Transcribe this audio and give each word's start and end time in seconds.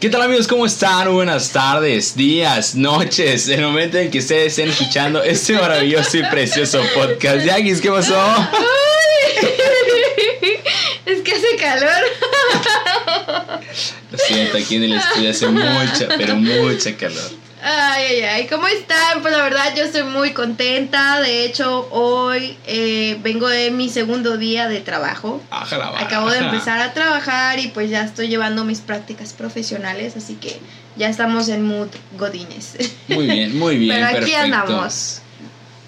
¿Qué 0.00 0.08
tal 0.08 0.22
amigos? 0.22 0.48
¿Cómo 0.48 0.64
están? 0.64 1.12
Buenas 1.12 1.52
tardes, 1.52 2.16
días, 2.16 2.74
noches, 2.74 3.48
el 3.48 3.60
momento 3.60 3.98
en 3.98 4.10
que 4.10 4.20
ustedes 4.20 4.46
estén 4.46 4.70
escuchando 4.70 5.22
este 5.22 5.52
maravilloso 5.52 6.16
y 6.16 6.22
precioso 6.22 6.80
podcast. 6.94 7.44
Yagis, 7.44 7.82
¿qué 7.82 7.90
pasó? 7.90 8.16
Es 11.04 11.20
que 11.20 11.32
hace 11.32 11.56
calor. 11.56 12.02
Lo 14.10 14.18
siento, 14.18 14.56
aquí 14.56 14.76
en 14.76 14.84
el 14.84 14.92
estudio 14.94 15.30
hace 15.32 15.48
mucha, 15.48 16.08
pero 16.16 16.34
mucha 16.36 16.96
calor. 16.96 17.39
Ay, 17.62 18.04
ay, 18.04 18.20
ay. 18.22 18.46
¿Cómo 18.46 18.66
están? 18.68 19.20
Pues 19.22 19.36
la 19.36 19.42
verdad 19.42 19.74
yo 19.76 19.84
estoy 19.84 20.04
muy 20.04 20.32
contenta. 20.32 21.20
De 21.20 21.44
hecho, 21.44 21.88
hoy 21.90 22.56
eh, 22.66 23.18
vengo 23.22 23.48
de 23.48 23.70
mi 23.70 23.88
segundo 23.88 24.36
día 24.38 24.68
de 24.68 24.80
trabajo. 24.80 25.42
Ajá, 25.50 25.92
Acabo 25.98 26.30
de 26.30 26.38
empezar 26.44 26.80
a 26.80 26.92
trabajar 26.94 27.58
y 27.58 27.68
pues 27.68 27.90
ya 27.90 28.02
estoy 28.04 28.28
llevando 28.28 28.64
mis 28.64 28.80
prácticas 28.80 29.32
profesionales, 29.32 30.16
así 30.16 30.34
que 30.36 30.58
ya 30.96 31.08
estamos 31.08 31.48
en 31.48 31.64
mood 31.66 31.88
godines. 32.18 32.76
Muy 33.08 33.26
bien, 33.26 33.58
muy 33.58 33.76
bien. 33.78 33.94
Pero 33.96 34.06
aquí 34.06 34.16
perfecto. 34.32 34.40
andamos. 34.40 35.22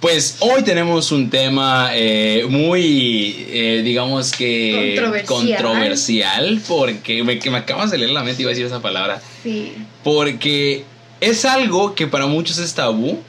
Pues 0.00 0.38
hoy 0.40 0.62
tenemos 0.64 1.12
un 1.12 1.30
tema 1.30 1.90
eh, 1.94 2.44
muy, 2.48 3.46
eh, 3.48 3.82
digamos 3.84 4.32
que 4.32 4.96
Controversial. 4.96 5.62
controversial, 5.62 6.60
porque 6.66 7.22
me, 7.22 7.38
que 7.38 7.50
me 7.52 7.58
acabas 7.58 7.92
de 7.92 7.98
leer 7.98 8.10
la 8.10 8.24
mente, 8.24 8.42
iba 8.42 8.48
a 8.50 8.54
decir 8.54 8.66
esa 8.66 8.82
palabra, 8.82 9.22
Sí. 9.44 9.74
porque 10.02 10.84
es 11.22 11.44
algo 11.44 11.94
que 11.94 12.06
para 12.08 12.26
muchos 12.26 12.58
es 12.58 12.74
tabú, 12.74 13.22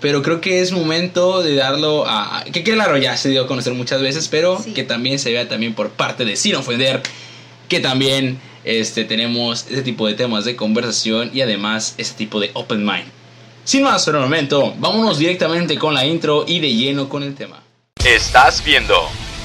pero 0.00 0.22
creo 0.22 0.40
que 0.40 0.60
es 0.60 0.72
momento 0.72 1.40
de 1.42 1.54
darlo 1.54 2.04
a... 2.06 2.44
Que 2.52 2.62
claro, 2.64 2.98
ya 2.98 3.16
se 3.16 3.30
dio 3.30 3.44
a 3.44 3.46
conocer 3.46 3.72
muchas 3.74 4.02
veces, 4.02 4.28
pero 4.28 4.60
Sí. 4.62 4.72
que 4.72 4.82
también 4.82 5.18
se 5.20 5.32
vea 5.32 5.48
también 5.48 5.72
por 5.74 5.90
parte 5.90 6.24
de 6.24 6.34
Sin 6.36 6.56
Ofender, 6.56 7.00
que 7.68 7.78
también 7.80 8.40
este, 8.64 9.04
tenemos 9.04 9.66
ese 9.70 9.82
tipo 9.82 10.06
de 10.08 10.14
temas 10.14 10.44
de 10.44 10.56
conversación 10.56 11.30
y 11.32 11.40
además 11.40 11.94
ese 11.96 12.14
tipo 12.14 12.40
de 12.40 12.50
open 12.54 12.84
mind. 12.84 13.06
Sin 13.64 13.82
más 13.84 14.04
por 14.04 14.16
el 14.16 14.22
momento, 14.22 14.74
vámonos 14.78 15.18
directamente 15.18 15.78
con 15.78 15.94
la 15.94 16.04
intro 16.04 16.44
y 16.46 16.58
de 16.58 16.74
lleno 16.74 17.08
con 17.08 17.22
el 17.22 17.34
tema. 17.34 17.62
Estás 18.04 18.64
viendo 18.64 18.94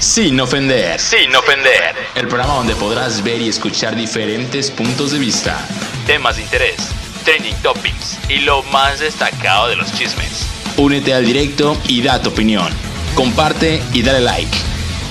Sin 0.00 0.40
Ofender. 0.40 0.98
Sin 0.98 1.34
Ofender. 1.36 1.94
El 2.16 2.26
programa 2.26 2.54
donde 2.54 2.74
podrás 2.74 3.22
ver 3.22 3.40
y 3.40 3.48
escuchar 3.48 3.94
diferentes 3.94 4.70
puntos 4.70 5.12
de 5.12 5.18
vista. 5.18 5.58
Temas 6.06 6.36
de 6.36 6.42
interés, 6.42 6.76
trending 7.24 7.56
topics 7.62 8.18
y 8.28 8.40
lo 8.40 8.62
más 8.64 9.00
destacado 9.00 9.68
de 9.68 9.76
los 9.76 9.92
chismes. 9.92 10.46
Únete 10.76 11.14
al 11.14 11.24
directo 11.24 11.76
y 11.88 12.02
da 12.02 12.20
tu 12.20 12.30
opinión. 12.30 12.68
Comparte 13.14 13.82
y 13.92 14.02
dale 14.02 14.20
like. 14.20 14.56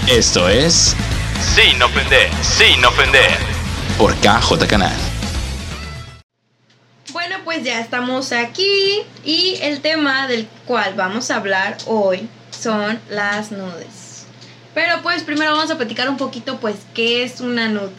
Esto 0.07 0.47
es 0.49 0.95
Sin 1.55 1.81
Ofender. 1.81 2.29
Sin 2.41 2.83
Ofender. 2.85 3.37
por 3.97 4.13
KJ 4.15 4.67
Canal. 4.67 4.95
Bueno, 7.11 7.37
pues 7.43 7.63
ya 7.63 7.79
estamos 7.79 8.31
aquí 8.31 9.01
y 9.23 9.57
el 9.61 9.81
tema 9.81 10.27
del 10.27 10.47
cual 10.65 10.93
vamos 10.95 11.31
a 11.31 11.37
hablar 11.37 11.77
hoy 11.85 12.27
son 12.51 12.99
las 13.09 13.51
nudes. 13.51 14.25
Pero 14.73 15.01
pues 15.03 15.23
primero 15.23 15.51
vamos 15.51 15.71
a 15.71 15.77
platicar 15.77 16.09
un 16.09 16.17
poquito 16.17 16.59
pues 16.59 16.75
qué 16.93 17.23
es 17.23 17.39
una 17.39 17.67
nude. 17.69 17.91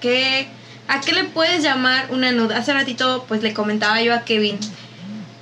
¿Qué, 0.00 0.48
¿A 0.88 1.00
qué 1.00 1.12
le 1.12 1.24
puedes 1.24 1.62
llamar 1.62 2.06
una 2.10 2.32
nude? 2.32 2.54
Hace 2.54 2.72
ratito 2.72 3.24
pues 3.28 3.42
le 3.42 3.52
comentaba 3.52 4.00
yo 4.02 4.14
a 4.14 4.24
Kevin. 4.24 4.58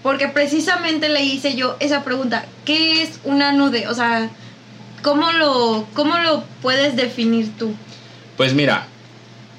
Porque 0.02 0.28
precisamente 0.28 1.08
le 1.08 1.22
hice 1.22 1.56
yo 1.56 1.76
esa 1.80 2.04
pregunta. 2.04 2.44
¿Qué 2.64 3.02
es 3.02 3.20
una 3.24 3.52
nude? 3.52 3.88
O 3.88 3.94
sea, 3.94 4.28
¿cómo 5.02 5.32
lo, 5.32 5.86
cómo 5.94 6.18
lo 6.18 6.44
puedes 6.60 6.96
definir 6.96 7.50
tú? 7.58 7.74
Pues 8.36 8.52
mira, 8.54 8.86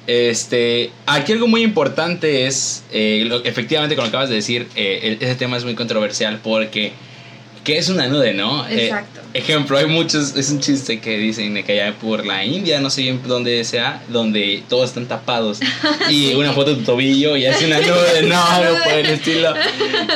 este, 0.06 0.92
aquí 1.06 1.32
algo 1.32 1.48
muy 1.48 1.62
importante 1.62 2.46
es, 2.46 2.84
eh, 2.92 3.28
efectivamente, 3.44 3.96
como 3.96 4.08
acabas 4.08 4.28
de 4.28 4.36
decir, 4.36 4.68
eh, 4.76 5.18
ese 5.20 5.34
tema 5.34 5.56
es 5.56 5.64
muy 5.64 5.74
controversial 5.74 6.40
porque, 6.42 6.92
¿qué 7.66 7.78
es 7.78 7.88
una 7.88 8.06
nude, 8.06 8.32
no? 8.32 8.64
Eh, 8.68 8.84
Exacto. 8.86 9.20
ejemplo, 9.34 9.76
hay 9.76 9.86
muchos, 9.86 10.36
es 10.36 10.50
un 10.50 10.60
chiste 10.60 11.00
que 11.00 11.18
dicen 11.18 11.52
de 11.52 11.64
que 11.64 11.82
allá 11.82 11.98
por 11.98 12.24
la 12.24 12.44
India, 12.44 12.80
no 12.80 12.90
sé 12.90 13.02
bien 13.02 13.20
dónde 13.26 13.64
sea, 13.64 14.04
donde 14.08 14.62
todos 14.68 14.90
están 14.90 15.06
tapados 15.06 15.58
y 16.08 16.32
una 16.34 16.52
foto 16.52 16.70
de 16.70 16.76
tu 16.76 16.84
tobillo 16.84 17.36
y 17.36 17.44
hace 17.44 17.66
una 17.66 17.80
nude, 17.80 18.22
no, 18.22 18.40
algo 18.40 18.76
por 18.84 18.92
el 18.92 19.06
estilo. 19.06 19.52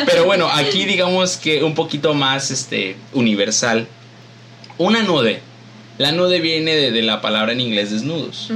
Pero 0.07 0.25
bueno, 0.27 0.49
aquí 0.49 0.85
digamos 0.85 1.37
que 1.39 1.65
un 1.65 1.75
poquito 1.75 2.15
más, 2.15 2.53
este, 2.53 2.95
universal. 3.15 3.89
Una 4.79 5.03
nude. 5.03 5.41
La 5.99 6.13
nude 6.13 6.41
viene 6.41 6.77
de, 6.77 6.93
de 6.93 7.03
la 7.03 7.21
palabra 7.21 7.53
en 7.53 7.61
inglés 7.61 7.91
desnudos. 7.91 8.53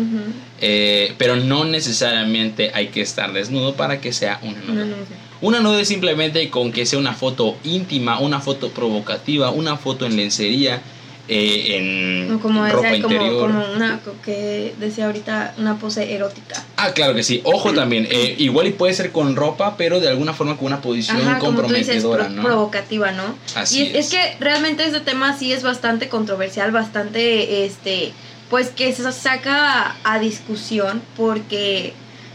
Eh, 0.61 1.15
pero 1.19 1.35
no 1.35 1.65
necesariamente 1.65 2.71
hay 2.73 2.89
que 2.89 3.01
estar 3.03 3.33
desnudo 3.33 3.75
para 3.75 4.01
que 4.01 4.13
sea 4.13 4.39
una 4.43 4.61
nude. 4.61 4.73
Una 4.73 4.85
nude. 4.85 5.24
Una 5.45 5.61
nude 5.61 5.85
simplemente 5.85 6.49
con 6.49 6.73
que 6.73 6.87
sea 6.87 6.99
una 6.99 7.13
foto 7.13 7.57
íntima, 7.65 8.19
una 8.19 8.41
foto 8.41 8.71
provocativa, 8.71 9.51
una 9.51 9.77
foto 9.77 10.07
en 10.07 10.17
lencería, 10.17 10.81
eh, 11.29 11.77
en 11.77 12.29
No, 12.33 12.41
como 12.41 12.67
ropa 12.67 12.89
decía, 12.89 13.03
como, 13.03 13.15
interior. 13.15 13.41
como 13.51 13.65
una 13.77 14.01
co- 14.01 14.15
que 14.25 14.75
decía 14.81 15.05
ahorita 15.05 15.55
una 15.59 15.77
pose 15.79 16.15
erótica. 16.15 16.65
Ah, 16.79 16.93
claro 16.93 17.15
que 17.15 17.23
sí. 17.23 17.43
Ojo 17.45 17.75
también, 17.75 18.09
eh, 18.11 18.35
igual 18.39 18.69
y 18.69 18.71
puede 18.73 18.95
ser 18.95 19.13
con 19.13 19.37
ropa, 19.37 19.77
pero 19.77 20.01
de 20.01 20.09
alguna 20.09 20.33
forma 20.33 20.57
con 20.57 20.67
una 20.69 20.81
posición 20.81 21.19
Ajá, 21.21 21.39
como 21.39 21.61
dices, 21.63 22.03
comprometedora, 22.03 22.25
pro- 22.27 22.35
¿no? 22.37 22.43
provocativa, 22.43 23.13
¿no? 23.13 23.35
Así 23.55 23.83
y 23.93 23.97
es. 23.99 24.09
que 24.11 24.37
realmente 24.41 24.87
este 24.87 25.01
tema 25.01 25.37
sí 25.39 25.53
es 25.53 25.63
bastante 25.63 26.09
controversial, 26.09 26.71
bastante, 26.73 27.67
este, 27.67 28.13
pues 28.49 28.69
que 28.71 28.93
se 28.95 29.11
saca 29.13 29.97
a 30.05 30.19
discusión 30.19 31.03
porque 31.19 31.93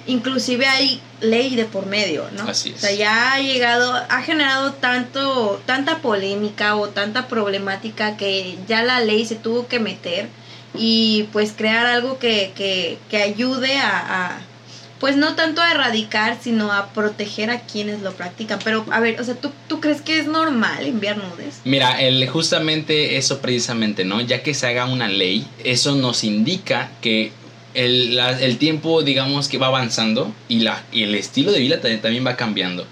inclusive 0.07 0.65
hay 0.65 1.01
ley 1.21 1.55
de 1.55 1.65
por 1.65 1.85
medio, 1.85 2.25
¿no? 2.35 2.43
Así 2.49 2.69
es. 2.69 2.77
O 2.77 2.79
sea, 2.79 2.91
ya 2.93 3.33
ha 3.33 3.39
llegado, 3.39 3.93
ha 3.93 4.21
generado 4.21 4.73
tanto, 4.73 5.61
tanta 5.65 5.99
polémica 5.99 6.75
o 6.75 6.89
tanta 6.89 7.27
problemática 7.27 8.17
que 8.17 8.57
ya 8.67 8.83
la 8.83 9.01
ley 9.01 9.25
se 9.25 9.35
tuvo 9.35 9.67
que 9.67 9.79
meter 9.79 10.29
y 10.75 11.27
pues 11.31 11.53
crear 11.55 11.85
algo 11.85 12.19
que, 12.19 12.53
que, 12.55 12.97
que 13.09 13.17
ayude 13.17 13.77
a, 13.77 14.27
a, 14.27 14.41
pues 14.99 15.15
no 15.15 15.35
tanto 15.35 15.61
a 15.61 15.71
erradicar, 15.71 16.37
sino 16.41 16.71
a 16.71 16.89
proteger 16.89 17.49
a 17.49 17.61
quienes 17.61 18.01
lo 18.01 18.13
practican. 18.13 18.59
Pero, 18.63 18.85
a 18.91 18.99
ver, 18.99 19.19
o 19.19 19.23
sea, 19.23 19.35
¿tú, 19.35 19.51
tú 19.67 19.79
crees 19.79 20.01
que 20.01 20.19
es 20.19 20.27
normal 20.27 20.85
enviar 20.85 21.17
nudes? 21.17 21.61
Mira, 21.63 22.01
el, 22.01 22.27
justamente 22.27 23.17
eso 23.17 23.39
precisamente, 23.39 24.05
¿no? 24.05 24.21
Ya 24.21 24.43
que 24.43 24.53
se 24.53 24.67
haga 24.67 24.85
una 24.85 25.07
ley, 25.07 25.47
eso 25.63 25.95
nos 25.95 26.23
indica 26.23 26.91
que 27.01 27.31
el, 27.73 28.15
la- 28.15 28.39
el 28.41 28.57
tiempo, 28.57 29.01
digamos, 29.03 29.47
que 29.47 29.57
va 29.57 29.67
avanzando 29.67 30.33
y, 30.47 30.59
la, 30.59 30.83
y 30.91 31.03
el 31.03 31.15
estilo 31.15 31.51
de 31.51 31.59
vida 31.59 31.81
también, 31.81 32.01
también 32.01 32.25
va 32.25 32.35
cambiando. 32.35 32.85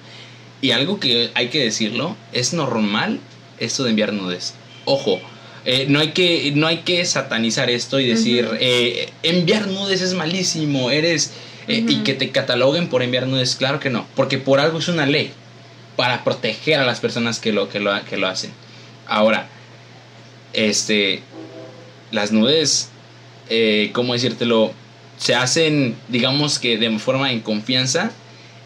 Y 0.61 0.71
algo 0.71 0.99
que 0.99 1.29
hay 1.35 1.49
que 1.49 1.59
decirlo, 1.63 2.15
es 2.33 2.53
normal 2.53 3.19
esto 3.59 3.83
de 3.83 3.91
enviar 3.91 4.13
nudes. 4.13 4.53
Ojo, 4.85 5.19
eh, 5.65 5.85
no, 5.89 5.99
hay 5.99 6.11
que, 6.11 6.51
no 6.55 6.67
hay 6.67 6.77
que 6.79 7.03
satanizar 7.05 7.69
esto 7.69 7.99
y 7.99 8.07
decir, 8.07 8.49
eh, 8.59 9.09
enviar 9.23 9.67
nudes 9.67 10.01
es 10.01 10.13
malísimo, 10.13 10.89
eres... 10.91 11.31
eh, 11.67 11.83
Y 11.87 11.97
que 12.03 12.13
te 12.13 12.29
cataloguen 12.31 12.87
por 12.87 13.03
enviar 13.03 13.27
nudes, 13.27 13.55
claro 13.57 13.79
que 13.81 13.89
no, 13.89 14.07
porque 14.15 14.37
por 14.37 14.59
algo 14.61 14.79
es 14.79 14.87
una 14.87 15.05
ley 15.05 15.31
para 15.97 16.23
proteger 16.23 16.79
a 16.79 16.85
las 16.85 16.99
personas 17.01 17.39
que 17.39 17.51
lo, 17.51 17.67
que 17.69 17.79
lo, 17.81 17.91
que 18.05 18.15
lo 18.17 18.27
hacen. 18.27 18.51
Ahora, 19.05 19.49
este, 20.53 21.21
las 22.11 22.31
nudes, 22.31 22.89
eh, 23.49 23.91
¿cómo 23.93 24.13
decírtelo? 24.13 24.73
Se 25.17 25.35
hacen, 25.35 25.95
digamos 26.09 26.59
que 26.59 26.77
de 26.77 26.97
forma 26.99 27.31
en 27.31 27.41
confianza 27.41 28.11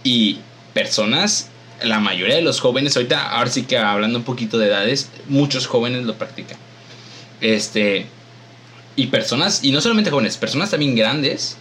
y 0.04 0.40
personas, 0.74 1.50
la 1.84 2.00
mayoría 2.00 2.36
de 2.36 2.42
los 2.42 2.60
jóvenes, 2.60 2.96
ahorita, 2.96 3.30
ahora 3.32 3.50
sí 3.50 3.64
que 3.64 3.78
hablando 3.78 4.20
un 4.20 4.26
poquito 4.26 4.58
de 4.58 4.68
edades, 4.68 5.10
muchos 5.28 5.68
jóvenes 5.68 6.04
lo 6.04 6.16
practican. 6.16 6.58
Este, 7.40 8.06
y 8.96 9.08
personas, 9.08 9.64
y 9.64 9.72
no 9.72 9.82
solamente 9.82 10.12
jóvenes, 10.12 10.38
personas 10.38 10.70
también 10.72 10.96
grandes 10.96 11.58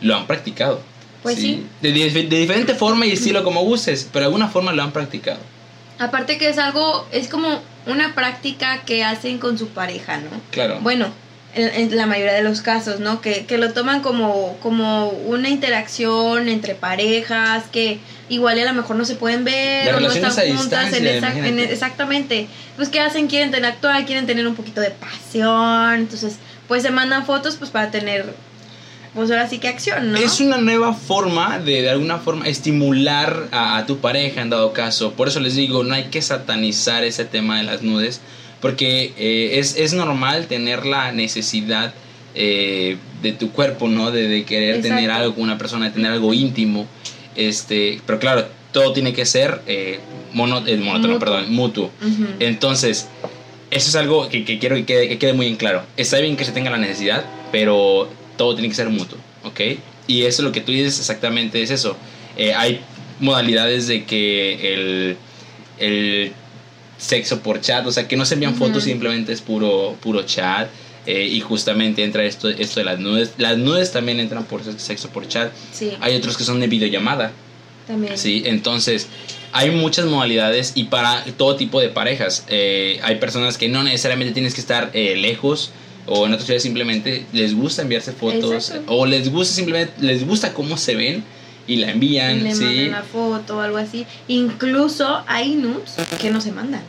lo 0.00 0.16
han 0.16 0.26
practicado. 0.26 0.80
Pues 1.22 1.36
sí. 1.38 1.64
De, 1.80 1.92
de- 1.92 2.10
de 2.10 2.38
diferente 2.38 2.74
forma 2.74 3.06
y 3.06 3.12
estilo 3.12 3.44
como 3.44 3.62
gustes, 3.62 4.08
pero 4.12 4.24
de 4.24 4.26
alguna 4.26 4.48
forma 4.48 4.72
lo 4.72 4.82
han 4.82 4.92
practicado. 4.92 5.38
Aparte 5.98 6.36
que 6.36 6.48
es 6.48 6.58
algo, 6.58 7.06
es 7.12 7.28
como 7.28 7.60
una 7.86 8.14
práctica 8.14 8.82
que 8.84 9.04
hacen 9.04 9.38
con 9.38 9.56
su 9.56 9.68
pareja, 9.68 10.18
¿no? 10.18 10.30
Claro. 10.50 10.78
Bueno, 10.82 11.06
en, 11.54 11.68
en 11.90 11.96
la 11.96 12.06
mayoría 12.06 12.32
de 12.32 12.42
los 12.42 12.62
casos, 12.62 13.00
¿no? 13.00 13.20
Que, 13.20 13.44
que 13.46 13.58
lo 13.58 13.72
toman 13.72 14.00
como, 14.02 14.56
como 14.62 15.08
una 15.08 15.48
interacción 15.48 16.48
entre 16.48 16.74
parejas, 16.74 17.64
que 17.70 17.98
igual 18.28 18.58
a 18.58 18.64
lo 18.64 18.72
mejor 18.72 18.96
no 18.96 19.04
se 19.04 19.16
pueden 19.16 19.44
ver 19.44 19.86
Las 19.86 19.96
o 19.96 20.00
no 20.00 20.10
están 20.12 20.30
a 20.30 20.56
juntas. 20.56 20.92
en 20.94 21.06
esa- 21.06 21.70
exactamente. 21.72 22.46
Pues 22.76 22.88
que 22.88 23.00
hacen, 23.00 23.26
quieren 23.26 23.48
interactuar, 23.48 24.04
quieren 24.06 24.26
tener 24.26 24.46
un 24.46 24.54
poquito 24.54 24.80
de 24.80 24.90
pasión. 24.90 25.94
Entonces, 25.96 26.36
pues 26.68 26.82
se 26.82 26.90
mandan 26.90 27.26
fotos 27.26 27.56
pues 27.56 27.70
para 27.70 27.90
tener, 27.90 28.32
pues 29.14 29.30
ahora 29.30 29.46
sí 29.48 29.58
que 29.58 29.68
acción, 29.68 30.12
¿no? 30.12 30.18
Es 30.18 30.40
una 30.40 30.56
nueva 30.56 30.94
forma 30.94 31.58
de 31.58 31.82
de 31.82 31.90
alguna 31.90 32.18
forma 32.18 32.48
estimular 32.48 33.48
a, 33.52 33.76
a 33.76 33.84
tu 33.86 33.98
pareja 33.98 34.40
en 34.40 34.48
dado 34.48 34.72
caso. 34.72 35.12
Por 35.12 35.28
eso 35.28 35.40
les 35.40 35.54
digo, 35.54 35.84
no 35.84 35.94
hay 35.94 36.04
que 36.04 36.22
satanizar 36.22 37.04
ese 37.04 37.26
tema 37.26 37.58
de 37.58 37.64
las 37.64 37.82
nudes. 37.82 38.20
Porque 38.62 39.12
eh, 39.18 39.58
es, 39.58 39.76
es 39.76 39.92
normal 39.92 40.46
tener 40.46 40.86
la 40.86 41.12
necesidad 41.12 41.92
eh, 42.34 42.96
de 43.20 43.32
tu 43.32 43.50
cuerpo, 43.52 43.88
¿no? 43.88 44.10
De, 44.10 44.26
de 44.28 44.44
querer 44.44 44.76
Exacto. 44.76 44.96
tener 44.96 45.10
algo 45.10 45.34
con 45.34 45.42
una 45.44 45.58
persona, 45.58 45.86
de 45.86 45.92
tener 45.92 46.12
algo 46.12 46.32
íntimo. 46.32 46.86
Este, 47.36 48.00
pero 48.06 48.18
claro, 48.18 48.46
todo 48.72 48.92
tiene 48.94 49.12
que 49.12 49.26
ser 49.26 49.60
eh, 49.66 49.98
mono, 50.32 50.66
eh, 50.66 50.76
monótono, 50.76 51.14
Mutuo. 51.14 51.18
perdón, 51.18 51.52
mutuo. 51.52 51.90
Entonces, 52.40 53.08
eso 53.70 53.88
es 53.88 53.96
algo 53.96 54.28
que, 54.28 54.44
que 54.44 54.58
quiero 54.58 54.76
que 54.76 54.84
quede, 54.84 55.08
que 55.08 55.18
quede 55.18 55.32
muy 55.34 55.46
en 55.46 55.56
claro. 55.56 55.82
Está 55.96 56.18
bien 56.18 56.36
que 56.36 56.44
se 56.44 56.52
tenga 56.52 56.70
la 56.70 56.78
necesidad, 56.78 57.24
pero 57.50 58.08
todo 58.36 58.54
tiene 58.54 58.68
que 58.68 58.74
ser 58.74 58.88
mutuo, 58.88 59.18
¿ok? 59.44 59.60
Y 60.06 60.22
eso 60.22 60.42
lo 60.42 60.52
que 60.52 60.60
tú 60.60 60.72
dices 60.72 60.98
exactamente 60.98 61.62
es 61.62 61.70
eso. 61.70 61.96
Eh, 62.36 62.54
hay 62.54 62.80
modalidades 63.20 63.86
de 63.86 64.04
que 64.04 64.74
el, 64.74 65.16
el 65.78 66.32
sexo 67.02 67.40
por 67.40 67.60
chat, 67.60 67.86
o 67.86 67.90
sea, 67.92 68.06
que 68.06 68.16
no 68.16 68.24
se 68.24 68.34
envían 68.34 68.54
fotos, 68.54 68.84
simplemente 68.84 69.32
es 69.32 69.40
puro, 69.40 69.96
puro 70.00 70.22
chat. 70.22 70.68
eh, 71.06 71.26
y 71.26 71.40
justamente 71.40 72.04
entra 72.04 72.22
esto, 72.24 72.48
esto 72.48 72.78
de 72.78 72.84
las 72.84 73.00
nudes. 73.00 73.32
Las 73.36 73.58
nudes 73.58 73.90
también 73.90 74.20
entran 74.20 74.44
por 74.44 74.60
sexo 74.78 75.08
por 75.08 75.26
chat. 75.26 75.50
Sí, 75.72 75.90
Hay 76.00 76.14
otros 76.14 76.36
que 76.36 76.44
son 76.44 76.60
de 76.60 76.68
videollamada. 76.68 77.32
también. 77.88 78.16
Sí, 78.16 78.44
entonces 78.46 79.08
hay 79.52 79.72
muchas 79.72 80.06
modalidades 80.06 80.72
y 80.76 80.84
para 80.84 81.24
todo 81.36 81.56
tipo 81.56 81.80
de 81.80 81.88
parejas. 81.88 82.44
Eh, 82.48 83.00
hay 83.02 83.16
personas 83.16 83.58
que 83.58 83.68
no 83.68 83.82
necesariamente 83.82 84.32
tienes 84.32 84.54
que 84.54 84.60
estar 84.60 84.90
eh, 84.94 85.16
lejos 85.16 85.72
o 86.06 86.24
en 86.26 86.32
otras 86.32 86.46
ciudades 86.46 86.62
simplemente 86.62 87.26
les 87.32 87.54
gusta 87.54 87.82
enviarse 87.82 88.12
fotos 88.12 88.52
Exacto. 88.70 88.84
o 88.94 89.04
les 89.04 89.28
gusta 89.30 89.54
simplemente 89.54 89.92
les 90.00 90.24
gusta 90.26 90.52
cómo 90.54 90.76
se 90.76 90.94
ven 90.94 91.24
y 91.66 91.76
la 91.76 91.90
envían, 91.90 92.42
le 92.42 92.54
sí. 92.54 92.64
mandan 92.64 92.90
la 92.90 93.02
foto 93.02 93.58
o 93.58 93.60
algo 93.60 93.76
así. 93.78 94.06
Incluso 94.28 95.22
hay 95.26 95.54
nudes 95.54 95.94
que 96.20 96.30
no 96.30 96.40
se 96.40 96.52
mandan. 96.52 96.82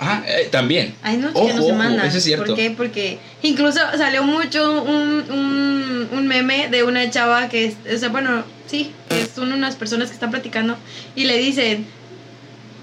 Ah, 0.00 0.22
eh, 0.26 0.48
también. 0.50 0.94
Hay 1.02 1.16
nudes 1.16 1.32
Ojo, 1.36 1.46
que 1.46 1.54
no 1.54 1.62
se 1.62 1.72
mandan. 1.72 2.06
eso 2.06 2.18
es 2.18 2.24
cierto. 2.24 2.46
¿Por 2.46 2.56
qué? 2.56 2.70
Porque 2.70 3.18
incluso 3.42 3.78
salió 3.96 4.24
mucho 4.24 4.82
un, 4.82 5.24
un, 5.30 6.08
un 6.12 6.26
meme 6.26 6.68
de 6.68 6.82
una 6.82 7.08
chava 7.10 7.48
que 7.48 7.66
es, 7.66 7.76
o 7.94 7.98
sea, 7.98 8.08
bueno, 8.08 8.44
sí, 8.66 8.92
que 9.08 9.26
son 9.26 9.52
unas 9.52 9.76
personas 9.76 10.08
que 10.08 10.14
están 10.14 10.30
platicando 10.30 10.76
y 11.14 11.24
le 11.24 11.38
dicen, 11.38 11.86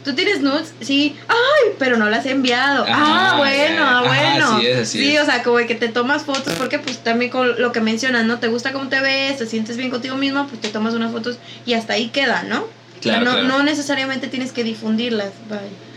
¿tú 0.04 0.14
tienes 0.14 0.42
nudes? 0.42 0.74
Sí, 0.82 1.16
ay, 1.28 1.74
pero 1.80 1.98
no 1.98 2.10
las 2.10 2.26
he 2.26 2.32
enviado. 2.32 2.84
Ajá, 2.84 3.32
ah, 3.32 3.38
bueno, 3.38 3.84
ah, 3.84 4.00
Ajá, 4.00 4.08
bueno. 4.08 4.58
así 4.58 4.68
es, 4.68 4.78
así 4.78 5.00
sí, 5.00 5.16
es. 5.16 5.22
o 5.22 5.26
sea, 5.26 5.44
como 5.44 5.58
que 5.58 5.76
te 5.76 5.88
tomas 5.88 6.24
fotos 6.24 6.54
porque 6.58 6.80
pues 6.80 6.98
también 7.04 7.32
con 7.32 7.62
lo 7.62 7.72
que 7.72 7.82
mencionas, 7.82 8.26
¿no? 8.26 8.40
Te 8.40 8.48
gusta 8.48 8.72
cómo 8.74 8.90
te 8.90 9.00
ves, 9.00 9.38
te 9.38 9.46
sientes 9.46 9.78
bien 9.78 9.90
contigo 9.90 10.16
mismo, 10.18 10.48
pues 10.48 10.62
te 10.62 10.70
tomas 10.70 10.94
unas 10.94 11.12
fotos 11.12 11.38
y 11.66 11.74
hasta 11.74 11.94
ahí 11.94 12.10
queda, 12.10 12.44
¿no? 12.44 12.66
Claro, 13.02 13.26
no, 13.26 13.32
claro. 13.32 13.48
no 13.48 13.64
necesariamente 13.64 14.28
tienes 14.28 14.52
que 14.52 14.64
difundirlas. 14.64 15.32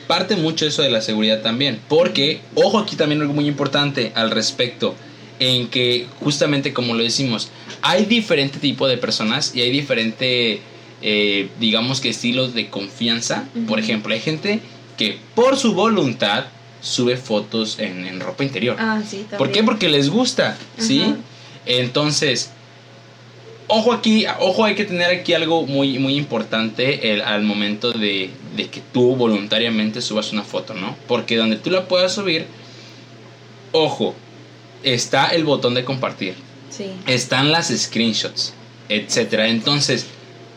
parte 0.06 0.36
mucho 0.36 0.66
eso 0.66 0.82
de 0.82 0.90
la 0.90 1.02
seguridad 1.02 1.42
también. 1.42 1.80
Porque, 1.88 2.40
ojo 2.54 2.78
aquí 2.78 2.96
también 2.96 3.20
algo 3.20 3.34
muy 3.34 3.46
importante 3.46 4.12
al 4.14 4.30
respecto, 4.30 4.94
en 5.38 5.68
que 5.68 6.06
justamente 6.20 6.72
como 6.72 6.94
lo 6.94 7.02
decimos, 7.02 7.50
hay 7.82 8.04
diferente 8.06 8.58
tipo 8.58 8.86
de 8.86 8.96
personas 8.96 9.54
y 9.54 9.60
hay 9.60 9.70
diferente, 9.70 10.60
eh, 11.06 11.50
digamos 11.60 12.00
que 12.00 12.08
estilos 12.08 12.54
de 12.54 12.70
confianza. 12.70 13.44
Por 13.68 13.78
ejemplo, 13.78 14.12
hay 14.14 14.20
gente 14.20 14.60
que 14.96 15.18
por 15.34 15.56
su 15.58 15.74
voluntad 15.74 16.46
sube 16.80 17.16
fotos 17.18 17.78
en, 17.78 18.06
en 18.06 18.20
ropa 18.20 18.42
interior. 18.42 18.76
Ah, 18.80 19.00
sí, 19.06 19.18
también. 19.18 19.38
¿Por 19.38 19.52
qué? 19.52 19.62
Porque 19.62 19.88
les 19.88 20.08
gusta, 20.10 20.56
¿sí? 20.78 21.14
Entonces, 21.66 22.50
ojo 23.68 23.92
aquí, 23.92 24.24
ojo, 24.40 24.64
hay 24.64 24.74
que 24.74 24.84
tener 24.84 25.10
aquí 25.10 25.32
algo 25.34 25.66
muy, 25.66 25.98
muy 25.98 26.16
importante 26.16 27.12
el- 27.12 27.22
al 27.22 27.42
momento 27.42 27.92
de, 27.92 28.30
de 28.56 28.68
que 28.68 28.80
tú 28.92 29.14
voluntariamente 29.16 30.00
subas 30.00 30.32
una 30.32 30.42
foto, 30.42 30.74
¿no? 30.74 30.96
Porque 31.08 31.36
donde 31.36 31.56
tú 31.56 31.70
la 31.70 31.86
puedas 31.88 32.14
subir, 32.14 32.46
ojo, 33.72 34.14
está 34.82 35.28
el 35.28 35.44
botón 35.44 35.74
de 35.74 35.84
compartir, 35.84 36.34
Sí. 36.70 36.86
están 37.06 37.52
las 37.52 37.68
screenshots, 37.68 38.52
etcétera. 38.88 39.48
Entonces, 39.48 40.06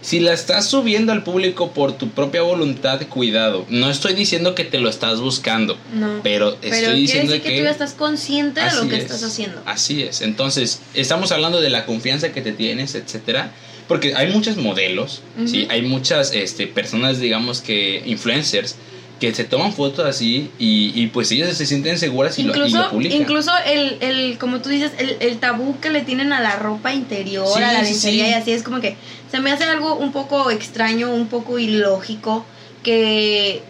si 0.07 0.21
la 0.21 0.31
estás 0.31 0.69
subiendo 0.69 1.11
al 1.11 1.21
público 1.21 1.73
por 1.73 1.97
tu 1.97 2.11
propia 2.11 2.41
voluntad, 2.41 3.01
cuidado. 3.09 3.65
No 3.67 3.89
estoy 3.89 4.13
diciendo 4.13 4.55
que 4.55 4.63
te 4.63 4.79
lo 4.79 4.87
estás 4.87 5.19
buscando, 5.19 5.77
No. 5.93 6.21
pero 6.23 6.57
estoy 6.61 7.01
diciendo 7.01 7.33
decir 7.33 7.51
que, 7.51 7.57
tú 7.57 7.63
ya 7.65 7.71
estás 7.71 7.91
consciente 7.91 8.61
de 8.61 8.71
lo 8.73 8.87
que 8.87 8.95
es, 8.95 9.03
estás 9.03 9.21
haciendo. 9.23 9.61
Así 9.65 10.03
es. 10.03 10.21
Entonces, 10.21 10.79
estamos 10.93 11.33
hablando 11.33 11.59
de 11.59 11.69
la 11.69 11.85
confianza 11.85 12.31
que 12.31 12.41
te 12.41 12.53
tienes, 12.53 12.95
etcétera. 12.95 13.51
Porque 13.89 14.15
hay 14.15 14.31
muchos 14.31 14.55
modelos, 14.55 15.23
¿sí? 15.45 15.67
Hay 15.69 15.81
muchas 15.81 16.33
este, 16.33 16.67
personas, 16.67 17.19
digamos 17.19 17.59
que 17.59 18.01
influencers, 18.05 18.77
que 19.19 19.33
se 19.33 19.43
toman 19.43 19.73
fotos 19.73 20.05
así 20.05 20.51
y, 20.59 20.91
y 20.95 21.07
pues 21.07 21.31
ellas 21.31 21.55
se 21.57 21.65
sienten 21.65 21.97
seguras 21.97 22.37
y, 22.39 22.43
lo, 22.43 22.53
y 22.65 22.69
lo 22.71 22.89
publican. 22.91 23.19
incluso 23.21 23.51
el, 23.65 23.97
el, 24.01 24.37
como 24.37 24.61
tú 24.61 24.69
dices, 24.69 24.91
el, 24.99 25.17
el 25.19 25.37
tabú 25.39 25.79
que 25.79 25.89
le 25.89 26.01
tienen 26.01 26.31
a 26.33 26.39
la 26.41 26.55
ropa 26.57 26.93
interior, 26.93 27.47
Sí, 27.55 27.63
a 27.63 27.71
la 27.73 27.81
lencería 27.81 28.25
sí. 28.25 28.29
y 28.31 28.33
así, 28.33 28.51
es 28.51 28.63
como 28.63 28.79
que 28.79 28.95
se 29.31 29.39
me 29.39 29.51
hace 29.51 29.63
algo 29.63 29.95
un 29.95 30.11
poco 30.11 30.51
extraño, 30.51 31.09
un 31.11 31.27
poco 31.27 31.57
ilógico, 31.59 32.45
que 32.83 33.63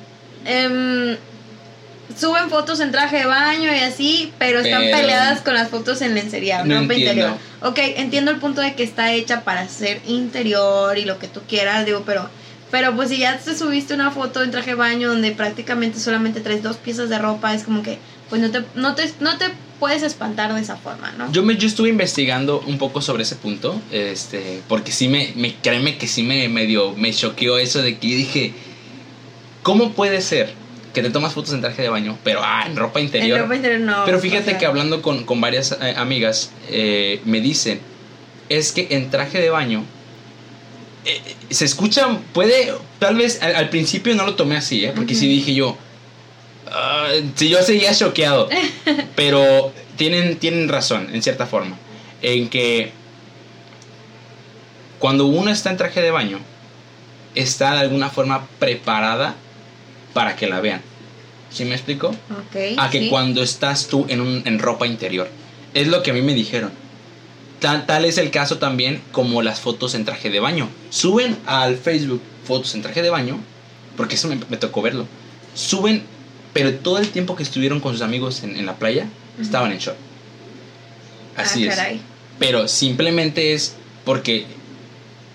em, 0.45 1.15
suben 2.17 2.49
fotos 2.49 2.79
en 2.79 2.91
traje 2.91 3.17
de 3.17 3.25
baño 3.25 3.73
y 3.73 3.79
así, 3.79 4.33
pero 4.39 4.59
están 4.59 4.81
Pero- 4.83 4.97
peleadas 4.97 5.41
con 5.41 5.53
las 5.53 5.69
fotos 5.69 6.01
en 6.01 6.13
lencería, 6.15 6.63
No 6.63 6.81
ropa 6.81 6.93
entiendo. 6.93 7.11
interior. 7.11 7.37
Ok, 7.61 7.79
entiendo 7.97 8.31
el 8.31 8.37
punto 8.37 8.61
de 8.61 8.75
que 8.75 8.83
está 8.83 9.13
hecha 9.13 9.43
para 9.43 9.67
ser 9.67 10.01
interior 10.07 10.97
y 10.97 11.05
lo 11.05 11.19
que 11.19 11.27
tú 11.27 11.41
quieras, 11.47 11.85
digo, 11.85 12.03
pero... 12.05 12.29
Pero 12.71 12.95
pues 12.95 13.09
si 13.09 13.17
ya 13.17 13.37
te 13.37 13.55
subiste 13.55 13.93
una 13.93 14.11
foto 14.11 14.43
en 14.43 14.51
traje 14.51 14.71
de 14.71 14.75
baño 14.75 15.09
donde 15.09 15.31
prácticamente 15.31 15.99
solamente 15.99 16.41
traes 16.41 16.63
dos 16.63 16.77
piezas 16.77 17.09
de 17.09 17.17
ropa, 17.17 17.53
es 17.53 17.63
como 17.63 17.81
que 17.81 17.97
pues 18.29 18.41
no 18.41 18.51
te, 18.51 18.63
no 18.75 18.93
te, 18.93 19.09
no 19.21 19.37
te 19.37 19.45
puedes 19.79 20.03
espantar 20.03 20.53
de 20.53 20.59
esa 20.59 20.75
forma, 20.75 21.11
¿no? 21.17 21.31
Yo, 21.31 21.43
me, 21.43 21.55
yo 21.55 21.67
estuve 21.67 21.89
investigando 21.89 22.61
un 22.67 22.77
poco 22.77 23.01
sobre 23.01 23.23
ese 23.23 23.35
punto, 23.35 23.79
este, 23.91 24.61
porque 24.67 24.91
sí 24.91 25.07
me, 25.07 25.33
me 25.35 25.55
créeme 25.55 25.97
que 25.97 26.07
sí 26.07 26.23
me 26.23 26.49
medio 26.49 26.93
me 26.95 27.13
choqueó 27.13 27.57
eso 27.57 27.81
de 27.81 27.97
que 27.97 28.07
dije, 28.07 28.53
¿cómo 29.63 29.93
puede 29.93 30.21
ser 30.21 30.53
que 30.93 31.01
te 31.01 31.09
tomas 31.09 31.33
fotos 31.33 31.53
en 31.53 31.61
traje 31.61 31.83
de 31.83 31.89
baño, 31.89 32.17
pero 32.23 32.41
ah, 32.43 32.65
en 32.65 32.75
ropa 32.75 32.99
interior? 32.99 33.37
En 33.37 33.43
ropa 33.43 33.55
interior 33.55 33.81
no. 33.81 34.03
Pero 34.05 34.17
o 34.17 34.21
fíjate 34.21 34.51
sea, 34.51 34.57
que 34.57 34.65
hablando 34.65 35.01
con, 35.01 35.23
con 35.23 35.39
varias 35.39 35.77
eh, 35.81 35.93
amigas, 35.95 36.51
eh, 36.69 37.21
me 37.23 37.39
dicen, 37.39 37.79
es 38.49 38.73
que 38.73 38.87
en 38.89 39.09
traje 39.09 39.39
de 39.39 39.49
baño 39.49 39.85
eh, 41.07 41.21
se 41.49 41.65
escucha, 41.65 42.07
puede, 42.33 42.73
tal 42.99 43.15
vez 43.15 43.41
al, 43.41 43.55
al 43.55 43.69
principio 43.69 44.13
no 44.15 44.25
lo 44.25 44.35
tomé 44.35 44.57
así, 44.57 44.85
¿eh? 44.85 44.93
porque 44.95 45.15
sí 45.15 45.25
Ujú. 45.25 45.35
dije 45.35 45.53
yo, 45.55 45.77
ah, 46.71 47.07
sí, 47.35 47.49
yo 47.49 47.61
seguía 47.63 47.93
choqueado, 47.95 48.49
pero 49.15 49.71
tienen, 49.95 50.37
tienen 50.37 50.67
razón, 50.69 51.09
en 51.13 51.21
cierta 51.23 51.45
forma, 51.47 51.77
en 52.21 52.49
que 52.49 52.91
cuando 54.99 55.25
uno 55.27 55.51
está 55.51 55.69
en 55.69 55.77
traje 55.77 56.01
de 56.01 56.11
baño, 56.11 56.39
está 57.35 57.73
de 57.73 57.79
alguna 57.81 58.09
forma 58.09 58.47
preparada 58.59 59.35
para 60.13 60.35
que 60.35 60.47
la 60.47 60.59
vean. 60.59 60.81
¿Sí 61.51 61.65
me 61.65 61.75
explico? 61.75 62.13
A 62.77 62.89
que 62.89 63.01
sí. 63.01 63.09
cuando 63.09 63.41
estás 63.43 63.87
tú 63.87 64.05
en, 64.09 64.21
un- 64.21 64.41
en 64.45 64.59
ropa 64.59 64.85
interior. 64.87 65.29
Es 65.73 65.87
lo 65.87 66.01
que 66.03 66.11
a 66.11 66.13
mí 66.13 66.21
me 66.21 66.33
dijeron. 66.33 66.71
Tal, 67.59 67.85
tal 67.85 68.05
es 68.05 68.17
el 68.17 68.29
caso 68.29 68.59
también 68.59 69.01
como 69.11 69.41
las 69.41 69.59
fotos 69.59 69.95
en 69.95 70.05
traje 70.05 70.29
de 70.29 70.39
baño. 70.39 70.69
Suben 70.89 71.37
al 71.45 71.77
Facebook 71.77 72.21
fotos 72.45 72.75
en 72.75 72.81
traje 72.81 73.01
de 73.01 73.09
baño, 73.09 73.39
porque 73.95 74.15
eso 74.15 74.27
me, 74.27 74.37
me 74.49 74.57
tocó 74.57 74.81
verlo. 74.81 75.07
Suben, 75.55 76.03
pero 76.53 76.73
todo 76.75 76.99
el 76.99 77.09
tiempo 77.09 77.35
que 77.35 77.43
estuvieron 77.43 77.79
con 77.79 77.93
sus 77.93 78.01
amigos 78.01 78.43
en, 78.43 78.55
en 78.55 78.65
la 78.65 78.75
playa, 78.75 79.07
estaban 79.41 79.71
en 79.71 79.79
short. 79.79 79.97
Así 81.35 81.65
ah, 81.65 81.69
es. 81.69 81.75
caray. 81.75 82.01
Pero 82.39 82.67
simplemente 82.67 83.53
es 83.53 83.75
porque 84.05 84.45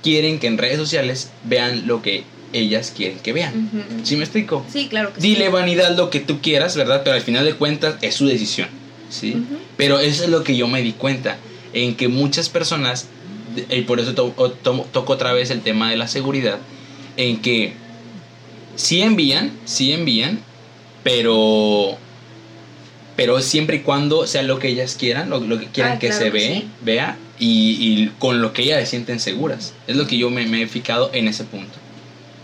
quieren 0.02 0.38
que 0.38 0.46
en 0.46 0.58
redes 0.58 0.78
sociales 0.78 1.30
vean 1.44 1.86
lo 1.86 2.02
que 2.02 2.24
ellas 2.52 2.92
quieren 2.94 3.18
que 3.18 3.32
vean. 3.32 3.70
¿Sí 4.04 4.16
me 4.16 4.24
explico? 4.24 4.64
Sí, 4.70 4.88
claro 4.88 5.12
que 5.12 5.20
Dile 5.20 5.46
sí. 5.46 5.52
vanidad 5.52 5.96
lo 5.96 6.10
que 6.10 6.20
tú 6.20 6.40
quieras, 6.40 6.76
¿verdad? 6.76 7.02
Pero 7.04 7.16
al 7.16 7.22
final 7.22 7.44
de 7.44 7.54
cuentas 7.54 7.96
es 8.02 8.14
su 8.14 8.26
decisión, 8.26 8.68
¿sí? 9.10 9.42
Pero 9.76 10.00
eso 10.00 10.24
es 10.24 10.30
lo 10.30 10.44
que 10.44 10.56
yo 10.56 10.68
me 10.68 10.82
di 10.82 10.92
cuenta, 10.92 11.38
en 11.72 11.94
que 11.96 12.08
muchas 12.08 12.48
personas, 12.48 13.06
y 13.70 13.82
por 13.82 14.00
eso 14.00 14.14
to- 14.14 14.30
toco 14.92 15.12
otra 15.12 15.32
vez 15.32 15.50
el 15.50 15.60
tema 15.62 15.90
de 15.90 15.96
la 15.96 16.08
seguridad, 16.08 16.58
en 17.16 17.40
que 17.42 17.74
sí 18.76 19.02
envían, 19.02 19.52
sí 19.64 19.92
envían, 19.92 20.40
pero 21.02 21.98
pero 23.14 23.40
siempre 23.42 23.76
y 23.76 23.80
cuando 23.80 24.26
sea 24.26 24.42
lo 24.42 24.58
que 24.58 24.68
ellas 24.68 24.96
quieran, 24.98 25.28
lo, 25.28 25.38
lo 25.40 25.58
que 25.60 25.66
quieran 25.66 25.94
Ah, 25.94 25.98
que 25.98 26.08
claro 26.08 26.24
se 26.24 26.30
que 26.30 26.38
ve, 26.38 26.54
sí. 26.62 26.68
vea, 26.80 27.16
y, 27.38 27.76
y 27.78 28.12
con 28.18 28.40
lo 28.40 28.52
que 28.54 28.62
ellas 28.62 28.80
se 28.80 28.86
sienten 28.86 29.20
seguras. 29.20 29.74
Es 29.86 29.96
lo 29.96 30.06
que 30.06 30.16
yo 30.16 30.30
me, 30.30 30.46
me 30.46 30.62
he 30.62 30.66
fijado 30.66 31.10
en 31.12 31.28
ese 31.28 31.44
punto. 31.44 31.74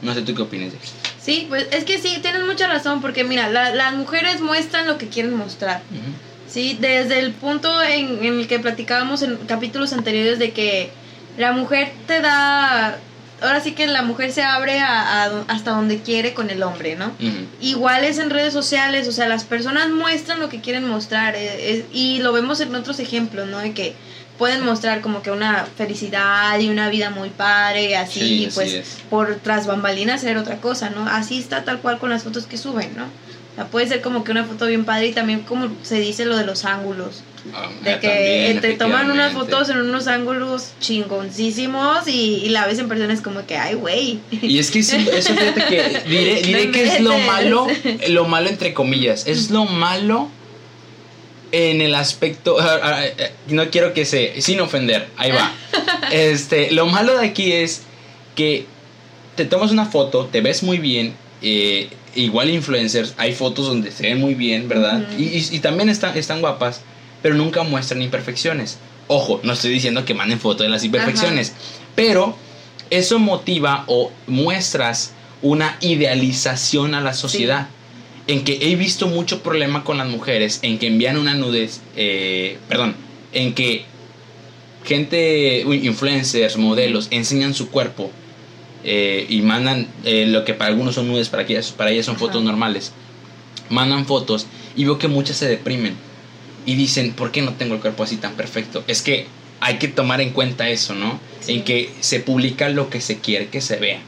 No 0.03 0.13
sé 0.15 0.21
tú 0.23 0.35
qué 0.35 0.43
opinas 0.43 0.71
de 0.73 0.77
esto. 0.77 0.97
Sí, 1.21 1.47
pues 1.49 1.67
es 1.73 1.85
que 1.85 1.99
sí, 1.99 2.19
tienes 2.21 2.45
mucha 2.45 2.67
razón, 2.69 3.01
porque 3.01 3.25
mira, 3.25 3.49
la- 3.49 3.75
las 3.75 3.95
mujeres 3.95 4.41
muestran 4.43 4.87
lo 4.87 4.99
que 4.99 5.09
quieren 5.09 5.35
mostrar. 5.35 5.81
Ujú. 5.91 6.03
Sí, 6.51 6.77
desde 6.81 7.19
el 7.19 7.33
punto 7.33 7.83
en, 7.83 8.25
en 8.25 8.41
el 8.41 8.47
que 8.49 8.59
platicábamos 8.59 9.23
en 9.23 9.37
capítulos 9.47 9.93
anteriores 9.93 10.39
de 10.39 10.53
que 10.53 10.91
la 11.37 11.53
mujer 11.53 11.93
te 12.07 12.21
da 12.21 12.97
ahora 13.41 13.61
sí 13.61 13.71
que 13.73 13.87
la 13.87 14.03
mujer 14.03 14.33
se 14.33 14.43
abre 14.43 14.81
a, 14.81 15.27
hasta 15.47 15.71
donde 15.71 15.99
quiere 16.01 16.35
con 16.35 16.51
el 16.51 16.61
hombre, 16.65 16.97
¿no? 16.97 17.13
Igual 17.61 18.03
es 18.05 18.19
en 18.19 18.31
redes 18.31 18.53
sociales, 18.53 19.07
o 19.07 19.13
sea, 19.13 19.29
las 19.29 19.45
personas 19.45 19.91
muestran 19.91 20.41
lo 20.41 20.49
que 20.49 20.61
quieren 20.61 20.89
mostrar 20.89 21.37
eh, 21.37 21.71
es- 21.73 21.85
y 21.93 22.19
lo 22.19 22.33
vemos 22.33 22.59
en 22.61 22.75
otros 22.75 22.99
ejemplos, 22.99 23.47
¿no? 23.47 23.59
De 23.59 23.73
que 23.75 23.95
pueden 24.39 24.65
mostrar 24.65 25.01
como 25.03 25.23
que 25.23 25.31
una 25.31 25.67
felicidad 25.77 26.59
y 26.59 26.69
una 26.69 26.89
vida 26.89 27.11
muy 27.11 27.29
padre, 27.31 27.97
así, 27.97 28.19
Sí, 28.21 28.45
y 28.45 28.47
pues 28.49 28.73
es. 28.73 28.99
por 29.11 29.37
tras 29.37 29.67
bambalinas 29.69 30.17
hacer 30.23 30.37
otra 30.37 30.57
cosa, 30.57 30.91
¿no? 30.91 31.07
Así 31.09 31.39
está 31.39 31.63
tal 31.65 31.79
cual 31.81 31.99
con 31.99 32.11
las 32.11 32.25
fotos 32.25 32.47
que 32.47 32.57
suben, 32.59 32.91
¿no? 32.97 33.05
Sea, 33.59 33.67
puede 33.67 33.89
ser 33.89 34.03
como 34.03 34.23
que 34.23 34.31
una 34.31 34.45
foto 34.45 34.67
bien 34.67 34.85
padre 34.85 35.09
y 35.09 35.13
también 35.13 35.41
como 35.41 35.69
se 35.83 35.99
dice 35.99 36.25
lo 36.25 36.37
de 36.37 36.47
los 36.47 36.65
ángulos. 36.65 37.25
Ah, 37.53 37.69
De 37.83 37.99
que 37.99 38.09
también, 38.09 38.61
te 38.61 38.73
toman 38.75 39.11
unas 39.11 39.33
fotos 39.33 39.69
en 39.69 39.79
unos 39.79 40.07
ángulos 40.07 40.75
chingoncísimos 40.81 42.07
y, 42.07 42.37
y 42.45 42.51
la 42.51 42.67
ves 42.67 42.79
en 42.79 42.89
persona 42.89 43.13
es 43.13 43.21
como 43.21 43.45
que, 43.47 43.57
ay, 43.57 43.75
güey. 43.75 44.21
Y 44.31 44.61
es 44.61 44.71
que 44.71 44.85
sí, 44.85 45.09
eso 45.13 45.35
fíjate 45.35 45.65
que 45.65 46.09
diré, 46.09 46.43
diré 46.43 46.67
No 46.67 46.73
que 46.73 46.85
es 46.85 47.01
lo 47.01 47.19
malo, 47.19 47.67
lo 48.11 48.27
malo 48.27 48.49
entre 48.49 48.75
comillas, 48.75 49.27
es 49.27 49.51
lo 49.51 49.65
malo 49.65 50.29
en 51.51 51.81
el 51.81 51.97
aspecto, 51.97 52.59
ah, 52.61 52.79
ah, 52.81 53.03
ah, 53.19 53.25
no 53.49 53.71
quiero 53.71 53.93
que 53.93 54.05
se, 54.05 54.41
sin 54.41 54.61
ofender, 54.61 55.09
ahí 55.17 55.33
va. 55.33 55.53
Este, 56.13 56.71
lo 56.71 56.87
malo 56.87 57.19
de 57.19 57.27
aquí 57.27 57.53
es 57.53 57.83
que 58.35 58.67
te 59.35 59.45
tomas 59.45 59.73
una 59.73 59.85
foto, 59.85 60.27
te 60.27 60.41
ves 60.41 60.63
muy 60.63 60.79
bien, 60.79 61.15
eh, 61.43 61.91
igual 62.19 62.51
influencers, 62.51 63.15
hay 63.17 63.33
fotos 63.35 63.67
donde 63.67 63.91
se 63.93 64.03
ven 64.05 64.21
muy 64.21 64.35
bien, 64.35 64.69
¿verdad? 64.69 65.07
Y, 65.19 65.25
y- 65.25 65.49
y 65.53 65.59
también 65.61 65.89
están, 65.89 66.17
están 66.17 66.41
guapas, 66.41 66.81
pero 67.23 67.35
nunca 67.35 67.63
muestran 67.63 68.03
imperfecciones. 68.03 68.79
Ojo, 69.07 69.41
no 69.43 69.53
estoy 69.55 69.71
diciendo 69.73 70.05
que 70.05 70.15
manden 70.15 70.39
fotos 70.41 70.65
de 70.67 70.69
las 70.71 70.85
imperfecciones, 70.85 71.53
pero 71.95 72.37
eso 72.91 73.19
motiva 73.19 73.85
o 73.87 74.11
muestras 74.27 75.13
una 75.43 75.77
idealización 75.81 76.95
a 76.95 77.01
la 77.01 77.15
sociedad. 77.15 77.69
En 78.27 78.45
que 78.45 78.59
he 78.61 78.77
visto 78.77 79.07
mucho 79.07 79.43
problema 79.43 79.85
con 79.85 79.97
las 79.97 80.09
mujeres, 80.09 80.59
en 80.63 80.79
que 80.79 80.89
envían 80.89 81.17
una 81.17 81.33
nudez, 81.35 81.81
eh, 81.97 82.59
perdón, 82.69 82.95
en 83.33 83.55
que 83.55 83.85
gente, 84.85 85.61
influencers, 85.61 86.57
modelos, 86.57 87.09
enseñan 87.11 87.55
su 87.55 87.71
cuerpo 87.71 88.11
eh, 88.85 89.27
y 89.29 89.43
mandan 89.43 89.87
eh, 90.05 90.27
lo 90.27 90.45
que 90.45 90.55
para 90.55 90.71
algunos 90.71 90.95
son 90.95 91.09
nudes, 91.09 91.29
para, 91.29 91.43
ellas, 91.43 91.73
para 91.77 91.91
ellas 91.91 92.07
son 92.07 92.17
Ajá. 92.17 92.27
fotos 92.27 92.43
normales. 92.43 92.93
Mandan 93.71 94.07
fotos 94.07 94.47
y 94.77 94.85
veo 94.85 94.99
que 94.99 95.09
muchas 95.09 95.37
se 95.37 95.49
deprimen 95.49 95.95
y 96.65 96.75
dicen, 96.75 97.13
¿por 97.13 97.31
qué 97.33 97.43
no 97.43 97.55
tengo 97.55 97.75
el 97.75 97.81
cuerpo 97.81 98.03
así 98.03 98.17
tan 98.17 98.35
perfecto? 98.35 98.85
Es 98.87 99.03
que 99.03 99.27
hay 99.61 99.79
que 99.79 99.89
tomar 99.89 100.21
en 100.21 100.31
cuenta 100.31 100.69
eso, 100.69 100.95
¿no? 100.95 101.21
Sí. 101.41 101.55
En 101.55 101.65
que 101.65 101.91
se 102.01 102.21
publica 102.21 102.69
lo 102.69 102.89
que 102.91 103.01
se 103.01 103.19
quiere 103.19 103.49
que 103.49 103.61
se 103.61 103.77
vea. 103.77 104.01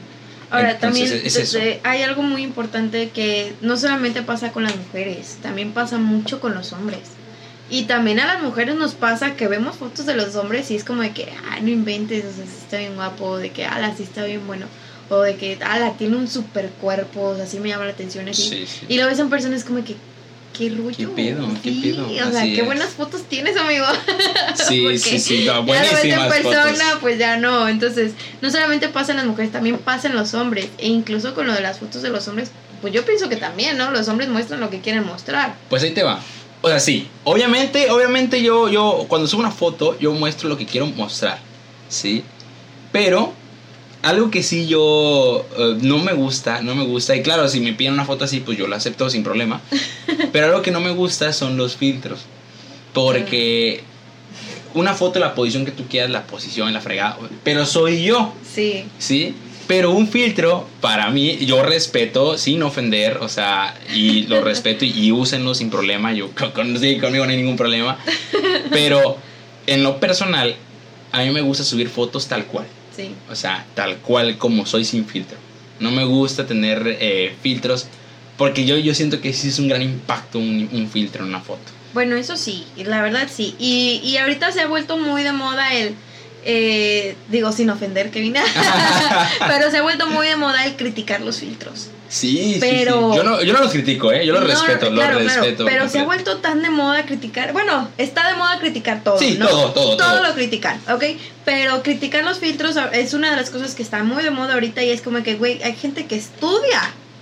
Ahora, 0.49 0.71
Entonces, 0.71 1.09
también 1.09 1.25
es 1.27 1.33
desde- 1.33 1.79
hay 1.83 2.01
algo 2.03 2.23
muy 2.23 2.43
importante 2.43 3.09
que 3.13 3.53
no 3.61 3.77
solamente 3.77 4.21
pasa 4.21 4.51
con 4.51 4.63
las 4.63 4.75
mujeres, 4.75 5.37
también 5.41 5.71
pasa 5.71 5.97
mucho 5.97 6.39
con 6.41 6.53
los 6.53 6.73
hombres. 6.73 6.99
Y 7.71 7.83
también 7.85 8.19
a 8.19 8.25
las 8.27 8.43
mujeres 8.43 8.75
nos 8.75 8.93
pasa 8.93 9.35
que 9.35 9.47
vemos 9.47 9.77
fotos 9.77 10.05
de 10.05 10.13
los 10.13 10.35
hombres 10.35 10.69
y 10.69 10.75
es 10.75 10.83
como 10.83 11.01
de 11.01 11.11
que, 11.11 11.31
ah, 11.49 11.59
no 11.61 11.69
inventes, 11.69 12.25
o 12.25 12.35
sea, 12.35 12.45
sí 12.45 12.51
está 12.61 12.77
bien 12.77 12.95
guapo, 12.95 13.25
o 13.25 13.37
de 13.37 13.49
que, 13.51 13.65
ala, 13.65 13.95
sí 13.95 14.03
está 14.03 14.25
bien 14.25 14.45
bueno, 14.45 14.65
o 15.09 15.21
de 15.21 15.37
que, 15.37 15.57
ala, 15.63 15.93
tiene 15.93 16.17
un 16.17 16.27
super 16.27 16.69
cuerpo, 16.81 17.21
o 17.29 17.35
sea, 17.37 17.45
sí 17.47 17.59
me 17.61 17.69
llama 17.69 17.85
la 17.85 17.91
atención 17.91 18.27
así. 18.27 18.49
Sí, 18.49 18.65
sí. 18.67 18.85
Y 18.89 18.97
lo 18.97 19.07
ves 19.07 19.19
en 19.19 19.29
personas 19.29 19.63
como 19.63 19.83
que, 19.85 19.95
qué 20.57 20.69
rollo. 20.69 20.97
¿Qué 20.97 21.07
pedo? 21.07 21.47
¿Qué 21.63 21.71
Sí, 21.71 21.81
pedo? 21.81 22.07
O 22.07 22.13
sea, 22.31 22.41
Así 22.41 22.53
qué 22.55 22.59
es. 22.59 22.65
buenas 22.65 22.89
fotos 22.89 23.23
tienes, 23.23 23.55
amigo. 23.55 23.85
Sí, 24.67 24.97
sí, 24.97 25.17
sí, 25.19 25.45
no, 25.45 25.65
ya 25.65 25.81
lo 25.83 25.91
ves 25.91 26.03
en 26.03 26.15
buenísimas 26.19 26.27
persona, 26.33 26.63
fotos. 26.85 26.97
pues 26.99 27.17
ya 27.17 27.37
no. 27.37 27.69
Entonces, 27.69 28.11
no 28.41 28.51
solamente 28.51 28.89
pasa 28.89 29.11
en 29.11 29.17
las 29.17 29.25
mujeres, 29.27 29.51
también 29.53 29.77
pasa 29.77 30.09
en 30.09 30.15
los 30.15 30.33
hombres. 30.33 30.67
E 30.77 30.87
incluso 30.89 31.33
con 31.33 31.47
lo 31.47 31.53
de 31.53 31.61
las 31.61 31.79
fotos 31.79 32.01
de 32.01 32.09
los 32.09 32.27
hombres, 32.27 32.51
pues 32.81 32.93
yo 32.93 33.05
pienso 33.05 33.29
que 33.29 33.37
también, 33.37 33.77
¿no? 33.77 33.91
Los 33.91 34.09
hombres 34.09 34.27
muestran 34.29 34.59
lo 34.59 34.69
que 34.69 34.81
quieren 34.81 35.05
mostrar. 35.05 35.55
Pues 35.69 35.83
ahí 35.83 35.91
te 35.91 36.03
va. 36.03 36.19
O 36.61 36.67
sea, 36.67 36.79
sí. 36.79 37.07
Obviamente, 37.23 37.89
obviamente 37.89 38.41
yo, 38.41 38.69
yo 38.69 39.05
cuando 39.07 39.27
subo 39.27 39.41
una 39.41 39.51
foto, 39.51 39.97
yo 39.99 40.13
muestro 40.13 40.49
lo 40.49 40.57
que 40.57 40.65
quiero 40.65 40.87
mostrar. 40.87 41.39
¿Sí? 41.89 42.23
Pero, 42.91 43.33
algo 44.01 44.31
que 44.31 44.43
sí 44.43 44.67
yo 44.67 45.45
eh, 45.57 45.77
no 45.81 45.99
me 45.99 46.13
gusta, 46.13 46.61
no 46.61 46.75
me 46.75 46.85
gusta. 46.85 47.15
Y 47.15 47.21
claro, 47.21 47.47
si 47.47 47.59
me 47.59 47.73
piden 47.73 47.93
una 47.93 48.05
foto 48.05 48.25
así, 48.25 48.39
pues 48.39 48.57
yo 48.57 48.67
la 48.67 48.77
acepto 48.77 49.09
sin 49.09 49.23
problema. 49.23 49.61
Pero 50.31 50.47
algo 50.47 50.61
que 50.61 50.71
no 50.71 50.79
me 50.79 50.91
gusta 50.91 51.33
son 51.33 51.57
los 51.57 51.75
filtros. 51.75 52.21
Porque 52.93 53.83
una 54.73 54.93
foto, 54.93 55.19
la 55.19 55.35
posición 55.35 55.65
que 55.65 55.71
tú 55.71 55.85
quieras, 55.87 56.09
la 56.09 56.27
posición, 56.27 56.71
la 56.73 56.81
fregada. 56.81 57.17
Pero 57.43 57.65
soy 57.65 58.03
yo. 58.03 58.33
Sí. 58.43 58.85
¿sí? 58.99 59.35
Pero 59.73 59.91
un 59.91 60.09
filtro, 60.09 60.67
para 60.81 61.09
mí, 61.11 61.37
yo 61.45 61.63
respeto 61.63 62.37
sin 62.37 62.61
ofender, 62.61 63.17
o 63.21 63.29
sea, 63.29 63.73
y 63.95 64.23
lo 64.23 64.41
respeto 64.43 64.83
y, 64.83 64.89
y 64.91 65.11
úsenlo 65.13 65.55
sin 65.55 65.69
problema, 65.69 66.11
yo 66.11 66.29
con, 66.31 66.51
con- 66.55 66.77
sí, 66.77 66.97
conmigo 66.99 67.23
no 67.25 67.31
hay 67.31 67.37
ningún 67.37 67.55
problema, 67.55 67.97
pero 68.69 69.17
en 69.67 69.81
lo 69.83 69.97
personal, 70.01 70.55
a 71.13 71.21
mí 71.23 71.29
me 71.31 71.39
gusta 71.39 71.63
subir 71.63 71.87
fotos 71.87 72.27
tal 72.27 72.45
cual, 72.47 72.65
Sí. 72.93 73.11
o 73.29 73.35
sea, 73.35 73.65
tal 73.73 73.95
cual 73.99 74.37
como 74.37 74.65
soy 74.65 74.83
sin 74.83 75.05
filtro. 75.05 75.37
No 75.79 75.89
me 75.91 76.03
gusta 76.03 76.45
tener 76.45 76.97
eh, 76.99 77.33
filtros, 77.41 77.87
porque 78.37 78.65
yo, 78.65 78.75
yo 78.77 78.93
siento 78.93 79.21
que 79.21 79.31
sí 79.31 79.47
es 79.47 79.57
un 79.59 79.69
gran 79.69 79.81
impacto 79.81 80.37
un, 80.37 80.67
un 80.73 80.89
filtro 80.89 81.23
en 81.23 81.29
una 81.29 81.39
foto. 81.39 81.61
Bueno, 81.93 82.17
eso 82.17 82.35
sí, 82.35 82.65
la 82.75 83.01
verdad 83.01 83.29
sí. 83.33 83.55
Y, 83.57 84.01
y 84.03 84.17
ahorita 84.17 84.51
se 84.51 84.59
ha 84.61 84.67
vuelto 84.67 84.97
muy 84.97 85.23
de 85.23 85.31
moda 85.31 85.73
el. 85.73 85.95
Eh, 86.43 87.15
digo, 87.29 87.51
sin 87.51 87.69
ofender, 87.69 88.11
Kevin. 88.11 88.35
pero 89.47 89.71
se 89.71 89.77
ha 89.77 89.81
vuelto 89.81 90.07
muy 90.07 90.27
de 90.27 90.35
moda 90.35 90.65
el 90.65 90.75
criticar 90.75 91.21
los 91.21 91.39
filtros. 91.39 91.89
Sí, 92.09 92.55
sí, 92.55 92.57
Pero- 92.59 93.11
sí. 93.11 93.17
Yo 93.17 93.23
no, 93.23 93.41
yo 93.41 93.53
no 93.53 93.61
los 93.61 93.71
critico, 93.71 94.11
¿eh? 94.11 94.25
Yo 94.25 94.33
los 94.33 94.41
No, 94.41 94.47
respeto, 94.49 94.89
no, 94.89 94.97
claro, 94.97 95.13
los 95.13 95.23
claro, 95.23 95.41
respeto. 95.43 95.65
pero 95.65 95.87
se 95.87 95.99
ha 95.99 96.03
vuelto 96.03 96.37
tan 96.37 96.61
de 96.61 96.69
moda 96.69 97.05
criticar. 97.05 97.53
Bueno, 97.53 97.87
está 97.97 98.27
de 98.27 98.35
moda 98.35 98.59
criticar 98.59 99.01
todo. 99.01 99.17
Sí, 99.17 99.37
¿no? 99.39 99.47
todo, 99.47 99.71
todo, 99.71 99.95
todo. 99.97 100.21
lo 100.21 100.33
critican, 100.33 100.77
¿ok? 100.89 101.03
Pero 101.45 101.81
criticar 101.83 102.25
los 102.25 102.39
filtros 102.39 102.75
es 102.91 103.13
una 103.13 103.31
de 103.31 103.37
las 103.37 103.49
cosas 103.49 103.75
que 103.75 103.83
está 103.83 104.03
muy 104.03 104.23
de 104.23 104.29
moda 104.31 104.55
ahorita 104.55 104.83
y 104.83 104.89
es 104.89 105.01
como 105.01 105.23
que, 105.23 105.35
güey, 105.35 105.63
hay 105.63 105.73
gente 105.73 106.05
que 106.05 106.17
estudia 106.17 106.81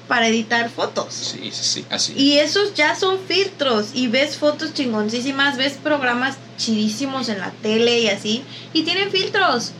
para 0.10 0.28
editar 0.28 0.70
fotos. 0.70 1.14
Sí, 1.14 1.52
sí, 1.54 1.64
sí, 1.64 1.86
así. 1.90 2.14
Y 2.18 2.40
esos 2.40 2.74
ya 2.74 2.96
son 2.96 3.20
filtros. 3.26 3.92
Y 3.94 4.08
ves 4.08 4.36
fotos 4.38 4.74
chingoncísimas, 4.74 5.56
ves 5.56 5.78
programas 5.82 6.36
chidísimos 6.58 7.30
en 7.30 7.40
la 7.40 7.52
tele 7.62 8.00
y 8.00 8.10
así. 8.10 8.44
Y 8.74 8.84
tienen 8.84 9.12
filtros, 9.12 9.72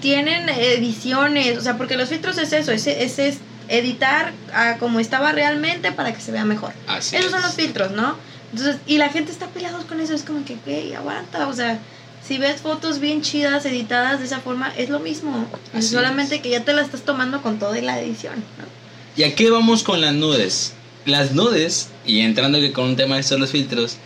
tienen 0.00 0.48
ediciones. 0.50 1.58
O 1.58 1.62
sea, 1.62 1.76
porque 1.78 1.96
los 1.96 2.08
filtros 2.10 2.38
es 2.38 2.52
eso, 2.52 2.70
es, 2.72 2.86
es, 2.86 3.18
es 3.18 3.38
editar 3.68 4.32
a 4.52 4.76
como 4.76 5.00
estaba 5.00 5.32
realmente 5.32 5.92
para 5.92 6.12
que 6.12 6.20
se 6.20 6.30
vea 6.30 6.44
mejor. 6.44 6.72
Así 6.86 7.16
Esos 7.16 7.26
es. 7.26 7.32
son 7.32 7.42
los 7.42 7.54
filtros, 7.54 7.90
¿no? 7.92 8.16
Entonces, 8.52 8.76
y 8.86 8.98
la 8.98 9.08
gente 9.08 9.32
está 9.32 9.46
peleados 9.46 9.84
con 9.86 9.98
eso. 10.00 10.14
Es 10.14 10.22
como 10.24 10.44
que, 10.44 10.56
güey, 10.66 10.94
aguanta. 10.94 11.48
O 11.48 11.52
sea, 11.54 11.78
si 12.26 12.36
ves 12.36 12.60
fotos 12.60 12.98
bien 12.98 13.22
chidas, 13.22 13.64
editadas 13.64 14.20
de 14.20 14.26
esa 14.26 14.40
forma, 14.40 14.72
es 14.76 14.90
lo 14.90 15.00
mismo. 15.00 15.46
Así 15.72 15.88
Solamente 15.88 16.36
es. 16.36 16.42
que 16.42 16.50
ya 16.50 16.64
te 16.64 16.74
la 16.74 16.82
estás 16.82 17.00
tomando 17.02 17.40
con 17.42 17.58
toda 17.58 17.80
la 17.80 17.98
edición, 17.98 18.34
¿no? 18.58 18.79
¿Y 19.16 19.22
a 19.24 19.34
qué 19.34 19.50
vamos 19.50 19.82
con 19.82 20.00
las 20.00 20.14
nudes? 20.14 20.72
Las 21.06 21.32
nudes, 21.32 21.88
y 22.06 22.20
entrando 22.20 22.58
que 22.60 22.72
con 22.72 22.84
un 22.86 22.96
tema 22.96 23.16
de 23.16 23.22
estos 23.22 23.40
los 23.40 23.50
filtros, 23.50 23.96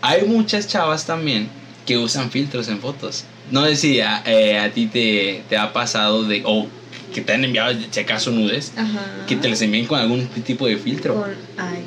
hay 0.00 0.22
muchas 0.26 0.68
chavas 0.68 1.06
también 1.06 1.48
que 1.86 1.98
usan 1.98 2.30
filtros 2.30 2.68
en 2.68 2.80
fotos. 2.80 3.24
No 3.50 3.64
sé 3.66 3.76
si 3.76 4.00
a, 4.00 4.22
eh, 4.26 4.58
a 4.58 4.70
ti 4.70 4.86
te, 4.86 5.42
te 5.48 5.56
ha 5.56 5.72
pasado 5.72 6.22
de, 6.24 6.42
o 6.44 6.66
que 7.14 7.20
te 7.20 7.32
han 7.32 7.44
enviado, 7.44 7.74
si 7.90 8.00
acaso 8.00 8.30
nudes, 8.30 8.72
Ajá. 8.76 9.26
que 9.26 9.36
te 9.36 9.48
les 9.48 9.60
envíen 9.62 9.86
con 9.86 9.98
algún 9.98 10.26
tipo 10.28 10.66
de 10.66 10.76
filtro. 10.76 11.14
Con, 11.14 11.34
ay. 11.58 11.84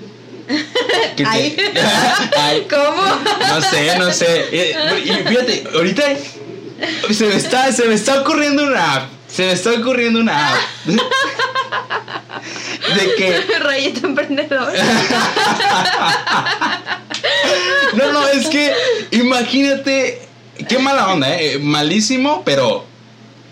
Te- 1.16 1.26
Ay. 1.26 1.56
Ay, 2.38 2.68
¿Cómo? 2.70 3.02
no 3.50 3.62
sé, 3.62 3.98
no 3.98 4.12
sé. 4.12 4.46
Eh, 4.52 4.76
Y 5.06 5.28
fíjate, 5.28 5.64
ahorita 5.74 6.04
se 7.12 7.26
me 7.26 7.36
está, 7.36 7.72
se 7.72 7.86
me 7.86 7.96
está 7.96 8.22
ocurriendo 8.22 8.64
una 8.64 8.94
app. 8.96 9.10
Se 9.28 9.46
me 9.46 9.54
está 9.54 9.72
ocurriendo 9.72 10.20
una 10.20 10.54
app. 10.54 10.60
De 12.94 13.16
que 13.18 13.60
Rayito 13.60 14.08
emprendedor. 14.08 14.74
No, 17.94 18.12
no, 18.12 18.28
es 18.28 18.48
que 18.48 18.72
imagínate, 19.12 20.22
qué 20.68 20.78
mala 20.80 21.12
onda, 21.12 21.40
¿eh? 21.40 21.58
Malísimo, 21.60 22.44
pero 22.46 22.86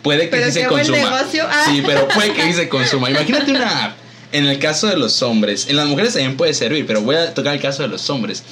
puede 0.03 0.25
que 0.25 0.37
Pero 0.37 0.45
sí 0.47 0.51
se 0.51 0.67
consuma. 0.67 1.21
Ah. 1.49 1.65
Sí, 1.67 1.81
pero 1.85 2.07
puede 2.09 2.33
que 2.33 2.43
sí 2.43 2.53
se 2.53 2.69
consuma. 2.69 3.09
Imagínate 3.09 3.51
una 3.51 3.85
app. 3.85 3.97
En 4.31 4.45
el 4.47 4.59
caso 4.59 4.87
de 4.87 4.97
los 4.97 5.21
hombres, 5.21 5.67
en 5.69 5.75
las 5.75 5.87
mujeres 5.87 6.13
también 6.13 6.37
puede 6.37 6.53
servir, 6.53 6.85
pero 6.85 7.01
voy 7.01 7.15
a 7.15 7.33
tocar 7.33 7.53
el 7.53 7.61
caso 7.61 7.83
de 7.83 7.89
los 7.89 8.09
hombres. 8.09 8.43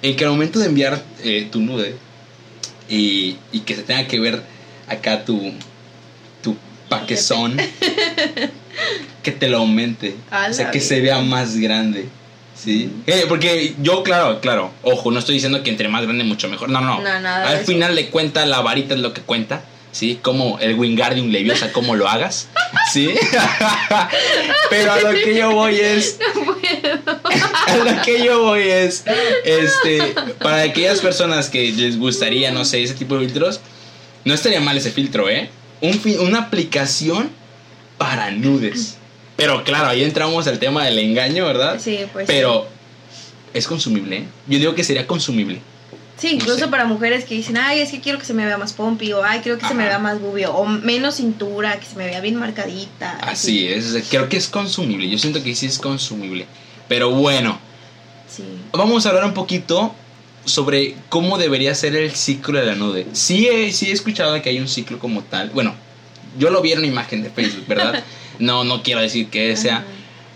En 0.00 0.16
que 0.16 0.24
al 0.24 0.30
momento 0.30 0.58
de 0.58 0.66
enviar 0.66 1.02
eh, 1.22 1.48
tu 1.50 1.60
nude 1.60 1.96
y, 2.88 3.36
y 3.52 3.60
que 3.60 3.74
se 3.74 3.82
tenga 3.82 4.06
que 4.06 4.20
ver 4.20 4.42
acá 4.88 5.24
tu, 5.24 5.52
tu 6.42 6.56
paquezón, 6.88 7.56
que 9.22 9.32
te 9.32 9.48
lo 9.48 9.58
aumente. 9.58 10.14
O 10.50 10.52
sea, 10.52 10.70
que 10.70 10.80
se 10.80 11.00
vea 11.00 11.20
más 11.20 11.56
grande. 11.56 12.08
¿Sí? 12.54 12.90
Eh, 13.06 13.26
porque 13.28 13.74
yo, 13.80 14.02
claro, 14.02 14.40
claro, 14.40 14.72
ojo, 14.82 15.12
no 15.12 15.20
estoy 15.20 15.36
diciendo 15.36 15.62
que 15.62 15.70
entre 15.70 15.88
más 15.88 16.02
grande 16.02 16.24
mucho 16.24 16.48
mejor. 16.48 16.68
No, 16.68 16.80
no. 16.80 17.00
No, 17.00 17.20
nada 17.20 17.48
Al 17.48 17.58
final 17.58 17.94
de 17.94 18.08
cuenta, 18.10 18.44
la 18.46 18.60
varita 18.60 18.94
es 18.94 19.00
lo 19.00 19.14
que 19.14 19.20
cuenta. 19.20 19.62
¿sí? 19.92 20.18
Como 20.22 20.58
el 20.60 20.74
Wingardium 20.74 21.28
Leviosa, 21.30 21.72
cómo 21.72 21.96
lo 21.96 22.08
hagas, 22.08 22.48
¿sí? 22.92 23.14
Pero 24.70 24.92
a 24.92 25.00
lo 25.00 25.10
que 25.10 25.36
yo 25.36 25.52
voy 25.52 25.76
es... 25.76 26.18
No 26.34 26.44
puedo. 26.44 27.20
A 27.66 27.76
lo 27.76 28.02
que 28.02 28.22
yo 28.22 28.42
voy 28.42 28.62
es, 28.62 29.04
este, 29.44 30.14
para 30.38 30.62
aquellas 30.62 31.00
personas 31.00 31.48
que 31.48 31.72
les 31.72 31.98
gustaría, 31.98 32.50
no 32.50 32.64
sé, 32.64 32.82
ese 32.82 32.94
tipo 32.94 33.16
de 33.16 33.26
filtros, 33.26 33.60
no 34.24 34.34
estaría 34.34 34.60
mal 34.60 34.76
ese 34.76 34.90
filtro, 34.90 35.28
¿eh? 35.28 35.50
Un 35.80 36.00
una 36.20 36.40
aplicación 36.40 37.30
para 37.98 38.30
nudes. 38.30 38.96
Pero 39.36 39.62
claro, 39.64 39.88
ahí 39.88 40.02
entramos 40.02 40.46
al 40.46 40.58
tema 40.58 40.84
del 40.84 40.98
engaño, 40.98 41.44
¿verdad? 41.44 41.78
Sí, 41.80 42.00
pues. 42.12 42.26
Pero 42.26 42.66
es 43.54 43.66
consumible, 43.66 44.16
¿eh? 44.18 44.24
Yo 44.46 44.58
digo 44.58 44.74
que 44.74 44.82
sería 44.84 45.06
consumible. 45.06 45.60
Sí, 46.16 46.30
incluso 46.32 46.58
sé. 46.58 46.66
para 46.68 46.84
mujeres 46.84 47.24
que 47.24 47.36
dicen, 47.36 47.56
ay, 47.56 47.78
es 47.80 47.90
que 47.92 48.00
quiero 48.00 48.18
que 48.18 48.24
se 48.24 48.34
me 48.34 48.44
vea 48.44 48.58
más 48.58 48.72
pompi, 48.72 49.12
o 49.12 49.22
ay, 49.22 49.38
quiero 49.40 49.56
que 49.58 49.68
se 49.68 49.74
me 49.74 49.84
vea 49.84 50.00
más 50.00 50.20
bubio, 50.20 50.52
o 50.52 50.66
menos 50.66 51.14
cintura, 51.16 51.78
que 51.78 51.86
se 51.86 51.94
me 51.94 52.06
vea 52.06 52.20
bien 52.20 52.34
marcadita. 52.34 53.18
Así 53.22 53.68
es, 53.68 53.86
o 53.86 53.92
sea, 53.92 54.02
creo 54.08 54.28
que 54.28 54.36
es 54.36 54.48
consumible. 54.48 55.08
Yo 55.08 55.16
siento 55.18 55.40
que 55.44 55.54
sí 55.54 55.66
es 55.66 55.78
consumible. 55.78 56.46
Pero 56.88 57.10
bueno, 57.12 57.60
Sí. 58.28 58.42
vamos 58.72 59.06
a 59.06 59.10
hablar 59.10 59.24
un 59.26 59.34
poquito 59.34 59.94
sobre 60.44 60.96
cómo 61.08 61.38
debería 61.38 61.72
ser 61.76 61.94
el 61.94 62.10
ciclo 62.10 62.58
de 62.58 62.66
la 62.66 62.74
nude. 62.74 63.06
Sí 63.12 63.46
he, 63.46 63.70
sí 63.70 63.90
he 63.90 63.92
escuchado 63.92 64.40
que 64.42 64.48
hay 64.50 64.58
un 64.58 64.66
ciclo 64.68 64.98
como 64.98 65.22
tal. 65.22 65.50
Bueno, 65.50 65.74
yo 66.38 66.50
lo 66.50 66.60
vi 66.62 66.72
en 66.72 66.78
una 66.78 66.86
imagen 66.86 67.22
de 67.22 67.30
Facebook, 67.30 67.66
¿verdad? 67.66 68.02
No, 68.38 68.62
no 68.62 68.84
quiero 68.84 69.00
decir 69.00 69.28
que 69.30 69.56
sea. 69.56 69.84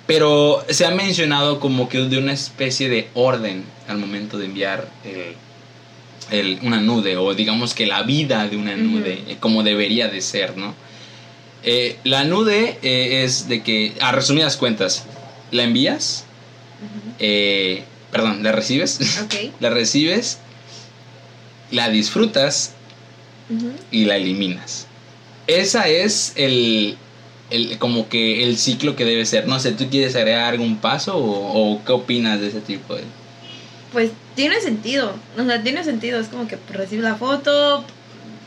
Pero 0.09 0.65
se 0.69 0.85
ha 0.87 0.91
mencionado 0.91 1.61
como 1.61 1.89
que 1.89 1.99
de 1.99 2.19
una 2.19 2.33
especie 2.33 2.89
de 2.89 3.09
orden 3.15 3.65
al 3.87 3.99
momento 3.99 4.39
de 4.39 4.47
enviar 4.47 4.89
el, 5.05 5.37
el- 6.37 6.59
una 6.63 6.81
nude 6.81 7.17
o 7.17 7.33
digamos 7.35 7.75
que 7.75 7.87
la 7.87 8.03
vida 8.03 8.49
de 8.49 8.57
una 8.57 8.75
nude 8.77 9.23
eh, 9.29 9.37
como 9.39 9.63
debería 9.63 10.09
de 10.09 10.21
ser, 10.21 10.57
¿no? 10.57 10.75
Eh, 11.63 11.99
la 12.03 12.25
nude 12.25 12.79
eh, 12.83 13.23
es 13.23 13.47
de 13.49 13.63
que, 13.63 13.93
a 14.01 14.11
resumidas 14.11 14.57
cuentas, 14.57 15.05
la 15.53 15.63
envías, 15.63 16.25
eh, 17.21 17.85
perdón, 18.11 18.43
la 18.43 18.51
recibes, 18.51 18.99
la 19.61 19.71
recibes, 19.71 20.39
la 21.71 21.89
disfrutas 21.89 22.73
y 23.93 24.07
la 24.07 24.17
eliminas. 24.17 24.87
Esa 25.47 25.89
es 25.89 26.33
el, 26.37 26.97
el- 27.51 27.79
como 27.79 28.09
que 28.09 28.45
el 28.45 28.57
ciclo 28.57 28.97
que 28.97 29.05
debe 29.05 29.25
ser. 29.27 29.49
No 29.49 29.59
sé, 29.61 29.73
¿tú 29.73 29.89
quieres 29.91 30.15
agregar 30.17 30.53
algún 30.53 30.77
paso 30.79 31.17
o, 31.17 31.73
o 31.75 31.85
qué 31.85 31.93
opinas 31.93 32.41
de 32.41 32.49
ese 32.49 32.61
tipo 32.61 32.95
de... 32.95 33.03
Pues 33.93 34.11
tiene 34.35 34.61
sentido, 34.61 35.15
o 35.39 35.45
sea, 35.45 35.63
tiene 35.63 35.85
sentido, 35.85 36.19
es 36.19 36.29
como 36.29 36.49
que 36.49 36.57
recibes 36.71 37.05
la 37.05 37.17
foto, 37.17 37.85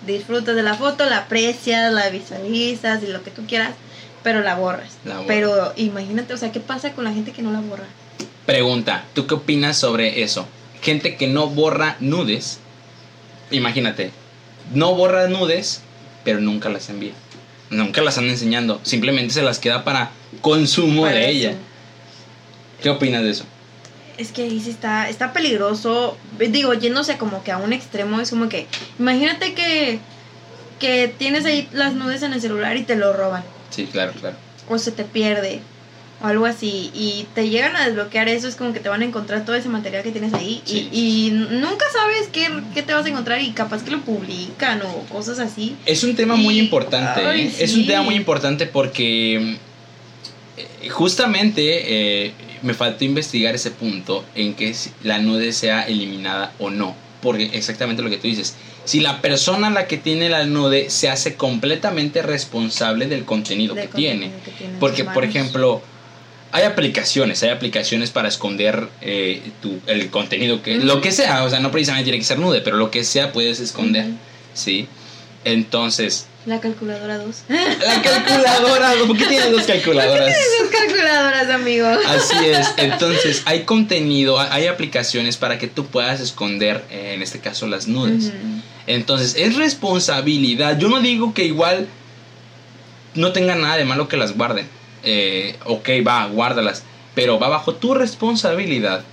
disfrutas 0.08 0.56
de 0.56 0.64
la 0.64 0.74
foto, 0.74 1.06
la 1.06 1.20
aprecias, 1.20 1.94
la 1.94 2.10
visualizas 2.10 3.04
y 3.04 3.08
lo 3.08 3.22
que 3.22 3.30
tú 3.30 3.44
quieras, 3.46 3.72
pero 4.24 4.42
la 4.42 4.56
borras. 4.56 4.94
La 5.04 5.16
borras. 5.20 5.28
Pero 5.28 5.74
imagínate, 5.76 6.34
o 6.34 6.38
sea, 6.38 6.52
¿qué 6.52 6.60
pasa 6.60 6.94
con 6.94 7.04
la 7.04 7.14
gente 7.14 7.32
que 7.32 7.44
no 7.44 7.52
la 7.52 7.60
borra? 7.60 7.86
Pregunta, 8.48 9.06
¿tú 9.14 9.28
qué 9.28 9.36
opinas 9.36 9.78
sobre 9.78 10.24
eso? 10.24 10.48
Gente 10.82 11.16
que 11.16 11.28
no 11.28 11.48
borra 11.48 11.98
nudes, 12.00 12.58
imagínate, 13.52 14.10
no 14.74 14.96
borra 14.96 15.28
nudes, 15.28 15.82
pero 16.26 16.42
nunca 16.42 16.68
las 16.68 16.90
envía. 16.90 17.14
Nunca 17.70 18.02
las 18.02 18.18
anda 18.18 18.32
enseñando, 18.34 18.82
simplemente 18.84 19.34
se 19.34 19.42
las 19.42 19.60
queda 19.60 19.84
para 19.86 20.12
consumo 20.42 21.04
Para 21.04 21.16
de 21.16 21.22
eso. 21.30 21.30
ella. 21.32 21.54
¿Qué 22.84 22.90
opinas 22.90 23.24
de 23.24 23.30
eso? 23.32 23.46
Es 24.18 24.32
que 24.32 24.44
ahí 24.44 24.60
sí 24.62 24.70
está, 24.70 25.10
está 25.10 25.32
peligroso. 25.34 26.18
Digo, 26.40 26.74
yéndose 26.74 27.18
como 27.18 27.44
que 27.44 27.52
a 27.52 27.58
un 27.58 27.72
extremo, 27.74 28.20
es 28.22 28.30
como 28.30 28.50
que, 28.50 28.68
imagínate 29.00 29.54
que, 29.54 30.00
que 30.80 31.14
tienes 31.18 31.46
ahí 31.46 31.68
las 31.72 31.94
nudes 31.94 32.22
en 32.22 32.34
el 32.34 32.42
celular 32.42 32.76
y 32.78 32.84
te 32.84 32.96
lo 32.96 33.14
roban, 33.14 33.44
Sí, 33.72 33.88
claro, 33.92 34.14
claro. 34.20 34.36
o 34.70 34.78
se 34.78 34.92
te 34.92 35.04
pierde, 35.04 35.60
o 36.22 36.28
algo 36.28 36.46
así, 36.46 36.92
y 36.94 37.26
te 37.36 37.50
llegan 37.50 37.76
a 37.76 37.86
desbloquear 37.88 38.30
eso, 38.30 38.48
es 38.48 38.56
como 38.56 38.72
que 38.74 38.80
te 38.80 38.88
van 38.90 39.02
a 39.02 39.06
encontrar 39.06 39.44
todo 39.46 39.56
ese 39.56 39.68
material 39.70 40.02
que 40.04 40.12
tienes 40.12 40.34
ahí, 40.34 40.62
y- 40.66 40.70
Sí. 40.72 40.90
y, 40.92 41.30
nunca 41.32 41.86
sabes 41.92 42.30
qué, 42.32 42.48
qué 42.74 42.84
te 42.84 42.94
vas 42.94 43.06
a 43.06 43.10
encontrar, 43.10 43.42
y 43.42 43.52
capaz 43.52 43.84
que 43.84 43.92
lo 43.92 44.02
publican 44.02 44.82
o 44.82 45.02
cosas 45.12 45.40
así. 45.40 45.76
Es 45.86 46.04
un 46.04 46.16
tema 46.16 46.36
muy 46.36 46.58
importante, 46.58 47.22
ay, 47.26 47.42
¿eh? 47.48 47.54
es 47.60 47.76
un 47.76 47.86
tema 47.86 48.04
muy 48.04 48.16
importante 48.16 48.66
porque 48.66 49.58
eh, 50.58 50.90
justamente 50.90 52.26
eh, 52.28 52.32
me 52.62 52.74
faltó 52.74 53.04
investigar 53.04 53.54
ese 53.54 53.72
punto 53.72 54.24
en 54.36 54.54
que 54.54 54.74
la 55.04 55.20
nude 55.20 55.52
sea 55.52 55.84
eliminada 55.84 56.54
o 56.60 56.70
no, 56.70 56.96
porque 57.22 57.50
exactamente 57.54 58.02
lo 58.02 58.10
que 58.10 58.18
tú 58.18 58.28
dices, 58.28 58.56
si 58.86 59.02
la 59.02 59.20
persona 59.22 59.70
la 59.70 59.88
que 59.88 59.98
tiene 59.98 60.30
la 60.30 60.46
nude 60.46 60.90
se 60.90 61.10
hace 61.10 61.36
completamente 61.36 62.22
responsable 62.22 63.08
del 63.08 63.26
contenido 63.26 63.74
del 63.76 63.90
que 63.90 63.96
tiene, 63.96 64.32
que 64.46 64.68
porque 64.80 65.04
por 65.04 65.24
ejemplo 65.26 65.82
hay 66.56 66.64
aplicaciones, 66.64 67.44
hay 67.44 67.50
aplicaciones 67.50 68.12
para 68.12 68.28
esconder 68.30 68.88
eh, 69.02 69.42
tu- 69.62 69.80
el 69.88 70.10
contenido 70.10 70.62
que, 70.62 70.76
lo 70.78 71.02
que 71.02 71.12
sea, 71.12 71.44
o 71.44 71.50
sea, 71.50 71.60
no 71.60 71.70
precisamente 71.72 72.06
tiene 72.06 72.20
que 72.20 72.24
ser 72.26 72.40
nude, 72.40 72.62
pero 72.62 72.78
lo 72.78 72.90
que 72.92 73.04
sea 73.04 73.32
puedes 73.34 73.60
esconder. 73.60 74.06
¿sí? 74.54 74.88
Entonces, 75.44 76.26
La 76.46 76.60
calculadora 76.60 77.18
2. 77.18 77.36
la 77.50 78.02
calculadora, 78.02 78.94
¿por 79.06 79.18
qué 79.18 79.26
tienes 79.26 79.52
dos 79.52 79.64
calculadoras? 79.64 80.30
Esas 80.30 80.70
calculadoras, 80.72 81.50
amigo. 81.50 81.88
Así 82.08 82.46
es, 82.46 82.68
entonces 82.78 83.42
hay 83.46 83.64
contenido, 83.64 84.40
hay 84.40 84.68
aplicaciones 84.68 85.38
para 85.38 85.58
que 85.60 85.68
tú 85.68 85.86
puedas 85.88 86.20
esconder, 86.22 86.84
eh, 86.90 87.12
en 87.16 87.22
este 87.22 87.40
caso, 87.40 87.68
las 87.68 87.88
nudes. 87.88 88.32
Entonces, 88.88 89.36
es 89.38 89.56
responsabilidad. 89.56 90.78
Yo 90.80 90.88
no 90.90 91.00
digo 91.02 91.34
que 91.34 91.44
igual 91.46 91.88
no 93.16 93.32
tenga 93.32 93.56
nada 93.56 93.78
de 93.78 93.86
malo 93.86 94.08
que 94.08 94.18
las 94.18 94.36
guarden. 94.38 94.68
Eh, 95.06 95.56
ok, 95.66 95.90
va, 96.06 96.26
guárdalas. 96.28 96.84
Pero 97.14 97.40
va 97.40 97.48
bajo 97.48 97.76
tu 97.76 97.94
responsabilidad 97.94 99.04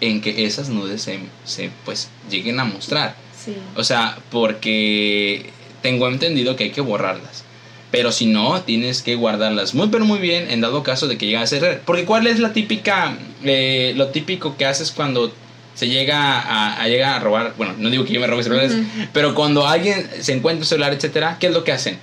en 0.00 0.20
que 0.20 0.44
esas 0.44 0.68
nudes 0.68 1.02
se, 1.02 1.20
se, 1.44 1.70
pues 1.84 2.08
lleguen 2.30 2.58
a 2.60 2.64
mostrar. 2.64 3.14
Sí. 3.44 3.54
O 3.76 3.84
sea, 3.84 4.18
porque 4.30 5.50
tengo 5.82 6.08
entendido 6.08 6.56
que 6.56 6.64
hay 6.64 6.70
que 6.70 6.80
borrarlas. 6.80 7.44
Pero 7.90 8.10
si 8.10 8.26
no, 8.26 8.62
tienes 8.62 9.02
que 9.02 9.16
guardarlas 9.16 9.74
muy, 9.74 9.88
pero 9.88 10.06
muy 10.06 10.18
bien 10.18 10.50
en 10.50 10.62
dado 10.62 10.82
caso 10.82 11.08
de 11.08 11.18
que 11.18 11.26
llegue 11.26 11.38
a 11.38 11.46
ser. 11.46 11.82
Porque 11.84 12.04
¿cuál 12.06 12.26
es 12.26 12.38
la 12.38 12.52
típica, 12.54 13.14
eh, 13.44 13.92
lo 13.96 14.08
típico 14.08 14.56
que 14.56 14.64
haces 14.64 14.90
cuando 14.92 15.30
se 15.74 15.88
llega 15.88 16.40
a, 16.40 16.80
a 16.82 16.88
llegar 16.88 17.14
a 17.14 17.18
robar? 17.20 17.54
Bueno, 17.58 17.74
no 17.76 17.90
digo 17.90 18.04
que 18.06 18.14
yo 18.14 18.20
me 18.20 18.26
robe 18.26 18.42
celulares, 18.44 18.72
Ujú. 18.72 19.08
pero 19.12 19.34
cuando 19.34 19.66
alguien 19.66 20.08
se 20.20 20.32
encuentra 20.32 20.60
un 20.62 20.66
celular, 20.66 20.94
etcétera, 20.94 21.36
¿qué 21.38 21.48
es 21.48 21.52
lo 21.52 21.64
que 21.64 21.72
hacen? 21.72 21.98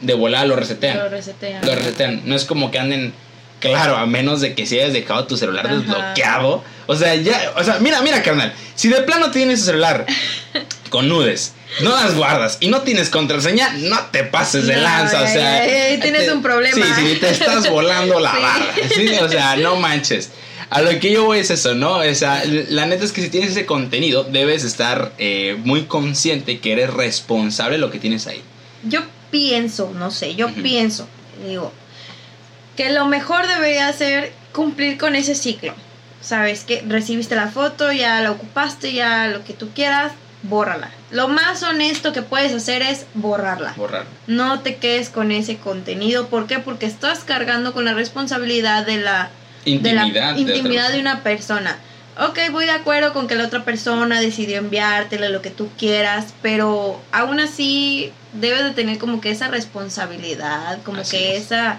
De 0.00 0.14
volar 0.14 0.46
lo 0.46 0.56
resetean. 0.56 0.98
Lo 0.98 1.08
resetean. 1.08 1.64
Lo 1.66 1.74
resetean. 1.74 2.22
No 2.24 2.34
es 2.34 2.44
como 2.44 2.70
que 2.70 2.78
anden. 2.78 3.12
Claro, 3.60 3.96
a 3.98 4.06
menos 4.06 4.40
de 4.40 4.54
que 4.54 4.64
si 4.64 4.78
hayas 4.78 4.94
dejado 4.94 5.26
tu 5.26 5.36
celular 5.36 5.66
Ajá. 5.66 5.76
desbloqueado. 5.76 6.64
O 6.86 6.96
sea, 6.96 7.14
ya. 7.16 7.52
O 7.56 7.62
sea, 7.64 7.78
mira, 7.80 8.00
mira, 8.00 8.22
carnal. 8.22 8.54
Si 8.74 8.88
de 8.88 9.02
plano 9.02 9.30
tienes 9.30 9.60
tu 9.60 9.66
celular 9.66 10.06
con 10.90 11.08
nudes, 11.10 11.52
no 11.82 11.90
las 11.90 12.14
guardas 12.14 12.56
y 12.60 12.68
no 12.68 12.80
tienes 12.82 13.10
contraseña, 13.10 13.70
no 13.76 13.98
te 14.12 14.24
pases 14.24 14.66
de 14.66 14.76
No, 14.76 14.82
lanza. 14.82 15.22
O 15.22 15.26
sea. 15.26 15.62
tienes 16.00 16.24
te- 16.26 16.32
un 16.32 16.42
problema. 16.42 16.74
Sí, 16.74 16.82
sí, 16.96 17.16
te 17.20 17.30
estás 17.30 17.68
volando 17.68 18.18
la 18.18 18.32
Sí. 18.34 18.38
barra. 18.40 18.66
Sí, 18.94 19.08
o 19.20 19.28
sea, 19.28 19.56
no 19.58 19.76
manches. 19.76 20.30
A 20.70 20.80
lo 20.82 20.98
que 21.00 21.10
yo 21.12 21.24
voy 21.24 21.40
es 21.40 21.50
eso, 21.50 21.74
¿no? 21.74 21.96
O 21.98 22.14
sea, 22.14 22.42
la 22.46 22.86
neta 22.86 23.04
es 23.04 23.10
que 23.12 23.20
si 23.20 23.28
tienes 23.28 23.50
ese 23.50 23.66
contenido, 23.66 24.22
debes 24.24 24.62
estar 24.64 25.12
eh, 25.18 25.56
muy 25.64 25.82
consciente 25.82 26.60
que 26.60 26.72
eres 26.72 26.90
responsable 26.94 27.74
de 27.74 27.80
lo 27.80 27.90
que 27.90 27.98
tienes 27.98 28.26
ahí. 28.28 28.40
Yo 28.84 29.00
pienso, 29.30 29.92
no 29.94 30.10
sé, 30.10 30.34
yo 30.34 30.52
pienso, 30.54 31.06
digo, 31.46 31.72
que 32.76 32.90
lo 32.90 33.06
mejor 33.06 33.46
debería 33.46 33.92
ser 33.92 34.32
cumplir 34.52 34.98
con 34.98 35.14
ese 35.16 35.34
ciclo. 35.34 35.74
Sabes 36.20 36.64
que 36.64 36.82
recibiste 36.86 37.34
la 37.34 37.48
foto, 37.48 37.92
ya 37.92 38.20
la 38.20 38.30
ocupaste, 38.30 38.92
ya 38.92 39.28
lo 39.28 39.44
que 39.44 39.54
tú 39.54 39.70
quieras, 39.74 40.12
bórrala. 40.42 40.90
Lo 41.10 41.28
más 41.28 41.62
honesto 41.62 42.12
que 42.12 42.22
puedes 42.22 42.52
hacer 42.52 42.82
es 42.82 43.06
borrarla. 43.14 43.72
Borrar. 43.76 44.04
No 44.26 44.60
te 44.60 44.76
quedes 44.76 45.08
con 45.08 45.32
ese 45.32 45.56
contenido. 45.56 46.28
¿Por 46.28 46.46
qué? 46.46 46.58
Porque 46.58 46.86
estás 46.86 47.20
cargando 47.20 47.72
con 47.72 47.84
la 47.84 47.94
responsabilidad 47.94 48.86
de 48.86 48.98
la 48.98 49.30
Intimidad. 49.64 50.34
de 50.34 50.40
intimidad 50.40 50.90
de, 50.90 51.00
una 51.00 51.22
persona. 51.22 51.76
Ok, 52.18 52.38
voy 52.50 52.66
de 52.66 52.72
acuerdo 52.72 53.12
con 53.12 53.28
que 53.28 53.34
la 53.34 53.44
otra 53.46 53.64
persona 53.64 54.20
decidió 54.20 54.58
enviártela 54.58 55.28
lo 55.28 55.42
que 55.42 55.50
tú 55.50 55.68
quieras, 55.78 56.34
pero 56.42 57.00
aún 57.12 57.40
así 57.40 58.12
debes 58.32 58.64
de 58.64 58.72
tener 58.72 58.98
como 58.98 59.20
que 59.20 59.30
esa 59.30 59.48
responsabilidad, 59.48 60.78
como 60.82 61.00
Así 61.00 61.16
que 61.16 61.36
es. 61.36 61.44
esa, 61.44 61.78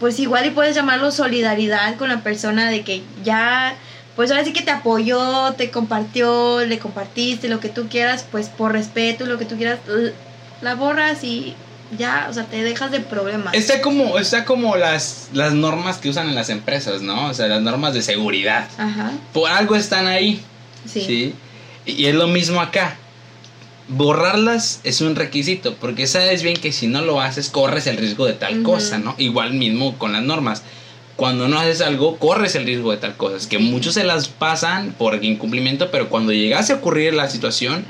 pues 0.00 0.18
igual 0.18 0.46
y 0.46 0.50
puedes 0.50 0.74
llamarlo 0.74 1.10
solidaridad 1.10 1.96
con 1.96 2.08
la 2.08 2.22
persona 2.22 2.68
de 2.68 2.82
que 2.82 3.02
ya, 3.22 3.76
pues 4.16 4.30
ahora 4.30 4.44
sí 4.44 4.52
que 4.52 4.62
te 4.62 4.70
apoyó, 4.70 5.52
te 5.52 5.70
compartió, 5.70 6.64
le 6.64 6.78
compartiste 6.78 7.48
lo 7.48 7.60
que 7.60 7.68
tú 7.68 7.88
quieras, 7.88 8.24
pues 8.30 8.48
por 8.48 8.72
respeto, 8.72 9.26
lo 9.26 9.38
que 9.38 9.44
tú 9.44 9.56
quieras, 9.56 9.78
la 10.62 10.74
borras 10.74 11.22
y 11.22 11.54
ya, 11.98 12.26
o 12.30 12.32
sea, 12.32 12.44
te 12.44 12.62
dejas 12.62 12.90
de 12.90 13.00
problemas. 13.00 13.54
Está 13.54 13.80
como, 13.80 14.18
está 14.18 14.44
como 14.44 14.76
las, 14.76 15.28
las 15.32 15.52
normas 15.52 15.98
que 15.98 16.08
usan 16.08 16.28
en 16.28 16.34
las 16.34 16.48
empresas, 16.50 17.02
¿no? 17.02 17.28
O 17.28 17.34
sea, 17.34 17.46
las 17.48 17.62
normas 17.62 17.94
de 17.94 18.02
seguridad. 18.02 18.68
Ajá, 18.78 19.12
Por 19.32 19.50
algo 19.50 19.76
están 19.76 20.06
ahí. 20.06 20.40
sí. 20.86 21.00
Sí. 21.02 21.34
Y 21.84 21.92
y 22.02 22.06
es 22.06 22.14
lo 22.14 22.28
mismo 22.28 22.60
acá. 22.60 22.96
borrarlas 23.88 24.80
es 24.84 25.00
un 25.00 25.16
requisito, 25.16 25.74
porque 25.74 26.06
sabes 26.06 26.42
bien 26.42 26.56
que 26.56 26.72
si 26.72 26.86
no 26.86 27.02
lo 27.02 27.20
haces, 27.20 27.50
corres 27.50 27.86
el 27.86 27.96
riesgo 27.96 28.26
de 28.26 28.34
tal 28.34 28.60
Ujú. 28.60 28.72
cosa, 28.72 28.98
¿no? 28.98 29.14
Igual 29.18 29.54
mismo 29.54 29.98
con 29.98 30.12
las 30.12 30.22
normas. 30.22 30.62
Cuando 31.16 31.46
no 31.46 31.58
haces 31.58 31.82
algo, 31.82 32.16
corres 32.16 32.54
el 32.54 32.64
riesgo 32.64 32.90
de 32.90 32.96
tal 32.96 33.16
cosa. 33.16 33.36
Es 33.36 33.46
que 33.46 33.58
muchos 33.58 33.94
se 33.94 34.02
las 34.04 34.28
pasan 34.28 34.92
por 34.96 35.22
incumplimiento, 35.22 35.90
pero 35.90 36.08
cuando 36.08 36.32
llegase 36.32 36.72
a 36.72 36.76
ocurrir 36.76 37.12
la 37.14 37.28
situación, 37.28 37.84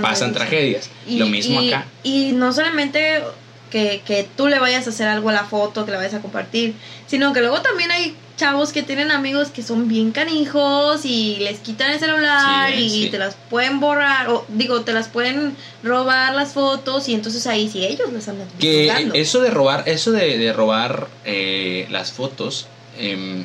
pasan 0.00 0.32
tragedias. 0.32 0.88
Y- 1.06 1.16
lo 1.18 1.26
mismo 1.26 1.60
y- 1.60 1.68
acá. 1.72 1.86
Y 2.04 2.32
no 2.32 2.52
solamente 2.52 3.20
que, 3.70 4.02
que 4.06 4.26
tú 4.36 4.48
le 4.48 4.58
vayas 4.58 4.86
a 4.86 4.90
hacer 4.90 5.08
algo 5.08 5.28
a 5.30 5.32
la 5.32 5.44
foto, 5.44 5.84
que 5.84 5.90
la 5.92 5.98
vayas 5.98 6.14
a 6.14 6.20
compartir, 6.20 6.74
sino 7.06 7.32
que 7.32 7.40
luego 7.40 7.60
también 7.62 7.90
hay 7.90 8.16
chavos 8.36 8.72
que 8.72 8.82
tienen 8.84 9.10
amigos 9.10 9.48
que 9.48 9.62
son 9.64 9.88
bien 9.88 10.12
canijos 10.12 11.04
y 11.04 11.36
les 11.40 11.58
quitan 11.58 11.90
el 11.90 11.98
celular 11.98 12.70
Sí, 12.72 12.80
y 12.82 12.90
sí. 13.04 13.08
te 13.10 13.18
las 13.18 13.34
pueden 13.50 13.80
borrar, 13.80 14.28
o 14.28 14.44
digo, 14.48 14.82
te 14.82 14.92
las 14.92 15.08
pueden 15.08 15.56
robar 15.82 16.34
las 16.34 16.52
fotos 16.52 17.08
y 17.08 17.14
entonces 17.14 17.46
ahí 17.48 17.68
sí 17.68 17.84
ellos 17.84 18.12
las 18.12 18.28
andan 18.28 18.46
Que 18.60 19.10
eso 19.14 19.40
de 19.40 19.50
robar, 19.50 19.82
eso 19.86 20.12
de, 20.12 20.38
de 20.38 20.52
robar 20.52 21.08
eh, 21.24 21.86
las 21.90 22.12
fotos 22.12 22.68
em, 22.96 23.44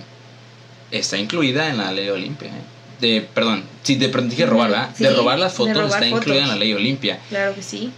está 0.92 1.18
incluida 1.18 1.70
en 1.70 1.78
la 1.80 1.92
ley 1.92 2.10
Olimpia. 2.10 2.50
¿eh? 2.50 2.62
De, 3.02 3.22
perdón, 3.22 3.64
si 3.82 3.96
de 3.96 4.10
pronto 4.10 4.30
dije 4.30 4.46
robar, 4.46 4.70
¿verdad? 4.70 4.90
Sí, 4.96 5.04
de 5.04 5.10
robar 5.10 5.40
las 5.40 5.54
fotos 5.54 5.74
robar 5.76 5.88
está 6.04 6.06
incluida 6.08 6.38
en 6.42 6.46
fotos. 6.46 6.56
la 6.60 6.64
ley 6.64 6.74
Olimpia. 6.74 7.20
Claro 7.30 7.56
que 7.56 7.64
sí. 7.64 7.92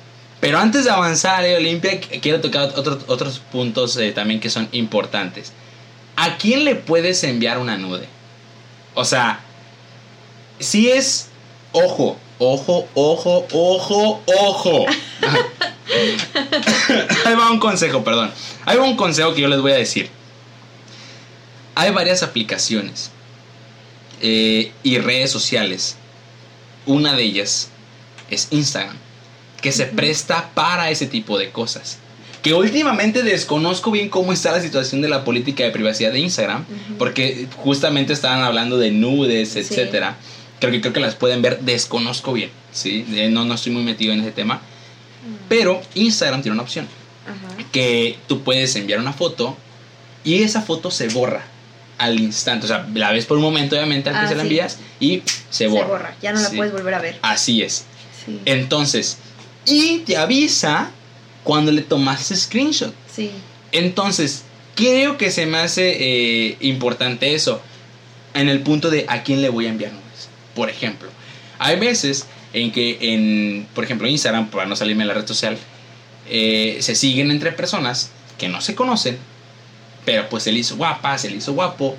Pero 0.45 0.59
antes 0.59 0.83
de 0.85 0.91
avanzar 0.91 1.41
ley 1.41 1.55
Olimpia, 1.55 1.99
qu- 1.99 2.21
quiero 2.21 2.39
tocar 2.39 2.71
otros 2.75 2.99
otros 3.07 3.39
puntos 3.51 3.97
eh, 3.97 4.11
también 4.11 4.39
que 4.39 4.51
son 4.51 4.69
importantes. 4.73 5.51
¿A 6.15 6.37
quién 6.37 6.65
le 6.65 6.75
puedes 6.75 7.23
enviar 7.23 7.57
una 7.57 7.77
nude? 7.77 8.05
O 8.93 9.03
sea, 9.05 9.39
si 10.59 10.91
es, 10.91 11.29
ojo, 11.71 12.19
ojo, 12.37 12.87
ojo, 12.93 13.47
ojo, 13.51 14.21
ojo. 14.27 14.85
Ahí 17.25 17.33
va 17.35 17.49
un 17.51 17.59
consejo, 17.59 18.03
perdón. 18.03 18.31
Ahí 18.65 18.77
va 18.77 18.83
un 18.83 18.95
consejo 18.95 19.33
que 19.33 19.41
yo 19.41 19.47
les 19.47 19.61
voy 19.61 19.71
a 19.71 19.75
decir. 19.77 20.11
Hay 21.73 21.89
varias 21.91 22.21
aplicaciones 22.21 23.09
eh, 24.21 24.71
y 24.83 24.99
redes 24.99 25.31
sociales. 25.31 25.95
Una 26.85 27.13
de 27.15 27.23
ellas 27.23 27.69
es 28.29 28.49
Instagram, 28.51 28.95
que 29.65 29.71
se 29.71 29.87
presta 29.87 30.51
para 30.53 30.91
ese 30.91 31.07
tipo 31.07 31.39
de 31.39 31.49
cosas. 31.49 31.97
Que 32.43 32.53
últimamente 32.53 33.23
desconozco 33.23 33.89
bien 33.89 34.09
cómo 34.09 34.31
está 34.31 34.51
la 34.51 34.61
situación 34.61 35.01
de 35.01 35.09
la 35.09 35.23
política 35.23 35.63
de 35.63 35.71
privacidad 35.71 36.11
de 36.11 36.19
Instagram, 36.19 36.61
Ujú. 36.61 36.97
porque 36.99 37.47
justamente 37.57 38.13
estaban 38.13 38.43
hablando 38.43 38.77
de 38.77 38.91
nudes, 38.91 39.49
Sí. 39.53 39.59
etcétera. 39.61 40.17
Creo 40.59 40.71
que 40.71 40.81
creo 40.81 40.93
que 40.93 40.99
las 40.99 41.15
pueden 41.15 41.41
ver, 41.41 41.61
desconozco 41.61 42.31
bien, 42.33 42.51
¿sí? 42.71 43.07
No, 43.31 43.43
no 43.43 43.55
estoy 43.55 43.71
muy 43.73 43.81
metido 43.81 44.13
en 44.13 44.19
ese 44.19 44.31
tema. 44.31 44.61
Pero 45.49 45.81
Instagram 45.95 46.43
tiene 46.43 46.53
una 46.53 46.61
opción 46.61 46.87
Ajá. 47.25 47.57
que 47.71 48.17
tú 48.27 48.43
puedes 48.43 48.75
enviar 48.75 48.99
una 48.99 49.13
foto 49.13 49.57
y 50.23 50.43
esa 50.43 50.61
foto 50.61 50.91
se 50.91 51.07
borra 51.07 51.43
al 51.97 52.19
instante. 52.19 52.65
O 52.65 52.67
sea, 52.67 52.87
la 52.93 53.11
ves 53.11 53.25
por 53.25 53.37
un 53.37 53.43
momento, 53.43 53.75
obviamente, 53.75 54.11
que 54.11 54.15
Ah, 54.15 54.27
se 54.27 54.35
la 54.35 54.41
sí. 54.43 54.47
envías 54.47 54.77
y 54.99 55.23
se 55.49 55.65
borra. 55.65 56.15
Ya 56.21 56.33
no 56.33 56.39
la 56.41 56.49
Sí. 56.51 56.55
puedes 56.55 56.71
volver 56.71 56.93
a 56.93 56.99
ver. 56.99 57.17
Así 57.23 57.63
es. 57.63 57.85
Sí. 58.23 58.39
Entonces, 58.45 59.17
y 59.65 59.99
te 59.99 60.17
avisa 60.17 60.91
cuando 61.43 61.71
le 61.71 61.81
tomaste 61.81 62.35
screenshot. 62.35 62.93
sí. 63.13 63.31
Entonces, 63.71 64.43
creo 64.75 65.17
que 65.17 65.31
se 65.31 65.45
me 65.45 65.57
hace 65.57 65.97
eh, 65.99 66.57
importante 66.61 67.33
eso 67.33 67.61
en 68.33 68.47
el 68.47 68.61
punto 68.61 68.89
de 68.89 69.05
a 69.09 69.23
quién 69.23 69.41
le 69.41 69.49
voy 69.49 69.65
a 69.65 69.69
enviar 69.69 69.91
nudes. 69.91 70.29
Por 70.53 70.69
ejemplo, 70.69 71.09
hay 71.59 71.77
veces 71.77 72.25
en 72.53 72.71
que 72.71 72.97
en, 73.01 73.67
por 73.73 73.83
ejemplo, 73.83 74.07
Instagram, 74.07 74.49
para 74.49 74.65
no 74.65 74.75
salirme 74.75 75.03
de 75.03 75.07
la 75.07 75.13
red 75.13 75.27
social, 75.27 75.57
eh, 76.29 76.77
se 76.79 76.95
siguen 76.95 77.31
entre 77.31 77.51
personas 77.51 78.11
que 78.37 78.47
no 78.47 78.61
se 78.61 78.75
conocen, 78.75 79.17
pero 80.05 80.29
pues 80.29 80.43
se 80.43 80.51
le 80.51 80.59
hizo 80.59 80.77
guapa, 80.77 81.17
se 81.17 81.29
le 81.29 81.37
hizo 81.37 81.53
guapo, 81.53 81.97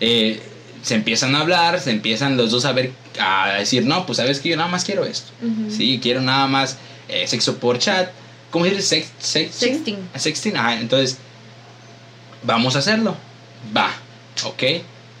eh, 0.00 0.40
se 0.82 0.94
empiezan 0.94 1.34
a 1.34 1.40
hablar, 1.40 1.80
se 1.80 1.90
empiezan 1.90 2.36
los 2.36 2.50
dos 2.50 2.64
a 2.64 2.72
ver, 2.72 2.92
a 3.20 3.54
decir, 3.58 3.84
no, 3.84 4.06
pues 4.06 4.16
sabes 4.16 4.40
que 4.40 4.48
yo 4.48 4.56
nada 4.56 4.68
más 4.68 4.84
quiero 4.84 5.04
esto. 5.04 5.30
Sí, 5.68 6.00
quiero 6.02 6.20
nada 6.20 6.46
más 6.46 6.78
eh, 7.08 7.26
sexo 7.26 7.58
por 7.58 7.78
chat. 7.78 8.10
¿Cómo 8.50 8.64
se 8.66 8.72
dice? 8.72 8.82
Sex, 8.82 9.08
sex- 9.18 9.54
Sexting. 9.54 10.08
Ah, 10.14 10.18
Sexting, 10.18 10.56
ajá, 10.56 10.80
entonces, 10.80 11.18
vamos 12.42 12.76
a 12.76 12.80
hacerlo. 12.80 13.16
Va, 13.76 13.90
ok. 14.44 14.62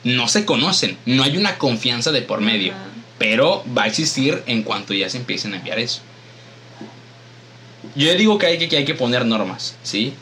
No 0.04 0.28
se 0.28 0.44
conocen, 0.44 0.98
no 1.06 1.22
hay 1.22 1.36
una 1.36 1.58
confianza 1.58 2.10
de 2.12 2.22
por 2.22 2.40
medio, 2.40 2.72
pero 3.18 3.64
va 3.76 3.84
a 3.84 3.86
existir 3.86 4.42
en 4.46 4.62
cuanto 4.64 4.92
ya 4.94 5.08
se 5.08 5.16
empiecen 5.18 5.54
a 5.54 5.58
enviar 5.58 5.78
eso. 5.78 6.00
Yo 7.94 8.12
digo 8.14 8.38
que 8.38 8.46
hay 8.46 8.58
que, 8.58 8.68
que 8.68 8.78
hay 8.78 8.84
que 8.84 8.94
poner 8.94 9.24
normas, 9.26 9.76
¿sí? 9.82 10.14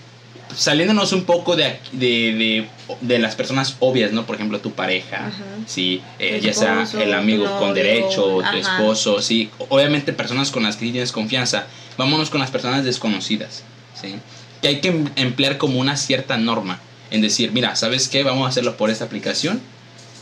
Saliéndonos 0.55 1.13
un 1.13 1.25
poco 1.25 1.57
de, 1.57 1.79
de, 1.93 2.09
de, 2.35 2.69
de 3.01 3.19
las 3.19 3.35
personas 3.37 3.77
obvias, 3.81 4.13
¿no? 4.13 4.27
Por 4.27 4.37
ejemplo, 4.37 4.61
tu 4.61 4.73
pareja, 4.73 5.27
Ajá. 5.29 5.33
¿sí? 5.67 6.03
Eh, 6.19 6.41
ya 6.43 6.53
sea 6.53 6.87
el 7.01 7.15
amigo 7.15 7.45
con 7.59 7.75
derecho, 7.75 8.39
tu 8.51 8.57
esposo, 8.57 9.23
sí. 9.23 9.51
Obviamente 9.69 10.13
personas 10.13 10.51
con 10.51 10.63
las 10.65 10.77
que 10.77 10.91
tienes 10.91 11.13
confianza. 11.13 11.67
Vámonos 11.97 12.31
con 12.31 12.41
las 12.41 12.51
personas 12.51 12.85
desconocidas, 12.85 13.63
¿sí? 14.01 14.17
Que 14.63 14.69
hay 14.69 14.81
que 14.81 14.89
em- 14.89 15.09
emplear 15.17 15.59
como 15.59 15.79
una 15.79 15.97
cierta 15.97 16.37
norma. 16.37 16.81
En 17.11 17.21
decir, 17.23 17.51
mira, 17.53 17.75
¿sabes 17.77 18.09
qué? 18.09 18.23
Vamos 18.23 18.47
a 18.47 18.49
hacerlo 18.51 18.77
por 18.77 18.91
esta 18.91 19.05
aplicación. 19.05 19.61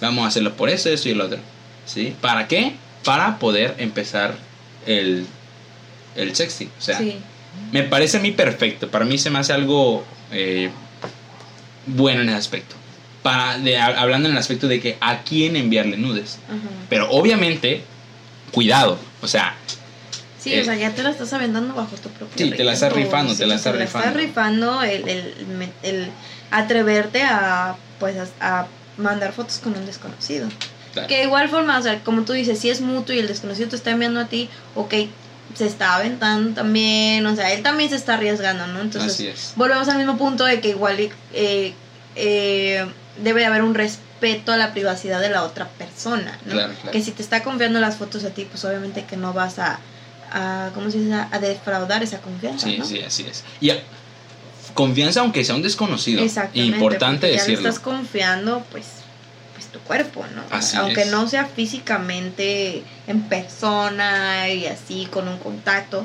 Vamos 0.01 0.25
a 0.25 0.29
hacerlo 0.29 0.55
por 0.55 0.71
esto, 0.71 0.89
esto 0.89 1.09
y 1.09 1.13
el 1.13 1.21
otro. 1.21 1.39
¿Sí? 1.87 2.15
¿Para 2.21 2.49
qué? 2.49 2.73
Para 3.05 3.39
poder 3.39 3.75
empezar 3.79 4.35
el, 4.87 5.27
el 6.17 6.35
sexting. 6.37 6.71
O 6.79 6.81
sea, 6.81 6.99
sí. 6.99 7.17
me 7.73 7.83
parece 7.83 8.17
a 8.19 8.21
mí 8.21 8.31
perfecto. 8.33 8.91
Para 8.91 9.05
mí 9.05 9.19
se 9.19 9.31
me 9.31 9.39
hace 9.39 9.53
algo 9.53 10.05
eh, 10.33 10.71
bueno 11.87 12.23
en 12.23 12.29
ese 12.29 12.39
aspecto. 12.39 12.75
Para, 13.23 13.59
de- 13.59 13.77
hablando 13.79 14.29
en 14.29 14.33
el 14.35 14.39
aspecto 14.39 14.69
de 14.69 14.81
que 14.81 14.97
a 15.01 15.23
quién 15.23 15.57
enviarle 15.57 15.97
nudes. 15.97 16.39
Ajá. 16.49 16.59
Pero 16.89 17.11
obviamente, 17.11 17.83
cuidado. 18.53 18.99
O 19.23 19.29
sea, 19.29 19.55
Sí, 20.41 20.55
Eh, 20.55 20.61
o 20.63 20.65
sea, 20.65 20.77
ya 20.77 20.95
te 20.95 21.03
la 21.03 21.11
estás 21.11 21.33
aventando 21.33 21.75
bajo 21.75 21.97
tu 21.97 22.09
propio 22.11 22.29
Sí, 22.39 22.53
te 22.53 22.63
la 22.63 22.73
estás 22.73 22.93
rifando, 22.93 23.35
te 23.35 23.45
la 23.45 23.57
estás 23.57 23.77
rifando. 23.77 24.17
rifando 24.19 24.83
el, 24.85 25.09
el, 25.09 25.47
me- 25.59 25.73
el 25.83 26.11
atreverte 26.53 27.23
a, 27.25 27.75
pues, 27.99 28.15
a, 28.41 28.61
a 28.61 28.67
mandar 28.97 29.33
fotos 29.33 29.59
con 29.59 29.77
un 29.77 29.85
desconocido. 29.85 30.49
claro, 30.93 31.09
Que 31.09 31.17
de 31.19 31.25
igual 31.25 31.49
forma, 31.49 31.77
o 31.77 31.83
sea, 31.83 31.99
como 32.05 32.23
tú 32.23 32.35
dices, 32.35 32.57
si 32.61 32.71
es 32.71 32.81
mutuo 32.81 33.17
y 33.17 33.19
el 33.19 33.27
desconocido 33.27 33.69
te 33.69 33.77
está 33.77 33.91
enviando 33.91 34.21
a 34.21 34.27
ti, 34.27 34.49
ok, 34.77 34.95
se 35.59 35.67
está 35.67 35.97
aventando 35.97 36.55
también, 36.55 37.27
o 37.27 37.35
sea, 37.37 37.53
él 37.53 37.63
también 37.63 37.91
se 37.91 37.97
está 37.97 38.15
arriesgando, 38.15 38.67
¿no? 38.69 38.81
Entonces, 38.81 39.13
así 39.13 39.27
es. 39.27 39.53
volvemos 39.57 39.89
al 39.89 39.99
mismo 39.99 40.17
punto 40.17 40.45
de 40.45 40.61
que 40.61 40.69
igual 40.69 40.99
eh, 41.01 41.75
eh, 42.15 42.87
debe 43.23 43.45
haber 43.45 43.63
un 43.63 43.75
respeto 43.75 44.53
a 44.53 44.57
la 44.57 44.73
privacidad 44.73 45.21
de 45.21 45.31
la 45.31 45.43
otra 45.43 45.69
persona, 45.69 46.39
¿no? 46.47 46.53
Claro, 46.53 46.73
claro. 46.75 46.91
Que 46.93 47.03
si 47.03 47.11
te 47.11 47.23
está 47.23 47.43
confiando 47.43 47.81
las 47.81 47.97
fotos 47.97 48.23
a 48.25 48.31
ti, 48.31 48.45
pues 48.51 48.65
obviamente 48.65 49.05
que 49.05 49.17
no 49.17 49.33
vas 49.33 49.59
a, 49.59 49.81
a 50.33 50.71
¿cómo 50.75 50.91
se 50.91 50.99
dice? 51.01 51.15
A 51.15 51.39
defraudar 51.41 52.03
esa 52.03 52.19
confianza, 52.21 52.67
Sí, 52.69 52.79
¿no? 52.79 52.85
sí, 52.85 53.01
así 53.01 53.27
es. 53.29 53.45
Y 53.61 53.71
a- 53.71 53.79
confianza 54.75 55.21
aunque 55.21 55.45
sea 55.45 55.55
un 55.57 55.63
desconocido. 55.63 56.23
Exactamente. 56.23 56.77
Importante 56.77 57.27
ya 57.29 57.39
decirlo. 57.39 57.63
le 57.63 57.69
estás 57.69 57.83
confiando, 57.83 58.65
pues 58.71 58.85
tu 59.79 59.85
cuerpo, 59.87 60.25
¿no? 60.35 60.43
Así 60.51 60.77
Aunque 60.77 61.03
es. 61.03 61.11
no 61.11 61.29
sea 61.29 61.47
físicamente 61.47 62.83
en 63.07 63.23
persona 63.23 64.49
y 64.49 64.67
así 64.67 65.07
con 65.11 65.29
un 65.29 65.39
contacto, 65.39 66.05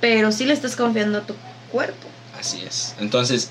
pero 0.00 0.32
sí 0.32 0.44
le 0.44 0.52
estás 0.54 0.76
confiando 0.76 1.18
a 1.18 1.22
tu 1.22 1.34
cuerpo. 1.70 2.08
Así 2.38 2.62
es. 2.66 2.94
Entonces, 3.00 3.50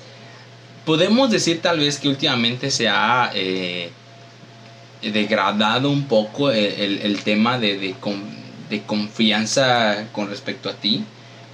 podemos 0.84 1.30
decir 1.30 1.60
tal 1.62 1.78
vez 1.80 1.98
que 1.98 2.08
últimamente 2.08 2.70
se 2.70 2.88
ha 2.88 3.30
eh, 3.34 3.90
degradado 5.02 5.90
un 5.90 6.04
poco 6.04 6.50
el, 6.50 6.64
el- 6.64 6.98
el 7.02 7.22
tema 7.22 7.58
de, 7.58 7.78
de 7.78 7.94
de 8.70 8.82
confianza 8.82 10.06
con 10.12 10.28
respecto 10.30 10.70
a 10.70 10.72
ti. 10.74 11.04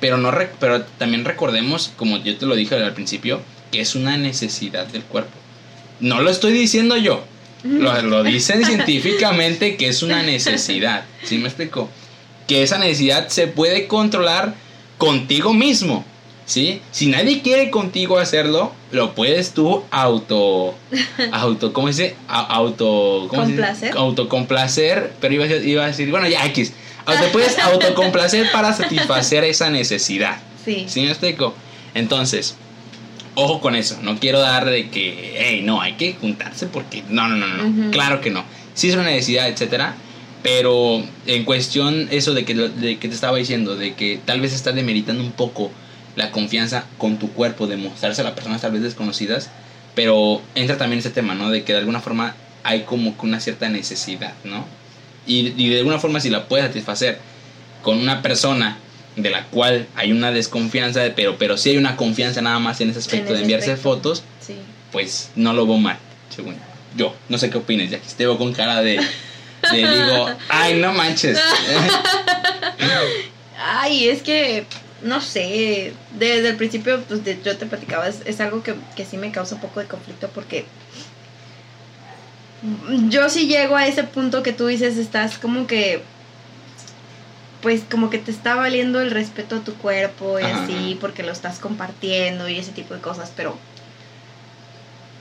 Pero, 0.01 0.17
no 0.17 0.33
pero 0.61 0.83
también 0.83 1.25
recordemos, 1.25 1.91
como 1.97 2.17
yo 2.19 2.37
te 2.39 2.47
lo 2.47 2.55
dije 2.55 2.77
al 2.77 2.95
principio, 2.95 3.43
que 3.73 3.81
es 3.81 3.95
una 3.95 4.17
necesidad 4.17 4.87
del 4.87 5.03
cuerpo. 5.03 5.33
No 5.99 6.23
lo 6.23 6.31
estoy 6.31 6.53
diciendo 6.53 6.97
yo. 6.97 7.25
Lo, 7.65 8.01
lo 8.03 8.23
dicen 8.23 8.65
científicamente 8.65 9.77
que 9.77 9.89
es 9.89 10.03
una 10.03 10.23
necesidad. 10.23 11.05
¿Sí 11.25 11.39
me 11.39 11.49
explico? 11.49 11.89
Que 12.47 12.63
esa 12.63 12.79
necesidad 12.79 13.29
se 13.29 13.47
puede 13.47 13.87
controlar 13.87 14.55
contigo 14.99 15.53
mismo. 15.53 16.05
¿Sí? 16.47 16.83
Si 16.91 17.07
nadie 17.07 17.43
quiere 17.43 17.71
contigo 17.71 18.19
hacerlo, 18.19 18.73
lo 18.91 19.15
puedes 19.15 19.53
tú 19.55 19.85
auto. 19.93 20.75
auto 21.31 21.73
¿Cómo 21.73 21.93
se 21.93 22.03
dice? 22.03 22.17
Auto. 22.27 23.27
¿cómo? 23.29 23.43
Complacer. 23.43 23.97
Autocomplacer. 23.97 25.13
Pero 25.21 25.35
iba 25.35 25.45
a, 25.45 25.49
decir- 25.49 25.69
iba 25.69 25.85
a 25.85 25.87
decir, 25.87 26.11
bueno, 26.11 26.27
ya 26.29 26.45
X. 26.47 26.73
Te 27.07 27.29
puedes 27.29 27.57
autocomplacer 27.61 28.51
para 28.53 28.73
satisfacer 28.73 29.45
esa 29.45 29.71
necesidad. 29.71 30.39
Sí. 30.65 30.87
¿Sí 30.89 31.03
me 31.03 31.11
explico? 31.11 31.55
Entonces, 31.95 32.57
ojo 33.35 33.61
con 33.61 33.75
eso. 33.75 33.99
No 34.03 34.19
quiero 34.19 34.41
dar 34.41 34.69
de 34.69 34.91
que, 34.91 35.37
hey, 35.39 35.63
no, 35.65 35.81
hay 35.81 35.95
que 35.95 36.15
juntarse 36.15 36.67
porque. 36.67 37.03
No, 37.09 37.29
no, 37.29 37.37
no, 37.37 37.47
no. 37.47 37.69
Ujú. 37.69 37.91
Claro 37.91 38.21
que 38.21 38.31
no. 38.31 38.45
Si 38.75 38.89
es 38.89 38.95
una 38.95 39.05
necesidad, 39.05 39.49
etcétera. 39.49 39.95
Pero 40.43 41.03
en 41.27 41.45
cuestión 41.45 42.09
eso 42.11 42.33
de 42.33 42.45
que, 42.45 42.55
de 42.55 42.99
que 42.99 43.09
te 43.09 43.15
estaba 43.15 43.37
diciendo, 43.37 43.77
de 43.77 43.95
que 43.95 44.19
tal 44.25 44.41
vez 44.41 44.55
estás 44.55 44.75
demeritando 44.75 45.23
un 45.23 45.33
poco 45.33 45.71
la 46.17 46.31
confianza 46.31 46.87
con 46.97 47.19
tu 47.19 47.31
cuerpo, 47.33 47.67
de 47.67 47.77
mostrarse 47.77 48.23
a 48.23 48.25
las 48.25 48.33
personas 48.33 48.63
tal 48.63 48.73
vez 48.73 48.83
desconocidas, 48.83 49.51
pero 49.95 50.41
entra 50.55 50.79
también 50.79 51.01
ese 51.01 51.11
tema, 51.11 51.35
¿no? 51.35 51.51
De 51.51 51.63
que 51.63 51.75
de 51.75 51.81
alguna 51.81 52.01
forma 52.01 52.35
hay 52.63 52.83
como 52.83 53.19
que 53.19 53.27
una 53.27 53.39
cierta 53.39 53.69
necesidad, 53.69 54.33
¿no? 54.45 54.65
Y, 55.27 55.53
y 55.63 55.69
de 55.69 55.79
alguna 55.79 55.99
forma 55.99 56.21
si 56.21 56.31
la 56.31 56.49
puedes 56.49 56.67
satisfacer 56.67 57.19
con 57.83 57.99
una 57.99 58.23
persona 58.23 58.79
de 59.17 59.31
la 59.31 59.45
cual 59.47 59.87
hay 59.97 60.13
una 60.13 60.31
desconfianza, 60.33 61.03
pero, 61.17 61.37
pero 61.37 61.57
sí 61.57 61.71
hay 61.71 61.77
una 61.77 61.97
confianza 61.97 62.41
nada 62.43 62.59
más 62.59 62.81
en 62.81 62.91
ese 62.91 63.01
aspecto 63.01 63.29
En 63.31 63.35
de 63.37 63.41
enviarse 63.43 63.73
aspecto. 63.73 63.91
fotos, 63.97 64.23
Sí. 64.45 64.55
pues 64.93 65.31
no 65.37 65.53
lo 65.53 65.67
veo 65.67 65.77
mal, 65.79 65.99
según 66.35 66.57
yo. 66.97 67.15
No 67.29 67.39
sé 67.39 67.51
qué 67.51 67.59
opines, 67.59 67.91
ya 67.91 67.99
que 67.99 68.09
te 68.17 68.25
veo 68.27 68.39
con 68.39 68.53
cara 68.53 68.83
de, 68.83 68.97
de 69.73 69.77
digo, 69.77 70.29
ay, 70.49 70.75
no 70.81 70.93
manches. 70.93 71.39
Ay, 73.63 74.09
es 74.09 74.23
que, 74.23 74.65
no 75.03 75.21
sé, 75.21 75.93
desde 76.19 76.49
el 76.49 76.57
principio, 76.57 77.03
pues 77.07 77.23
de- 77.25 77.39
yo 77.45 77.57
te 77.59 77.67
platicaba, 77.67 78.09
es, 78.09 78.21
es 78.25 78.41
algo 78.41 78.63
que, 78.63 78.75
que 78.97 79.05
sí 79.05 79.17
me 79.19 79.31
causa 79.33 79.55
un 79.57 79.61
poco 79.61 79.81
de 79.81 79.87
conflicto 79.87 80.29
porque 80.35 80.65
yo 83.09 83.29
sí 83.31 83.47
llego 83.47 83.77
a 83.77 83.87
ese 83.87 84.05
punto 84.05 84.43
que 84.43 84.53
tú 84.53 84.67
dices, 84.67 84.97
estás 84.97 85.39
como 85.39 85.67
que, 85.67 86.03
pues 87.63 87.83
como 87.91 88.09
que 88.11 88.19
te 88.19 88.31
está 88.31 88.55
valiendo 88.55 89.01
el 89.01 89.11
respeto 89.11 89.57
a 89.57 89.61
tu 89.61 89.75
cuerpo 89.75 90.39
y 90.41 90.45
Ajá, 90.45 90.65
así, 90.65 90.97
porque 91.01 91.23
lo 91.23 91.33
estás 91.33 91.59
compartiendo 91.59 92.49
y 92.49 92.59
ese 92.59 92.73
tipo 92.73 92.95
de 92.95 93.01
cosas, 93.01 93.33
pero... 93.37 93.57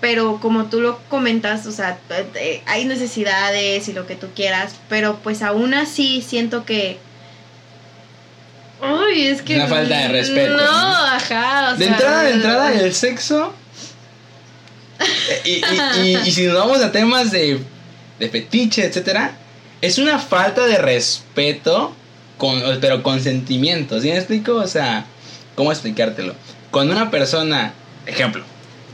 Pero 0.01 0.39
como 0.39 0.67
tú 0.67 0.79
lo 0.79 0.97
comentas, 1.09 1.65
o 1.65 1.73
sea, 1.73 1.99
eh, 2.09 2.25
eh, 2.35 2.63
hay 2.67 2.85
necesidades 2.85 3.85
y 3.89 3.93
lo 3.93 4.07
que 4.07 4.15
tú 4.15 4.27
quieras, 4.33 4.73
pero 4.87 5.17
pues 5.17 5.41
aún 5.41 5.73
así 5.73 6.21
siento 6.21 6.63
que 6.63 6.97
Ay, 8.81 9.27
es 9.27 9.41
que. 9.41 9.55
Una 9.55 9.67
falta 9.67 9.97
de 9.97 10.07
respeto, 10.07 10.55
No, 10.55 10.63
ajá. 11.05 11.71
O 11.73 11.75
De 11.75 11.83
sea, 11.83 11.93
entrada, 11.95 12.23
de 12.23 12.31
entrada, 12.31 12.73
el 12.73 12.93
sexo. 12.93 13.53
eh, 15.01 15.41
Y, 15.43 15.49
y- 15.51 16.11
y- 16.13 16.17
y 16.27 16.31
si 16.31 16.45
nos 16.45 16.55
vamos 16.55 16.81
a 16.81 16.91
temas 16.93 17.29
de, 17.31 17.59
de 18.19 18.29
fetiche, 18.29 18.85
etcétera, 18.85 19.33
es 19.81 19.97
una 19.97 20.17
falta 20.17 20.65
de 20.65 20.77
respeto, 20.77 21.93
con, 22.39 22.63
pero 22.81 23.03
con 23.03 23.21
sentimientos. 23.21 24.01
¿Sí 24.01 24.09
me 24.09 24.15
explico? 24.15 24.55
O 24.55 24.65
sea, 24.65 25.05
¿cómo 25.53 25.71
explicártelo? 25.71 26.33
Cuando 26.71 26.93
una 26.93 27.11
persona, 27.11 27.73
ejemplo, 28.07 28.43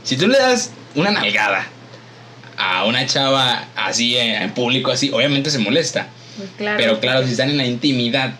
si 0.02 0.18
tú 0.18 0.26
le 0.26 0.36
das 0.36 0.72
una 0.94 1.12
nalgada 1.12 1.66
a 2.58 2.84
una 2.84 3.06
chava 3.06 3.68
así 3.76 4.16
eh, 4.16 4.42
en 4.42 4.52
público, 4.52 4.90
así, 4.90 5.10
obviamente 5.10 5.50
se 5.50 5.58
molesta. 5.58 6.08
pues 6.36 6.50
claro. 6.58 6.76
Pero 6.76 7.00
claro, 7.00 7.24
si 7.24 7.32
están 7.32 7.48
en 7.48 7.56
la 7.56 7.66
intimidad. 7.66 8.34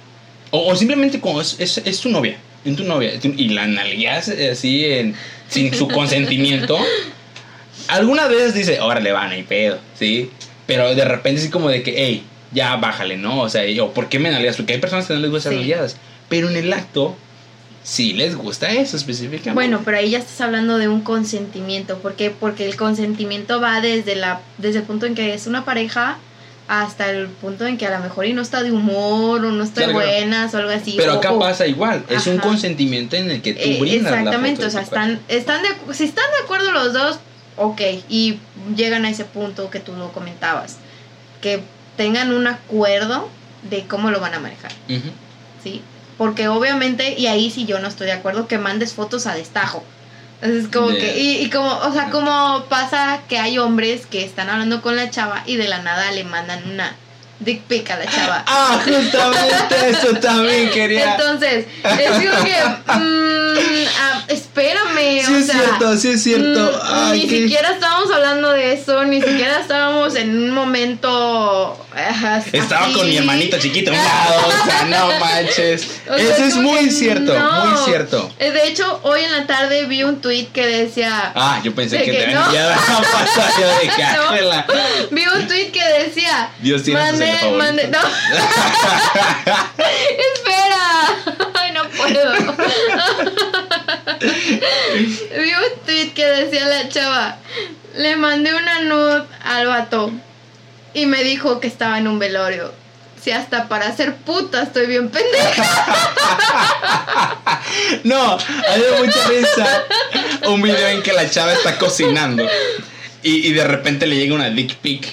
O, 0.51 0.73
o 0.73 0.77
simplemente 0.77 1.21
como 1.21 1.41
es, 1.41 1.57
es, 1.59 1.79
es 1.79 2.01
tu 2.01 2.11
novia. 2.11 2.37
En 2.65 2.75
tu 2.77 2.85
novia. 2.85 3.13
Y 3.23 3.49
la 3.51 3.67
nalgueas 3.69 4.29
eh, 4.29 4.51
así 4.51 4.85
en, 4.85 5.15
sin 5.49 5.73
su 5.73 5.87
consentimiento. 5.89 6.77
Algunas 7.89 8.29
veces 8.29 8.55
dice, 8.55 8.81
órale, 8.81 9.13
van, 9.13 9.31
hay 9.31 9.45
pedo. 9.45 9.79
¿Sí? 9.97 10.31
Pero 10.67 10.97
de 10.97 11.05
repente 11.05 11.41
así 11.41 11.51
como 11.51 11.69
de 11.69 11.85
que, 11.85 11.95
hey, 11.97 12.25
ya 12.53 12.77
bájale, 12.77 13.17
¿no? 13.17 13.41
O 13.41 13.49
sea, 13.49 13.65
yo, 13.67 13.93
¿por 13.93 14.09
qué 14.09 14.19
me 14.19 14.31
nalgueas? 14.31 14.57
Porque 14.57 14.75
hay 14.75 14.81
personas 14.81 15.07
que 15.07 15.15
no 15.15 15.21
les 15.21 15.31
gustan 15.31 15.53
Sí. 15.53 15.57
las 15.59 15.63
nalgueadas. 15.67 15.97
Pero 16.29 16.49
en 16.51 16.57
el 16.57 16.73
acto, 16.73 17.15
sí 17.83 18.13
les 18.15 18.35
gusta 18.37 18.71
eso 18.71 18.97
específicamente. 18.97 19.53
Bueno, 19.55 19.83
pero 19.85 19.97
ahí 19.99 20.11
ya 20.11 20.19
estás 20.19 20.41
hablando 20.41 20.79
de 20.79 20.89
un 20.89 21.01
consentimiento. 21.03 21.99
¿Por 21.99 22.15
qué? 22.15 22.31
Porque 22.31 22.67
el 22.67 22.77
consentimiento 22.77 23.61
va 23.61 23.81
desde, 23.81 24.17
la, 24.17 24.41
desde 24.59 24.79
el 24.81 24.85
punto 24.85 25.07
en 25.07 25.15
que 25.15 25.35
es 25.35 25.47
una 25.47 25.65
pareja 25.65 26.19
hasta 26.69 27.09
el 27.11 27.29
punto 27.29 27.65
en 27.65 27.79
que 27.79 27.87
a 27.87 27.97
lo 27.97 28.03
mejor 28.03 28.27
y 28.27 28.33
no 28.33 28.43
está 28.43 28.65
de 28.65 28.73
humor 28.73 29.45
o 29.45 29.53
no 29.53 29.63
está 29.63 29.85
Claro, 29.85 29.93
buenas 29.93 30.53
o 30.53 30.59
algo 30.59 30.71
así. 30.73 30.95
Pero 30.97 31.13
acá 31.13 31.31
o- 31.33 31.39
pasa 31.39 31.65
igual. 31.69 32.05
Es 32.09 32.27
un 32.27 32.39
consentimiento 32.39 33.15
en 33.15 33.31
el 33.31 33.41
que 33.41 33.53
tú 33.55 33.61
Eh, 33.63 33.79
brindas 33.81 34.11
la 34.11 34.19
exactamente, 34.19 34.57
foto 34.57 34.67
o 34.67 34.71
sea, 34.73 34.81
están, 34.81 35.21
están 35.29 35.63
de, 35.63 35.95
si 35.95 36.05
están 36.05 36.25
de 36.37 36.45
acuerdo 36.45 36.73
los 36.73 36.93
dos, 36.93 37.21
ok, 37.57 37.81
y 38.09 38.41
llegan 38.75 39.05
a 39.05 39.11
ese 39.11 39.25
punto 39.25 39.71
que 39.71 39.79
tú 39.79 39.93
lo 39.95 40.11
comentabas, 40.13 40.79
que 41.41 41.61
tengan 41.97 42.33
un 42.33 42.47
acuerdo 42.47 43.29
de 43.71 43.87
cómo 43.87 44.11
lo 44.11 44.21
van 44.21 44.35
a 44.35 44.39
manejar. 44.41 44.73
¿sí? 45.63 45.83
Porque 46.19 46.49
obviamente, 46.49 47.15
y 47.19 47.27
ahí 47.27 47.51
sí 47.51 47.67
yo 47.67 47.79
no 47.79 47.89
estoy 47.89 48.07
de 48.07 48.13
acuerdo, 48.13 48.47
que 48.49 48.59
mandes 48.59 48.95
fotos 48.95 49.27
a 49.27 49.35
destajo. 49.35 49.85
Es 50.43 50.69
como 50.69 50.91
Yeah. 50.91 51.01
que, 51.01 51.19
y, 51.19 51.37
y 51.45 51.51
como, 51.51 51.69
o 51.79 51.93
sea, 51.93 52.11
como 52.11 52.65
pasa 52.69 53.21
que 53.29 53.39
hay 53.39 53.59
hombres 53.59 54.07
que 54.07 54.23
están 54.25 54.49
hablando 54.51 54.83
con 54.83 54.95
la 54.97 55.11
chava 55.11 55.43
y 55.47 55.57
de 55.57 55.67
la 55.69 55.79
nada 55.83 56.11
le 56.13 56.25
mandan 56.25 56.71
una 56.71 56.95
dick 57.41 57.63
pic 57.63 57.91
a 57.91 57.97
la 57.99 58.07
chava. 58.07 58.45
Ah, 58.47 58.79
justamente 58.85 59.91
eso 59.91 60.15
también 60.21 60.71
quería. 60.71 61.13
Entonces, 61.17 61.67
es 61.85 62.11
que, 62.19 62.65
mm, 62.95 63.87
ah, 64.01 64.25
espérame, 64.29 65.23
Sí 65.27 65.35
o 65.35 65.37
es 65.39 65.47
sea, 65.47 65.55
cierto, 65.59 65.97
sí 65.99 66.09
es 66.11 66.23
cierto. 66.23 66.61
mm, 66.61 66.81
Ay, 66.85 67.19
ni 67.23 67.29
qué- 67.29 67.43
siquiera 67.43 67.71
estábamos 67.73 68.11
hablando 68.13 68.51
de 68.53 68.73
eso, 68.75 69.05
ni 69.05 69.21
siquiera 69.21 69.61
estábamos 69.61 70.15
en 70.17 70.31
un 70.37 70.51
momento. 70.51 71.86
Ajá, 71.97 72.43
Estaba 72.53 72.85
así. 72.87 72.95
con 72.95 73.09
mi 73.09 73.17
hermanito 73.17 73.59
chiquito 73.59 73.91
a 73.91 73.95
un 73.95 74.01
lado, 74.05 74.47
o 74.49 74.65
sea, 74.67 74.85
no 74.87 75.09
manches. 75.21 75.87
O 76.09 76.17
sea, 76.17 76.25
Eso 76.35 76.45
es 76.45 76.57
muy 76.57 76.91
cierto, 76.91 77.39
no. 77.39 77.67
muy 77.67 77.79
cierto. 77.85 78.31
Eh, 78.39 78.51
De 78.51 78.69
hecho, 78.69 79.01
hoy 79.03 79.23
en 79.23 79.33
la 79.33 79.47
tarde 79.47 79.87
vi 79.87 80.03
un 80.03 80.21
tweet 80.21 80.47
que 80.53 80.67
decía. 80.67 81.33
Ah, 81.35 81.61
yo 81.65 81.75
pensé 81.75 81.99
De 81.99 82.05
que 82.05 82.13
que 82.13 82.19
te 82.25 82.33
no. 82.33 82.45
habían 82.45 82.69
de 82.69 82.75
No. 82.77 84.23
cájela. 84.29 84.67
Vi 85.11 85.23
un 85.27 85.47
tweet 85.49 85.71
que 85.73 85.85
decía. 86.05 86.51
Dios 86.61 86.83
tiene 86.83 87.01
mande, 87.01 87.33
mande, 87.57 87.89
no. 87.89 87.99
Espera. 90.19 90.85
Ay, 91.55 91.73
no 91.73 91.89
puedo. 91.91 92.33
Vi 94.21 95.51
un 95.53 95.85
tweet 95.87 96.13
que 96.15 96.25
decía 96.27 96.67
la 96.67 96.89
chava. 96.89 97.37
Le 97.97 98.17
mandé 98.17 98.55
una 98.55 98.81
nude 98.81 99.25
al 99.45 99.67
vato. 99.67 100.11
Y 100.97 101.05
me 101.05 101.23
dijo 101.23 101.61
que 101.61 101.67
estaba 101.67 101.99
en 101.99 102.09
un 102.09 102.19
velorio. 102.19 102.73
Si 103.23 103.31
hasta 103.31 103.69
para 103.69 103.95
ser 103.95 104.15
puta 104.17 104.63
estoy 104.63 104.87
bien 104.87 105.11
pendeja. 105.11 105.65
No, 108.05 108.39
hay 108.39 108.83
mucha 108.99 109.29
risa. 109.29 109.85
Un 110.49 110.63
video 110.63 110.89
en 110.89 111.03
que 111.03 111.13
la 111.13 111.29
chava 111.29 111.53
está 111.53 111.77
cocinando 111.79 112.49
y, 113.23 113.49
y 113.49 113.53
de 113.53 113.65
repente 113.65 114.07
le 114.07 114.17
llega 114.17 114.35
una 114.35 114.49
dick 114.49 114.77
pic 114.77 115.07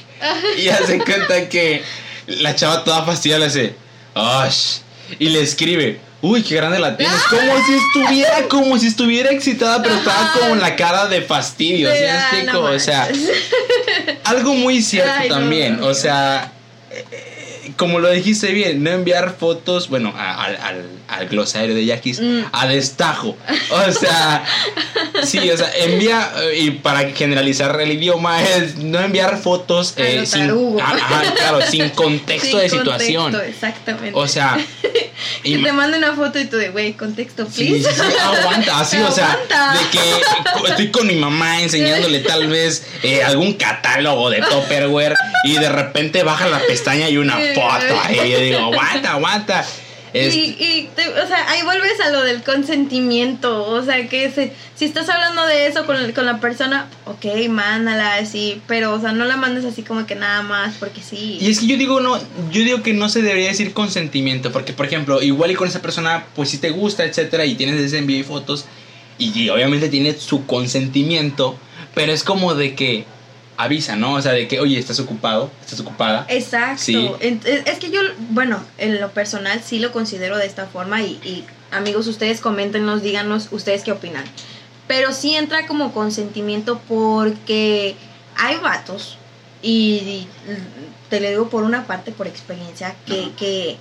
y 0.58 0.69
hace 0.69 1.00
cuenta 1.00 1.50
que 1.50 1.84
la 2.28 2.56
chava 2.56 2.84
toda 2.84 3.04
fastidiada 3.04 3.39
le 3.41 3.46
hace, 3.48 3.76
"Osh", 4.13 4.78
y 5.20 5.30
le 5.30 5.42
escribe, 5.42 6.00
uy, 6.22 6.42
qué 6.44 6.56
grande 6.56 6.80
la 6.80 6.98
tienes, 6.98 7.22
como 7.30 7.66
si 7.66 7.74
estuviera, 7.74 8.48
como 8.48 8.78
si 8.80 8.88
estuviera 8.88 9.32
excitada, 9.32 9.82
pero 9.82 9.96
estaba 9.96 10.50
en 10.50 10.60
la 10.60 10.76
cara 10.76 11.08
de 11.08 11.22
fastidio, 11.22 11.89
¿sí 11.92 12.46
no 12.46 12.62
o 12.62 12.80
sea, 12.80 13.10
algo 14.24 14.54
muy 14.54 14.82
cierto 14.82 15.12
Ay, 15.16 15.30
también, 15.30 15.80
no, 15.80 15.88
o 15.88 15.94
sea, 15.94 16.52
eh, 16.92 17.33
como 17.78 18.00
lo 18.00 18.10
dijiste 18.10 18.52
bien, 18.52 18.84
no 18.84 18.90
enviar 18.92 19.36
fotos, 19.38 19.90
bueno, 19.90 20.14
a- 20.16 20.44
al, 20.46 20.56
al, 20.58 20.86
al 21.08 21.28
glosario 21.28 21.74
de 21.76 21.86
Yaquis, 21.86 22.20
Mm. 22.20 22.42
a 22.52 22.68
destajo. 22.68 23.38
O 23.72 23.92
sea, 23.92 24.44
sí, 25.24 25.50
o 25.50 25.58
sea, 25.58 25.72
envía, 25.78 26.32
eh, 26.42 26.60
y 26.60 26.72
para 26.72 27.10
generalizar 27.12 27.80
el 27.82 27.92
idioma, 27.92 28.42
es 28.44 28.76
no 28.78 29.00
enviar 29.00 29.38
fotos 29.42 29.94
eh, 29.98 30.26
sin, 30.26 30.50
ah, 30.82 30.94
ajá, 30.96 31.34
claro, 31.36 31.62
sin 31.62 31.90
contexto 31.92 32.48
Sin 32.52 32.60
de 32.60 32.70
situación. 32.70 33.32
contexto, 33.32 33.50
exactamente. 33.50 34.12
O 34.14 34.28
sea, 34.28 34.58
que 35.44 35.50
ima- 35.50 35.68
te 35.68 35.74
mande 35.74 35.98
una 35.98 36.14
foto 36.14 36.40
y 36.40 36.46
tú 36.46 36.58
de, 36.58 36.70
güey, 36.70 36.94
contexto, 36.94 37.46
please. 37.48 37.90
sí, 37.92 37.96
sí, 37.96 38.18
aguanta, 38.22 38.80
así, 38.82 38.98
o 39.02 39.12
sea, 39.12 39.32
Aguanta. 39.34 39.74
de 39.74 39.90
que 39.90 40.70
estoy 40.70 40.92
con 40.92 41.08
mi 41.08 41.16
mamá 41.16 41.62
enseñándole 41.62 42.20
tal 42.20 42.48
vez 42.48 42.86
eh, 43.04 43.24
algún 43.24 43.54
catálogo 43.54 44.30
de 44.30 44.42
Tupperware 44.42 45.16
y 45.46 45.54
de 45.58 45.70
repente 45.70 46.24
baja 46.24 46.48
la 46.48 46.60
pestaña 46.60 47.10
y 47.10 47.18
una 47.18 47.38
foto 47.54 48.02
ahí. 48.04 48.32
Yo 48.32 48.40
digo, 48.40 48.60
aguanta, 48.60 49.12
aguanta. 49.12 49.66
Es- 50.13 50.36
Y, 50.36 50.56
y 50.60 50.89
te- 50.95 51.10
o 51.10 51.28
sea, 51.28 51.49
ahí 51.49 51.63
vuelves 51.63 51.99
a 51.99 52.12
lo 52.12 52.21
del 52.21 52.43
consentimiento. 52.43 53.65
O 53.65 53.84
sea, 53.84 54.08
que 54.08 54.30
se- 54.32 54.54
si 54.76 54.86
estás 54.86 55.10
hablando 55.10 55.45
de 55.45 55.67
eso 55.67 55.86
con, 55.86 56.12
con 56.12 56.26
la 56.26 56.39
persona, 56.39 56.88
ok, 57.06 57.26
mándala 57.49 58.15
así. 58.15 58.62
Pero, 58.67 58.93
o 58.93 59.02
sea, 59.02 59.12
no 59.12 59.26
la 59.26 59.38
mandes 59.38 59.65
así 59.65 59.82
como 59.84 60.06
que 60.06 60.15
nada 60.15 60.41
más, 60.43 60.76
porque 60.80 61.02
sí. 61.02 61.38
Y 61.41 61.49
es 61.49 61.60
que 61.60 61.67
yo 61.67 61.78
digo 61.78 61.99
no, 61.99 62.17
yo 62.52 62.62
digo 62.63 62.84
que 62.84 62.93
no 62.93 63.10
se 63.10 63.21
debería 63.21 63.49
decir 63.49 63.73
consentimiento, 63.73 64.52
porque 64.52 64.73
por 64.73 64.86
ejemplo, 64.86 65.21
igual 65.21 65.52
y 65.52 65.56
con 65.56 65.67
esa 65.67 65.82
persona, 65.82 66.26
pues 66.36 66.49
si 66.49 66.58
te 66.58 66.69
gusta, 66.69 67.04
etcétera, 67.06 67.45
y 67.45 67.56
tienes 67.56 67.80
ese 67.82 67.97
envío 67.97 68.17
y 68.19 68.23
fotos, 68.23 68.65
y, 69.17 69.38
y 69.39 69.49
obviamente 69.49 69.89
tiene 69.89 70.13
su 70.13 70.45
consentimiento, 70.45 71.58
pero 71.95 72.12
es 72.12 72.23
como 72.23 72.56
de 72.56 72.76
que 72.76 73.06
avisa, 73.63 73.95
¿no? 73.95 74.13
O 74.13 74.21
sea, 74.21 74.32
de 74.34 74.47
que, 74.47 74.60
oye, 74.60 74.78
estás 74.80 74.99
ocupado, 74.99 75.52
estás 75.62 75.80
ocupada. 75.80 76.26
Exacto. 76.30 76.82
Sí. 76.84 76.95
Ent- 77.21 77.45
Es, 77.45 77.80
que 77.80 77.89
yo, 77.91 78.02
bueno, 78.32 78.63
en 78.78 78.99
lo 79.02 79.12
personal 79.12 79.62
sí 79.63 79.80
lo 79.80 79.91
considero 79.91 80.38
de 80.38 80.45
esta 80.45 80.65
forma 80.67 81.02
y, 81.02 81.19
y, 81.23 81.43
amigos, 81.71 82.08
ustedes 82.08 82.39
coméntenos, 82.41 83.02
díganos 83.02 83.47
ustedes 83.52 83.84
qué 83.84 83.91
opinan. 83.91 84.23
Pero 84.88 85.12
sí 85.13 85.36
entra 85.36 85.65
como 85.65 85.93
consentimiento 85.93 86.80
porque 86.88 87.95
hay 88.36 88.58
vatos 88.58 89.17
Y 89.62 90.28
te 91.10 91.21
lo 91.21 91.30
digo 91.30 91.49
por 91.49 91.63
una 91.63 91.86
parte, 91.88 92.12
por 92.12 92.28
experiencia, 92.28 92.95
que, 93.06 93.30
que, 93.38 93.78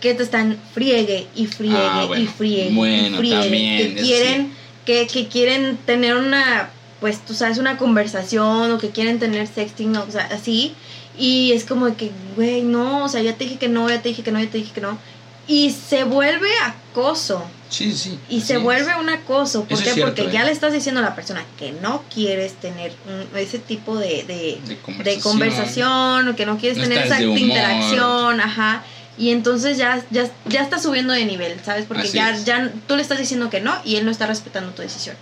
que 0.00 0.14
te 0.14 0.22
están 0.24 0.58
friegue 0.74 1.28
y 1.36 1.46
friegue 1.46 1.76
Ah, 1.78 2.04
bueno. 2.06 2.22
y 2.22 2.26
friegue 2.26 2.70
Bueno, 2.74 3.16
y 3.16 3.18
friegue. 3.18 3.40
también, 3.42 3.94
que 3.94 4.02
quieren, 4.02 4.52
que, 4.84 5.06
que 5.06 5.28
quieren 5.28 5.76
tener 5.86 6.16
una, 6.16 6.70
pues 7.00 7.20
tú 7.24 7.34
sabes, 7.34 7.58
una 7.58 7.76
conversación 7.78 8.72
o 8.72 8.78
que 8.78 8.90
quieren 8.90 9.18
tener 9.18 9.46
sexting, 9.46 9.96
o 9.96 10.10
sea, 10.10 10.28
así. 10.32 10.74
Y 11.18 11.52
es 11.52 11.64
como 11.64 11.96
que, 11.96 12.10
güey, 12.36 12.62
no, 12.62 13.04
o 13.04 13.08
sea, 13.08 13.22
ya 13.22 13.34
te 13.34 13.44
dije 13.44 13.56
que 13.58 13.68
no, 13.68 13.88
ya 13.88 14.00
te 14.02 14.08
dije 14.10 14.22
que 14.22 14.30
no, 14.32 14.40
ya 14.40 14.50
te 14.50 14.58
dije 14.58 14.72
que 14.72 14.80
no. 14.80 14.98
Y 15.46 15.70
se 15.70 16.04
vuelve 16.04 16.48
acoso. 16.62 17.42
Sí, 17.70 17.92
sí. 17.92 18.18
Y 18.28 18.40
se 18.42 18.54
es. 18.56 18.62
vuelve 18.62 18.94
un 18.96 19.08
acoso. 19.08 19.64
¿Por 19.64 19.72
Eso 19.74 19.84
qué? 19.84 19.92
cierto, 19.94 20.14
Porque 20.14 20.30
¿eh? 20.30 20.32
ya 20.32 20.44
le 20.44 20.52
estás 20.52 20.72
diciendo 20.72 21.00
a 21.00 21.04
la 21.04 21.14
persona 21.14 21.42
que 21.58 21.72
no 21.72 22.02
quieres 22.14 22.54
tener 22.54 22.92
un- 23.06 23.36
ese 23.38 23.58
tipo 23.58 23.96
de, 23.96 24.24
de, 24.24 24.58
de 24.66 24.76
conversación. 24.78 25.04
de 25.04 25.20
conversación 25.22 26.28
o 26.28 26.36
que 26.36 26.46
no 26.46 26.58
quieres 26.58 26.78
No 26.78 26.84
tener 26.84 27.06
esa 27.06 27.20
interacción, 27.22 28.40
ajá. 28.40 28.82
Y 29.16 29.30
entonces 29.30 29.76
ya, 29.78 30.02
ya, 30.10 30.30
ya 30.46 30.62
está 30.62 30.78
subiendo 30.78 31.12
de 31.12 31.24
nivel, 31.24 31.58
¿sabes? 31.64 31.86
Porque 31.86 32.04
Así 32.04 32.12
ya, 32.12 32.30
es. 32.30 32.44
ya 32.44 32.70
tú 32.86 32.94
le 32.96 33.02
estás 33.02 33.18
diciendo 33.18 33.50
que 33.50 33.60
no 33.60 33.74
y 33.84 33.96
él 33.96 34.04
no 34.04 34.10
está 34.10 34.26
respetando 34.26 34.70
tu 34.72 34.82
decisión. 34.82 35.16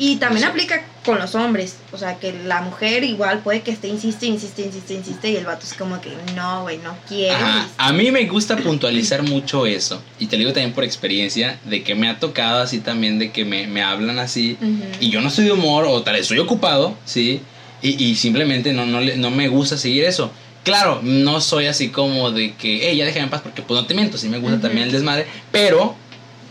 Y 0.00 0.16
también 0.16 0.44
aplica 0.46 0.84
con 1.04 1.18
los 1.18 1.34
hombres. 1.34 1.76
O 1.92 1.98
sea, 1.98 2.18
que 2.18 2.32
la 2.32 2.62
mujer 2.62 3.02
igual 3.02 3.40
puede 3.40 3.62
que 3.62 3.72
esté, 3.72 3.88
insiste, 3.88 4.26
insiste, 4.26 4.62
insiste, 4.62 4.94
insiste. 4.94 5.30
Y 5.30 5.36
el 5.36 5.44
vato 5.44 5.66
es 5.66 5.74
como 5.74 6.00
que, 6.00 6.10
no, 6.36 6.62
güey, 6.62 6.78
no 6.78 6.96
quiero. 7.08 7.36
A 7.78 7.92
mí 7.92 8.10
me 8.12 8.24
gusta 8.26 8.56
puntualizar 8.56 9.22
mucho 9.24 9.66
eso. 9.66 10.00
Y 10.20 10.26
te 10.26 10.36
lo 10.36 10.40
digo 10.40 10.52
también 10.52 10.72
por 10.72 10.84
experiencia, 10.84 11.58
de 11.64 11.82
que 11.82 11.96
me 11.96 12.08
ha 12.08 12.20
tocado 12.20 12.62
así 12.62 12.78
también, 12.78 13.18
de 13.18 13.32
que 13.32 13.44
me, 13.44 13.66
me 13.66 13.82
hablan 13.82 14.18
así. 14.20 14.56
Y 15.00 15.10
yo 15.10 15.20
no 15.20 15.28
estoy 15.28 15.46
de 15.46 15.52
humor, 15.52 15.84
o 15.88 16.00
tal 16.02 16.14
vez 16.14 16.22
estoy 16.22 16.38
ocupado, 16.38 16.96
¿sí? 17.04 17.40
Y, 17.82 18.02
y 18.04 18.14
simplemente 18.14 18.72
no, 18.72 18.86
no, 18.86 19.00
le- 19.00 19.16
no 19.16 19.30
me 19.30 19.48
gusta 19.48 19.76
seguir 19.76 20.04
eso. 20.04 20.30
Claro, 20.62 21.00
no 21.02 21.40
soy 21.40 21.66
así 21.66 21.88
como 21.88 22.30
de 22.30 22.54
que, 22.54 22.88
hey, 22.88 22.96
ya 22.98 23.04
déjame 23.04 23.24
en 23.24 23.30
paz, 23.30 23.40
porque 23.42 23.62
pues 23.62 23.80
no 23.80 23.86
te 23.86 23.94
miento, 23.94 24.18
sí 24.18 24.28
me 24.28 24.38
gusta 24.38 24.60
también 24.60 24.86
el 24.86 24.92
desmadre, 24.92 25.26
pero, 25.50 25.94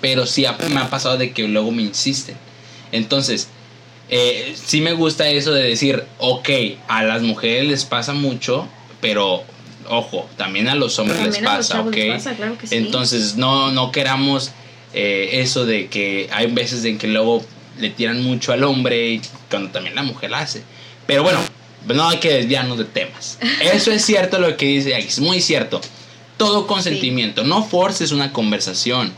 pero 0.01 0.25
sí 0.25 0.45
me 0.73 0.79
ha 0.79 0.89
pasado 0.89 1.17
de 1.17 1.31
que 1.31 1.47
luego 1.47 1.71
me 1.71 1.83
insisten. 1.83 2.35
Entonces, 2.91 3.49
eh, 4.09 4.55
sí 4.55 4.81
me 4.81 4.93
gusta 4.93 5.29
eso 5.29 5.53
de 5.53 5.63
decir, 5.63 6.03
ok, 6.19 6.49
a 6.87 7.03
las 7.03 7.21
mujeres 7.21 7.67
les 7.67 7.85
pasa 7.85 8.13
mucho, 8.13 8.67
pero 9.01 9.43
ojo, 9.89 10.27
también 10.37 10.67
a 10.67 10.75
los 10.75 10.97
hombres 10.99 11.21
les 11.21 11.39
pasa, 11.39 11.81
ok. 11.81 11.95
les 11.95 12.13
pasa, 12.15 12.35
claro 12.35 12.57
que 12.57 12.67
sí. 12.67 12.75
Entonces, 12.75 13.35
no, 13.35 13.71
no 13.71 13.91
queramos 13.91 14.51
eh, 14.93 15.41
eso 15.41 15.65
de 15.65 15.87
que 15.87 16.29
hay 16.31 16.47
veces 16.47 16.83
en 16.85 16.97
que 16.97 17.07
luego 17.07 17.43
le 17.79 17.89
tiran 17.89 18.23
mucho 18.23 18.53
al 18.53 18.63
hombre 18.63 19.21
cuando 19.49 19.69
también 19.69 19.95
la 19.95 20.03
mujer 20.03 20.31
la 20.31 20.39
hace. 20.39 20.63
Pero 21.05 21.23
bueno, 21.23 21.39
no 21.85 22.07
hay 22.09 22.17
que 22.17 22.33
desviarnos 22.33 22.77
de 22.77 22.85
temas. 22.85 23.37
Eso 23.61 23.91
es 23.91 24.03
cierto 24.03 24.39
lo 24.39 24.55
que 24.57 24.65
dice 24.65 24.97
es 24.97 25.19
muy 25.19 25.41
cierto. 25.41 25.81
Todo 26.37 26.67
consentimiento, 26.67 27.43
no 27.43 27.63
forces 27.63 28.11
una 28.11 28.31
conversación, 28.31 29.11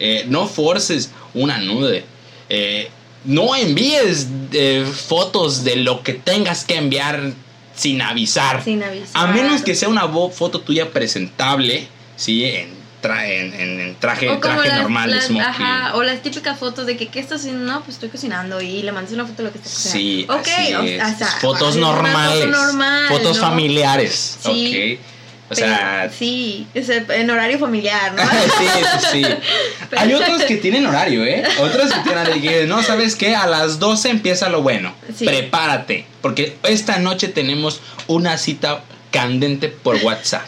eh, 0.00 0.24
no 0.28 0.48
forces 0.48 1.12
una 1.32 1.58
nude, 1.58 2.04
eh, 2.48 2.90
no 3.26 3.54
envíes 3.54 4.28
eh, 4.52 4.86
fotos 5.06 5.64
de 5.64 5.76
lo 5.76 6.02
que 6.02 6.14
tengas 6.14 6.64
que 6.64 6.76
enviar 6.76 7.32
sin 7.74 8.00
avisar. 8.00 8.62
Sin 8.64 8.82
avisar. 8.82 9.08
A 9.14 9.26
menos 9.32 9.62
que 9.62 9.74
sea 9.74 9.88
una 9.88 10.08
foto 10.30 10.60
tuya 10.60 10.90
presentable, 10.92 11.88
¿sí? 12.16 12.44
En, 12.44 12.70
tra- 13.02 13.26
en, 13.28 13.96
traje, 14.00 14.28
O 14.30 14.40
como 14.40 14.54
traje 14.54 14.68
las- 14.68 14.80
normal, 14.80 15.10
las- 15.10 15.26
smoking. 15.26 15.42
Ajá, 15.46 15.94
o 15.96 16.02
las 16.02 16.22
típicas 16.22 16.58
fotos 16.58 16.86
de 16.86 16.96
que, 16.96 17.08
¿qué 17.08 17.20
estás 17.20 17.40
haciendo? 17.40 17.70
No, 17.70 17.80
pues 17.82 17.96
estoy 17.96 18.08
cocinando 18.08 18.60
y 18.62 18.82
le 18.82 18.92
mandas 18.92 19.12
una 19.12 19.26
foto 19.26 19.38
de 19.38 19.48
lo 19.48 19.52
que 19.52 19.58
estás 19.58 19.72
cocinando. 19.74 19.98
Sí, 20.00 20.26
ok, 20.28 20.48
así 20.58 20.74
o- 20.74 20.82
es. 20.82 21.02
o 21.14 21.18
sea, 21.18 21.26
fotos 21.40 21.76
normales. 21.76 22.44
foto 22.44 22.46
normal, 22.56 23.08
fotos 23.08 23.36
¿no? 23.36 23.42
familiares. 23.42 24.38
Sí, 24.42 24.98
ok. 24.98 25.15
O 25.48 25.54
sea, 25.54 26.10
sí, 26.16 26.66
es 26.74 26.88
en 26.88 27.30
horario 27.30 27.58
familiar, 27.58 28.14
¿no? 28.14 28.22
sí, 28.58 28.66
sí, 28.66 29.06
sí. 29.12 29.26
Hay 29.96 30.12
otros 30.12 30.42
que 30.44 30.56
tienen 30.56 30.86
horario, 30.86 31.24
¿eh? 31.24 31.44
Otros 31.60 31.92
que 31.92 32.00
tienen 32.00 32.18
horario. 32.18 32.42
que, 32.42 32.66
No, 32.66 32.82
¿sabes 32.82 33.14
qué? 33.14 33.36
A 33.36 33.46
las 33.46 33.78
12 33.78 34.10
empieza 34.10 34.48
lo 34.48 34.62
bueno. 34.62 34.92
Sí. 35.14 35.24
Prepárate. 35.24 36.04
Porque 36.20 36.56
esta 36.64 36.98
noche 36.98 37.28
tenemos 37.28 37.80
una 38.08 38.38
cita 38.38 38.82
candente 39.12 39.68
por 39.68 39.96
WhatsApp. 40.02 40.42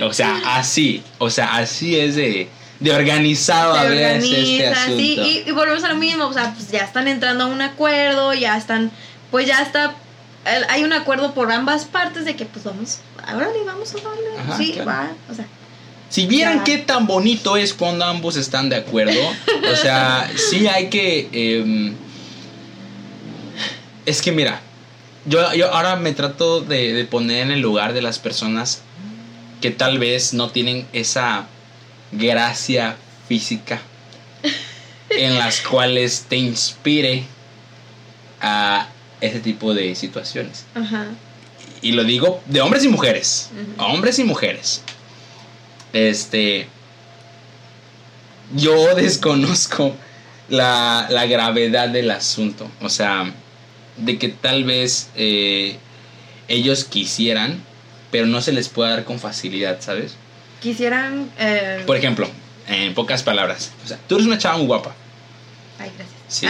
O 0.00 0.12
sea, 0.12 0.40
así. 0.56 1.02
O 1.18 1.28
sea, 1.28 1.56
así 1.56 1.98
es 2.00 2.16
de, 2.16 2.48
de 2.80 2.92
organizado 2.92 3.74
a 3.74 3.84
veces 3.84 4.24
este 4.24 4.68
asunto. 4.68 4.98
sí, 4.98 5.42
y, 5.46 5.48
y 5.48 5.52
volvemos 5.52 5.84
a 5.84 5.88
lo 5.88 5.96
mismo, 5.96 6.26
o 6.26 6.32
sea, 6.32 6.52
pues 6.54 6.70
ya 6.70 6.80
están 6.80 7.08
entrando 7.08 7.44
a 7.44 7.46
un 7.46 7.62
acuerdo, 7.62 8.34
ya 8.34 8.56
están, 8.56 8.90
pues 9.30 9.46
ya 9.46 9.62
está, 9.62 9.94
hay 10.68 10.84
un 10.84 10.92
acuerdo 10.92 11.34
por 11.34 11.52
ambas 11.52 11.84
partes 11.84 12.24
de 12.24 12.36
que 12.36 12.44
pues 12.44 12.64
vamos, 12.64 12.98
ahora 13.26 13.48
le 13.52 13.64
vamos 13.64 13.90
a 13.94 13.96
darle, 13.96 14.38
Ajá, 14.38 14.56
sí, 14.56 14.72
claro. 14.72 14.88
va, 14.90 15.12
o 15.30 15.34
sea, 15.34 15.46
Si 16.10 16.26
vieran 16.26 16.58
Ya. 16.58 16.64
qué 16.64 16.78
tan 16.78 17.06
bonito 17.06 17.56
es 17.56 17.74
cuando 17.74 18.04
ambos 18.04 18.36
están 18.36 18.68
de 18.68 18.76
acuerdo, 18.76 19.20
o 19.72 19.76
sea, 19.82 20.30
sí 20.36 20.66
hay 20.66 20.88
que... 20.88 21.28
em, 21.32 21.94
es 24.06 24.20
que 24.22 24.32
mira, 24.32 24.60
yo, 25.26 25.52
yo 25.54 25.72
ahora 25.72 25.96
me 25.96 26.12
trato 26.12 26.60
de, 26.60 26.92
de 26.92 27.04
poner 27.04 27.42
en 27.46 27.50
el 27.52 27.60
lugar 27.60 27.94
de 27.94 28.02
las 28.02 28.18
personas 28.18 28.82
que 29.60 29.70
tal 29.70 29.98
vez 29.98 30.34
no 30.34 30.50
tienen 30.50 30.86
esa 30.92 31.46
gracia 32.12 32.96
física 33.28 33.80
en 35.10 35.38
las 35.38 35.60
cuales 35.62 36.26
te 36.28 36.36
inspire 36.36 37.24
a 38.42 38.88
ese 39.22 39.40
tipo 39.40 39.72
de 39.72 39.94
situaciones. 39.94 40.66
ajá, 40.74 41.06
Y 41.84 41.92
lo 41.92 42.02
digo 42.02 42.40
de 42.46 42.60
hombres 42.62 42.82
y 42.84 42.88
mujeres. 42.88 43.50
Ujú. 43.52 43.84
Hombres 43.92 44.18
y 44.18 44.24
mujeres. 44.24 44.82
Este. 45.92 46.66
Yo 48.54 48.94
desconozco 48.96 49.94
la, 50.48 51.06
la 51.10 51.26
gravedad 51.26 51.88
del 51.88 52.10
asunto. 52.10 52.68
O 52.80 52.88
sea, 52.88 53.32
de 53.96 54.18
que 54.18 54.28
tal 54.28 54.64
vez 54.64 55.10
eh, 55.14 55.76
ellos 56.48 56.84
quisieran, 56.84 57.62
pero 58.10 58.26
no 58.26 58.40
se 58.40 58.52
les 58.52 58.68
pueda 58.68 58.90
dar 58.90 59.04
con 59.04 59.18
facilidad, 59.18 59.80
¿sabes? 59.80 60.16
quisieran, 60.60 61.30
eh, 61.38 61.82
Por 61.86 61.94
ejemplo, 61.98 62.26
en 62.68 62.94
pocas 62.94 63.22
palabras. 63.22 63.70
O 63.84 63.88
sea, 63.88 63.98
tú 64.08 64.14
eres 64.14 64.26
una 64.26 64.38
chava 64.38 64.56
muy 64.56 64.66
guapa. 64.66 64.94
ay, 65.78 65.90
gracias, 65.94 66.14
Sí. 66.26 66.46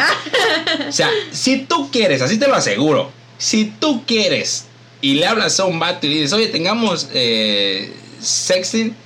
O 0.89 0.93
sea, 0.93 1.11
si 1.33 1.65
tú 1.65 1.91
quieres, 1.91 2.23
así 2.23 2.39
te 2.39 2.47
lo 2.47 2.55
aseguro, 2.55 3.11
si 3.39 3.65
tú 3.65 4.05
quieres 4.07 4.64
y 5.05 5.15
le 5.17 5.27
hablas 5.27 5.61
a 5.61 5.67
un 5.67 5.79
vato 5.79 6.07
y 6.07 6.09
le 6.09 6.17
dices, 6.17 6.33
oye, 6.33 6.47
tengamos 6.47 7.11
eh, 7.13 7.93
sexting, 8.21 8.97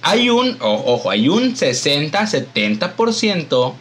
hay 0.00 0.30
un, 0.30 0.56
ojo, 0.60 1.10
hay 1.10 1.28
un 1.28 1.56
60-70%, 1.56 3.74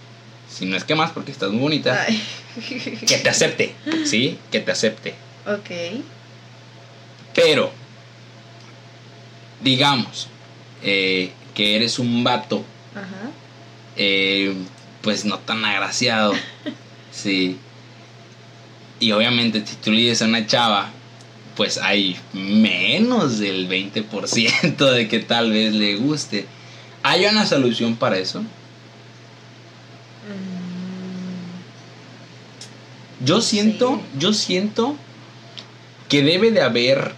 si 0.50 0.66
no 0.66 0.76
es 0.76 0.84
que 0.84 0.96
más 0.96 1.12
porque 1.12 1.32
estás 1.32 1.52
muy 1.52 1.62
bonita, 1.62 2.04
Ay. 2.08 2.20
que 3.06 3.20
te 3.20 3.30
acepte, 3.30 3.76
¿sí? 4.06 4.40
Que 4.52 4.60
te 4.60 4.72
acepte. 4.72 5.14
ok, 5.46 5.70
Pero, 7.36 7.72
digamos, 9.62 10.30
eh, 10.82 11.30
que 11.54 11.76
eres 11.76 12.00
un 12.00 12.24
vato 12.24 12.66
ajá, 12.96 13.30
eh, 13.98 14.56
pues 15.04 15.26
no 15.26 15.38
tan 15.38 15.64
agraciado. 15.64 16.34
Sí. 17.14 17.58
Y 19.02 19.12
obviamente 19.12 19.62
si 19.68 19.76
tú 19.76 19.92
le 19.92 20.00
dices 20.00 20.22
a 20.22 20.26
una 20.26 20.48
chava, 20.48 20.94
pues 21.62 21.78
hay 21.78 22.18
menos 22.34 23.38
del 23.38 23.70
20% 23.70 24.92
de 24.94 25.08
que 25.08 25.20
tal 25.20 25.52
vez 25.52 25.72
le 25.76 25.96
guste. 25.96 26.48
¿Hay 27.04 27.24
una 27.28 27.46
solución 27.46 27.98
para 27.98 28.18
eso? 28.18 28.42
Mm, 28.42 28.46
Yo 33.24 33.42
siento, 33.42 33.98
Sí. 33.98 34.02
yo 34.18 34.34
siento 34.34 34.96
que 36.10 36.24
debe 36.24 36.50
de 36.50 36.64
haber 36.64 37.14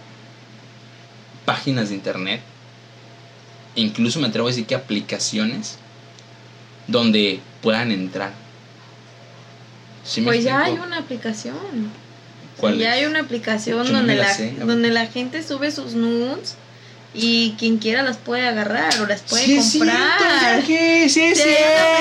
páginas 1.46 1.88
de 1.88 1.94
internet, 1.94 2.42
incluso 3.76 4.20
me 4.20 4.26
atrevo 4.26 4.48
a 4.48 4.50
decir 4.50 4.66
que 4.66 4.74
aplicaciones 4.74 5.78
donde 6.86 7.40
puedan 7.62 7.92
entrar. 7.92 8.34
¿Sí 10.04 10.20
me 10.20 10.26
pues 10.32 10.44
ya 10.44 10.64
hay 10.64 10.74
una 10.74 10.98
aplicación. 10.98 12.03
¿Cuál 12.58 12.78
ya 12.78 12.96
es? 12.96 13.02
hay 13.02 13.06
una 13.06 13.20
aplicación 13.20 13.86
Yo 13.86 13.92
donde 13.92 14.16
la 14.16 14.32
sé, 14.32 14.54
donde 14.58 14.90
la 14.90 15.06
gente 15.06 15.42
sube 15.42 15.70
sus 15.70 15.94
nudes 15.94 16.56
y 17.14 17.52
quien 17.58 17.78
quiera 17.78 18.02
las 18.02 18.16
puede 18.16 18.46
agarrar 18.46 19.00
o 19.00 19.06
las 19.06 19.22
puede 19.22 19.44
Sí 19.44 19.56
es 19.56 19.72
comprar. 19.72 20.62
cierto, 20.64 21.08
sí 21.14 21.20
es 21.20 21.38
Sí, 21.38 21.44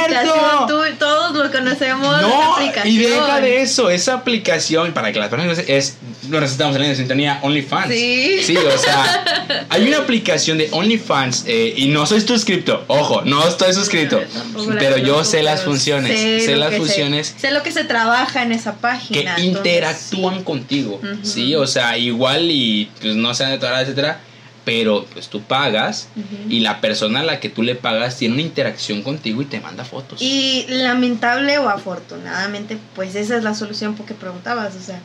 aplicación, 0.02 0.34
cierto. 0.34 0.68
tú- 0.68 0.96
todos 0.98 1.36
lo 1.36 1.52
conocemos. 1.52 2.22
No, 2.22 2.54
aplicación. 2.56 2.88
y 2.94 2.98
deja 2.98 3.40
de 3.42 3.62
eso, 3.62 3.90
esa 3.90 4.14
aplicación, 4.16 4.92
para 4.94 5.12
que 5.12 5.20
las 5.20 5.30
personas 5.30 5.60
es 5.68 5.98
nos 6.30 6.52
estamos 6.52 6.74
saliendo 6.74 6.92
de 6.92 6.96
sintonía 6.96 7.40
OnlyFans. 7.44 7.90
Sí. 7.94 8.38
Sí, 8.44 8.58
o 8.58 8.78
sea, 8.78 9.66
hay 9.70 9.88
una 9.88 9.98
aplicación 9.98 10.58
de 10.58 10.70
OnlyFans 10.72 11.44
eh, 11.48 11.74
y 11.78 11.88
no 11.88 12.06
soy 12.06 12.22
suscripto. 12.22 12.84
Ojo, 12.88 13.22
no 13.24 13.48
estoy 13.48 13.74
suscrito. 13.74 14.20
La 14.20 14.76
Pero 14.80 14.98
yo 14.98 15.24
sé 15.24 15.44
las 15.44 15.62
funciones. 15.64 16.44
Sé, 16.44 16.52
lo 16.54 16.58
las 16.58 16.70
que 16.72 16.78
funciones 16.78 17.36
sé 17.38 17.52
lo 17.52 17.62
que 17.62 17.72
se 17.72 17.84
trabaja 17.84 18.42
en 18.42 18.52
esa 18.52 18.72
que 18.74 18.78
página. 18.82 19.20
entonces, 19.36 19.46
interactúan 19.46 20.38
sí. 20.40 20.44
contigo. 20.44 21.02
Sí, 21.24 21.54
o 21.56 21.68
sea, 21.68 21.98
igual 21.98 22.50
y 22.50 22.90
pues 23.02 23.16
no 23.16 23.34
sean 23.36 23.52
de 23.52 23.58
toda 23.58 23.74
la 23.74 23.82
etcétera. 23.82 24.20
Pero 24.66 25.06
pues 25.12 25.28
tú 25.28 25.42
pagas 25.42 26.08
y 26.50 26.62
la 26.62 26.80
persona 26.80 27.20
a 27.20 27.24
la 27.24 27.40
que 27.40 27.50
tú 27.50 27.64
le 27.64 27.76
pagas 27.76 28.18
tiene 28.18 28.36
una 28.36 28.44
interacción 28.44 29.02
contigo 29.02 29.42
y 29.42 29.46
te 29.46 29.60
manda 29.60 29.84
fotos. 29.84 30.22
Y 30.22 30.66
lamentable 30.70 31.58
o 31.58 31.68
afortunadamente, 31.68 32.78
pues 32.96 33.16
esa 33.16 33.36
es 33.36 33.44
la 33.44 33.56
solución 33.56 33.96
porque 33.96 34.14
preguntabas, 34.14 34.76
o 34.76 34.82
sea. 34.82 35.02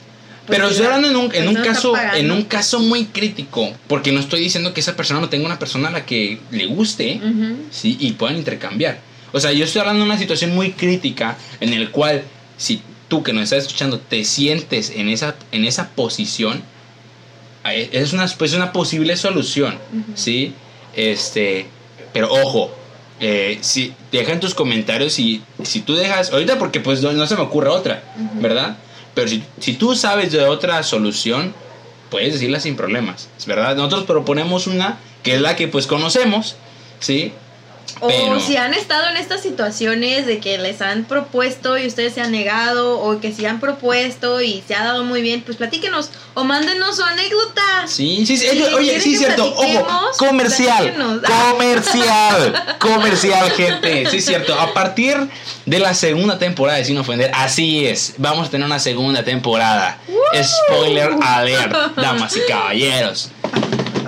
pues, 0.47 0.57
Pero 0.59 0.69
estoy 0.69 0.87
la 0.87 0.95
hablando 0.95 1.09
en 1.11 1.17
un, 1.17 1.35
en 1.35 1.49
un 1.49 1.55
persona 1.55 1.73
está 1.73 1.73
caso 1.73 2.17
en 2.17 2.31
un 2.31 2.43
caso 2.43 2.79
muy 2.81 3.07
crítico, 3.07 3.73
porque 3.89 4.13
no 4.13 4.21
estoy 4.21 4.41
diciendo 4.41 4.73
que 4.73 4.81
esa 4.81 4.95
persona 4.95 5.21
no 5.21 5.29
tenga 5.29 5.47
una 5.47 5.59
persona 5.59 5.89
a 5.89 5.91
la 5.91 6.07
que 6.07 6.39
le 6.53 6.67
guste, 6.67 7.21
sí, 7.71 7.97
y 7.99 8.13
puedan 8.13 8.37
intercambiar. 8.37 9.01
O 9.33 9.41
sea, 9.41 9.53
yo 9.53 9.65
estoy 9.65 9.81
hablando 9.81 10.05
de 10.05 10.11
una 10.11 10.19
situación 10.19 10.55
muy 10.55 10.71
crítica 10.71 11.37
en 11.61 11.73
el 11.73 11.91
cual 11.91 12.23
si 12.57 12.81
tú 13.09 13.23
que 13.23 13.33
nos 13.33 13.45
estás 13.45 13.65
escuchando 13.65 13.99
te 13.99 14.25
sientes 14.25 14.91
en 14.91 15.09
esa 15.09 15.35
en 15.51 15.65
esa 15.65 15.89
posición 15.91 16.63
es 17.75 18.13
una 18.13 18.27
pues 18.39 18.53
una 18.55 18.73
posible 18.73 19.17
solución. 19.17 19.79
¿sí? 20.15 20.55
Este, 20.95 21.67
pero 22.13 22.33
ojo, 22.33 22.73
eh, 23.21 23.59
si 23.61 23.95
deja 24.13 24.33
en 24.33 24.41
tus 24.41 24.55
comentarios 24.55 25.13
si, 25.13 25.43
si 25.63 25.81
tú 25.81 25.95
dejas, 25.95 26.33
ahorita 26.33 26.59
porque 26.59 26.81
pues 26.81 27.03
no, 27.03 27.13
no 27.13 27.27
se 27.27 27.37
me 27.37 27.43
ocurre 27.43 27.69
otra. 27.69 28.03
¿verdad? 28.35 28.77
Pero 29.15 29.29
si, 29.29 29.43
si 29.61 29.75
tú 29.75 29.95
sabes 29.95 30.33
de 30.33 30.45
otra 30.45 30.83
solución, 30.83 31.55
puedes 32.11 32.35
decirla 32.35 32.61
sin 32.61 32.77
problemas, 32.77 33.29
¿es 33.37 33.47
verdad? 33.47 33.77
Nosotros 33.77 34.05
proponemos 34.05 34.67
una 34.67 34.99
que 35.23 35.35
es 35.35 35.41
la 35.41 35.57
que 35.57 35.69
pues 35.69 35.87
conocemos, 35.87 36.57
¿sí? 37.01 37.33
O 38.01 38.09
Pero- 38.09 38.41
si 38.41 38.57
han 38.57 38.75
estado 38.75 39.09
en 39.09 39.17
estas 39.17 39.43
situaciones 39.43 40.27
de 40.27 40.39
que 40.39 40.59
les 40.59 40.81
han 40.83 41.05
propuesto 41.05 41.77
y 41.79 41.87
ustedes 41.87 42.15
se 42.15 42.21
han 42.21 42.31
negado, 42.31 43.01
o 43.01 43.21
que 43.21 43.33
si 43.33 43.45
han 43.47 43.61
propuesto 43.61 44.41
y 44.41 44.63
se 44.67 44.75
ha 44.75 44.85
dado 44.85 45.05
muy 45.05 45.21
bien, 45.23 45.43
pues 45.43 45.57
platíquenos 45.57 46.11
o 46.35 46.45
mándenos 46.45 46.97
su 46.97 47.03
anécdota. 47.03 47.87
Sí, 47.87 48.25
sí, 48.27 48.37
sí, 48.37 48.47
oye, 48.49 48.79
¿quieren 48.79 49.03
sí, 49.03 49.17
cierto, 49.17 49.53
ojo, 49.53 49.87
comercial, 50.19 50.95
comercial, 51.27 52.77
comercial, 52.79 53.51
gente, 53.53 54.07
sí, 54.11 54.21
cierto, 54.21 54.55
a 54.59 54.73
partir 54.73 55.17
de 55.67 55.79
la 55.79 55.95
segunda 55.95 56.39
temporada, 56.39 56.79
de 56.79 56.85
Sin 56.85 56.99
Ofender, 56.99 57.31
así 57.35 57.87
es, 57.87 58.15
vamos 58.19 58.49
a 58.49 58.51
tener 58.51 58.67
una 58.67 58.79
segunda 58.79 59.23
temporada, 59.25 59.99
spoiler 60.43 61.11
alert, 61.23 61.97
damas 61.97 62.37
y 62.37 62.41
caballeros. 62.49 63.31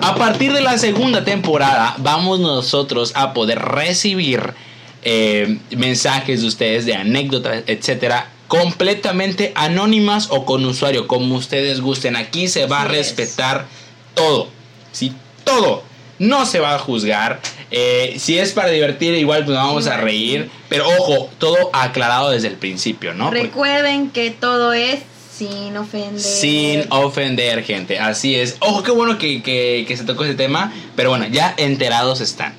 A 0.03 0.15
partir 0.15 0.53
de 0.53 0.63
la 0.63 0.79
segunda 0.79 1.25
temporada 1.25 1.95
vamos 1.99 2.41
nosotros 2.41 3.13
a 3.15 3.35
poder 3.35 3.59
recibir 3.59 4.55
eh, 5.03 5.59
mensajes 5.77 6.41
de 6.41 6.49
ustedes 6.49 6.87
de 6.87 6.95
anécdotas, 6.95 7.65
etcétera, 7.67 8.31
completamente 8.49 9.53
anónimas 9.55 10.29
o 10.31 10.45
con 10.45 10.65
usuario, 10.65 11.07
como 11.07 11.37
ustedes 11.37 11.81
gusten. 11.81 12.17
Aquí 12.17 12.49
se 12.49 12.67
va 12.67 12.83
a 12.83 12.85
respetar 12.87 13.67
todo, 14.15 14.49
¿sí? 14.91 15.13
Todo. 15.45 15.85
No 16.19 16.45
se 16.47 16.61
va 16.61 16.75
a 16.75 16.79
juzgar. 16.79 17.41
Eh, 17.71 18.17
si 18.19 18.39
es 18.39 18.53
para 18.53 18.69
divertir, 18.69 19.15
igual 19.15 19.45
pues, 19.45 19.57
nos 19.57 19.67
vamos 19.67 19.87
a 19.87 19.99
reír. 19.99 20.51
Pero 20.69 20.89
ojo, 20.89 21.31
todo 21.39 21.57
aclarado 21.73 22.31
desde 22.31 22.49
el 22.49 22.57
principio, 22.57 23.15
¿no? 23.15 23.31
Recuerden 23.31 24.11
que 24.11 24.31
todo 24.31 24.73
es 24.73 25.01
sin 25.49 25.77
ofender. 25.77 26.21
sin 26.21 26.85
ofender, 26.91 27.65
gente. 27.65 27.99
Así 27.99 28.35
es. 28.35 28.57
Ojo, 28.61 28.83
qué 28.83 28.91
bueno 28.91 29.17
que, 29.19 29.43
que- 29.43 29.85
que 29.89 29.97
se 29.97 30.05
tocó 30.05 30.25
ese 30.25 30.35
tema. 30.35 30.73
Pero 30.97 31.11
bueno, 31.11 31.27
ya 31.29 31.55
enterados 31.57 32.21
están. 32.21 32.55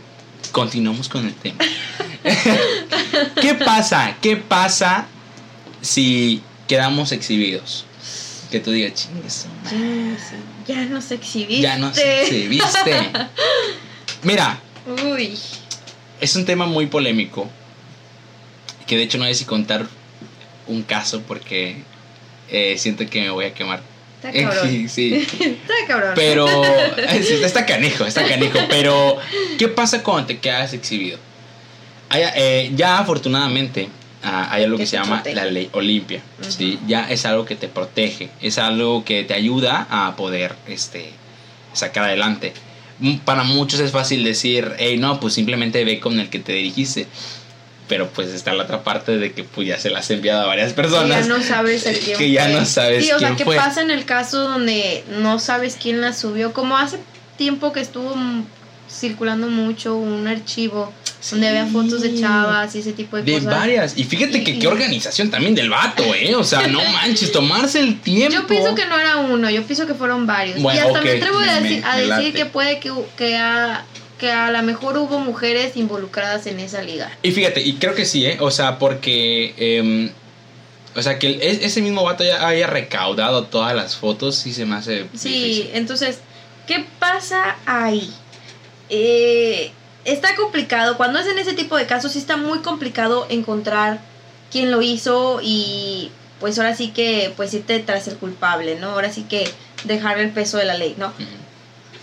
Continuamos 0.51 1.07
con 1.07 1.27
el 1.27 1.33
tema. 1.35 1.63
¿Qué 3.41 3.53
pasa? 3.55 4.15
¿Qué 4.21 4.37
pasa 4.37 5.05
si 5.81 6.41
quedamos 6.67 7.11
exhibidos? 7.11 7.85
Que 8.49 8.59
tú 8.59 8.71
digas, 8.71 8.93
chingues. 8.95 9.45
Ya, 10.67 10.75
ya 10.75 10.85
nos 10.85 11.09
exhibiste. 11.11 11.61
Ya 11.61 11.77
nos 11.77 11.97
exhibiste. 11.97 13.11
Mira, 14.23 14.59
Uy. 15.13 15.37
es 16.19 16.35
un 16.35 16.45
tema 16.45 16.65
muy 16.65 16.87
polémico. 16.87 17.49
Que 18.87 18.97
de 18.97 19.03
hecho 19.03 19.17
no 19.17 19.25
sé 19.25 19.35
si 19.35 19.45
contar 19.45 19.87
un 20.67 20.83
caso 20.83 21.21
porque 21.21 21.83
eh, 22.51 22.75
siento 22.77 23.05
que 23.09 23.21
me 23.21 23.29
voy 23.29 23.45
a 23.45 23.53
quemar. 23.53 23.81
Está 24.23 24.31
cabrón. 24.31 24.69
Sí, 24.69 24.87
sí. 24.89 25.13
Está 25.15 25.73
cabrón. 25.87 26.11
Pero 26.15 26.47
está 27.43 27.65
canijo, 27.65 28.05
está 28.05 28.25
canijo. 28.27 28.59
Pero, 28.69 29.17
¿qué 29.57 29.67
pasa 29.67 30.03
cuando 30.03 30.27
te 30.27 30.39
quedas 30.39 30.73
exhibido? 30.73 31.17
Hay, 32.09 32.23
eh, 32.35 32.71
ya 32.75 32.99
afortunadamente 32.99 33.87
ah, 34.21 34.49
hay 34.51 34.65
algo 34.65 34.77
Que 34.77 34.83
que 34.83 34.87
se 34.87 34.97
llama 34.97 35.23
protege. 35.23 35.35
la 35.35 35.45
ley 35.45 35.69
Olimpia. 35.71 36.21
¿sí? 36.47 36.77
Ya 36.85 37.09
es 37.09 37.25
algo 37.25 37.45
que 37.45 37.55
te 37.55 37.67
protege, 37.69 38.29
es 38.41 38.57
algo 38.57 39.03
que 39.05 39.23
te 39.23 39.33
ayuda 39.33 39.87
a 39.89 40.15
poder 40.15 40.53
este, 40.67 41.11
sacar 41.73 42.03
adelante. 42.03 42.53
Mm, 42.99 43.17
Para 43.19 43.43
muchos 43.43 43.79
es 43.79 43.91
fácil 43.91 44.23
decir, 44.23 44.73
hey, 44.77 44.97
no, 44.97 45.19
pues 45.19 45.33
simplemente 45.33 45.83
ve 45.85 45.99
con 45.99 46.19
el 46.19 46.29
que 46.29 46.39
te 46.39 46.51
dirigiste. 46.51 47.07
Pero 47.91 48.07
pues 48.07 48.29
está 48.29 48.53
la 48.53 48.63
otra 48.63 48.83
parte 48.85 49.17
de 49.17 49.33
que 49.33 49.43
pues 49.43 49.67
ya 49.67 49.77
se 49.77 49.89
las 49.89 50.05
has 50.05 50.11
enviado 50.11 50.43
a 50.43 50.45
varias 50.47 50.69
Que 50.69 50.75
personas. 50.81 51.27
ya 51.27 51.33
no 51.37 51.43
sabes 51.43 51.85
a 51.85 51.91
quién 52.05 52.17
que 52.17 52.31
ya 52.31 52.45
fue. 52.45 52.53
no 52.53 52.65
sabes 52.65 53.05
Sí, 53.05 53.11
o 53.11 53.19
sea, 53.19 53.35
¿qué 53.35 53.43
fue. 53.43 53.57
pasa 53.57 53.81
en 53.81 53.91
el 53.91 54.05
caso 54.05 54.39
donde 54.43 55.03
no 55.19 55.39
sabes 55.39 55.77
quién 55.81 55.99
la 55.99 56.13
subió? 56.13 56.53
Como 56.53 56.77
hace 56.77 56.99
tiempo 57.37 57.73
que 57.73 57.81
estuvo 57.81 58.15
circulando 58.89 59.47
mucho 59.47 59.95
un 59.97 60.25
archivo 60.27 60.93
donde 61.29 61.47
había 61.49 61.67
fotos 61.67 62.01
de 62.01 62.19
chavas 62.19 62.73
y 62.75 62.79
ese 62.79 62.93
tipo 62.93 63.15
de, 63.17 63.23
De 63.23 63.33
cosas. 63.33 63.45
varias. 63.53 63.97
Y 63.97 64.05
fíjate 64.05 64.43
que 64.43 64.51
Y- 64.51 64.59
qué 64.59 64.67
organización 64.67 65.29
también 65.29 65.53
del 65.53 65.69
vato, 65.69 66.03
¿eh? 66.15 66.33
O 66.35 66.43
sea, 66.43 66.65
no 66.67 66.81
manches, 66.93 67.31
tomarse 67.31 67.79
el 67.79 67.99
tiempo. 67.99 68.33
Yo 68.33 68.47
pienso 68.47 68.73
que 68.73 68.85
no 68.87 68.97
era 68.99 69.17
uno, 69.17 69.49
yo 69.49 69.63
pienso 69.63 69.85
que 69.85 69.93
fueron 69.93 70.25
varios. 70.25 70.59
Bueno, 70.61 70.79
y 70.79 70.81
hasta 70.87 71.01
me 71.01 71.11
atrevo 71.11 71.37
a 71.39 71.59
decir, 71.59 71.81
me 71.83 71.87
a 71.87 71.97
decir 72.17 72.33
que 72.33 72.45
puede 72.47 72.79
que, 72.79 72.91
que, 73.17 73.37
a, 73.37 73.85
que 74.21 74.31
a 74.31 74.51
lo 74.51 74.61
mejor 74.61 74.97
hubo 74.99 75.19
mujeres 75.19 75.75
involucradas 75.75 76.45
en 76.45 76.59
esa 76.59 76.83
liga. 76.83 77.11
Y 77.23 77.31
fíjate, 77.31 77.61
y 77.61 77.73
creo 77.73 77.95
que 77.95 78.05
sí, 78.05 78.23
¿eh? 78.25 78.37
O 78.39 78.51
sea, 78.51 78.77
porque. 78.77 79.55
em, 79.57 80.11
o 80.95 81.01
sea, 81.01 81.17
que 81.17 81.39
ese 81.41 81.81
mismo 81.81 82.03
vato 82.03 82.23
ya 82.23 82.45
haya 82.47 82.67
recaudado 82.67 83.45
todas 83.45 83.73
las 83.75 83.95
fotos 83.95 84.45
y 84.45 84.53
se 84.53 84.65
me 84.65 84.75
hace. 84.75 85.07
Sí, 85.15 85.29
difícil. 85.29 85.69
entonces, 85.73 86.19
¿qué 86.67 86.85
pasa 86.99 87.57
ahí? 87.65 88.13
Eh, 88.89 89.71
está 90.05 90.35
complicado, 90.35 90.97
cuando 90.97 91.17
es 91.17 91.25
en 91.25 91.39
ese 91.39 91.53
tipo 91.53 91.75
de 91.75 91.87
casos, 91.87 92.11
sí 92.11 92.19
está 92.19 92.37
muy 92.37 92.59
complicado 92.59 93.25
encontrar 93.29 94.01
quién 94.51 94.69
lo 94.69 94.83
hizo 94.83 95.39
y 95.41 96.11
pues 96.39 96.59
ahora 96.59 96.75
sí 96.75 96.89
que 96.89 97.33
pues 97.37 97.53
irte 97.53 97.79
tras 97.79 98.07
el 98.07 98.17
culpable, 98.17 98.77
¿no? 98.79 98.89
Ahora 98.89 99.11
sí 99.11 99.23
que 99.23 99.49
dejar 99.85 100.19
el 100.19 100.29
peso 100.29 100.57
de 100.57 100.65
la 100.65 100.75
ley, 100.75 100.93
¿no? 100.97 101.11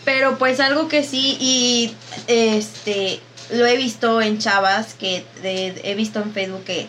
Pero 0.09 0.39
pues 0.39 0.59
algo 0.59 0.89
que 0.89 1.05
sí 1.05 1.37
y 1.39 1.95
este 2.29 3.21
lo 3.51 3.67
he 3.67 3.77
visto 3.77 4.23
en 4.23 4.39
chavas 4.39 4.95
que 4.95 5.27
de- 5.43 5.79
he 5.85 5.95
visto 5.95 6.19
en 6.23 6.33
Facebook 6.33 6.65
que 6.65 6.87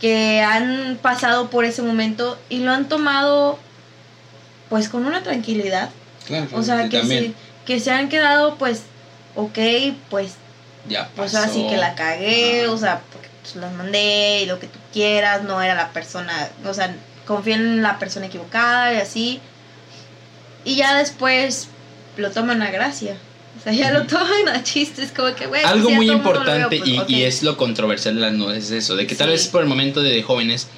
que 0.00 0.40
han 0.40 0.98
pasado 1.02 1.50
por 1.50 1.66
ese 1.66 1.82
momento 1.82 2.38
y 2.48 2.60
lo 2.60 2.72
han 2.72 2.88
tomado 2.88 3.58
pues 4.70 4.88
con 4.88 5.04
una 5.04 5.22
tranquilidad, 5.22 5.90
Claro, 6.26 6.46
o 6.54 6.62
sea, 6.62 6.88
que 6.88 7.04
se, 7.04 7.32
que 7.66 7.80
se 7.80 7.90
han 7.90 8.08
quedado 8.08 8.54
pues 8.56 8.80
ok, 9.36 9.58
pues 10.08 10.32
Ya 10.88 11.10
pues 11.16 11.32
pasó. 11.32 11.42
ahora 11.44 11.52
sí 11.52 11.66
que 11.68 11.76
la 11.76 11.94
cagué, 11.96 12.62
Ajá. 12.64 12.72
o 12.72 12.78
sea, 12.78 13.00
porque 13.12 13.28
pues, 13.42 13.56
las 13.56 13.72
mandé 13.74 14.40
y 14.44 14.46
lo 14.46 14.58
que 14.58 14.68
tú 14.68 14.78
quieras, 14.94 15.42
no 15.42 15.60
era 15.60 15.74
la 15.74 15.90
persona, 15.90 16.48
o 16.64 16.72
sea, 16.72 16.94
confía 17.26 17.56
en 17.56 17.82
la 17.82 17.98
persona 17.98 18.24
equivocada 18.24 18.94
y 18.94 18.96
así. 19.00 19.40
Y 20.64 20.76
ya 20.76 20.96
después 20.96 21.68
lo 22.18 22.30
toman 22.30 22.62
a 22.62 22.70
gracia. 22.70 23.16
O 23.58 23.62
sea, 23.62 23.72
ya 23.72 23.90
lo 23.90 24.06
toman 24.06 24.48
a 24.48 24.62
chistes, 24.62 25.12
como 25.12 25.34
que, 25.34 25.46
güey. 25.46 25.64
Algo 25.64 25.84
pues, 25.84 25.92
ya 25.92 25.96
muy 25.96 26.10
importante 26.10 26.78
pues, 26.78 27.08
y, 27.08 27.22
es 27.22 27.42
lo 27.42 27.56
controversial 27.56 28.14
de 28.14 28.20
las 28.20 28.32
nudes 28.32 28.64
es 28.64 28.70
eso, 28.70 28.96
de 28.96 29.06
que 29.06 29.14
tal 29.14 29.30
vez 29.30 29.48
por 29.48 29.62
el 29.62 29.68
momento 29.68 30.02
de, 30.02 30.22
jóvenes, 30.22 30.68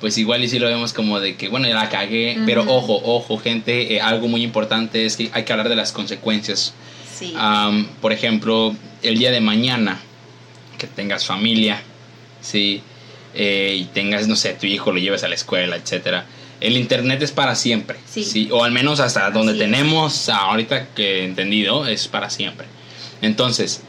pues 0.00 0.18
igual 0.18 0.44
y 0.44 0.48
sí 0.48 0.58
lo 0.58 0.68
vemos 0.68 0.92
como 0.92 1.18
de 1.18 1.36
que, 1.36 1.48
bueno, 1.48 1.66
ya 1.66 1.74
la 1.74 1.88
cagué, 1.88 2.38
pero 2.46 2.62
ojo, 2.62 3.00
ojo, 3.02 3.38
gente, 3.38 3.94
eh, 3.94 4.00
algo 4.00 4.28
muy 4.28 4.42
importante 4.42 5.06
es 5.06 5.16
que 5.16 5.30
hay 5.32 5.44
que 5.44 5.52
hablar 5.52 5.68
de 5.68 5.76
las 5.76 5.92
consecuencias. 5.92 6.74
Sí. 7.12 7.34
Am, 7.36 7.88
por 8.00 8.12
ejemplo, 8.12 8.76
el 9.02 9.18
día 9.18 9.32
de 9.32 9.40
mañana, 9.40 10.00
que 10.78 10.86
tengas 10.86 11.26
familia, 11.26 11.82
¿sí? 12.40 12.82
Eh, 13.34 13.76
y 13.80 13.84
tengas, 13.86 14.28
no 14.28 14.36
sé, 14.36 14.54
tu 14.54 14.66
hijo 14.66 14.92
lo 14.92 14.98
lleves 14.98 15.24
a 15.24 15.28
la 15.28 15.34
escuela, 15.34 15.76
etcétera. 15.76 16.26
El 16.60 16.76
internet 16.76 17.22
es 17.22 17.30
para 17.32 17.54
siempre, 17.54 17.96
Sí. 18.08 18.48
O 18.50 18.64
al 18.64 18.72
menos 18.72 18.98
hasta 19.00 19.30
donde 19.30 19.52
Así 19.52 19.60
es. 19.62 19.66
tenemos 19.70 20.28
ahorita 20.28 20.88
que 20.94 21.24
entendido, 21.24 21.86
es 21.86 22.08
para 22.08 22.30
siempre. 22.30 22.66
Entonces, 23.22 23.82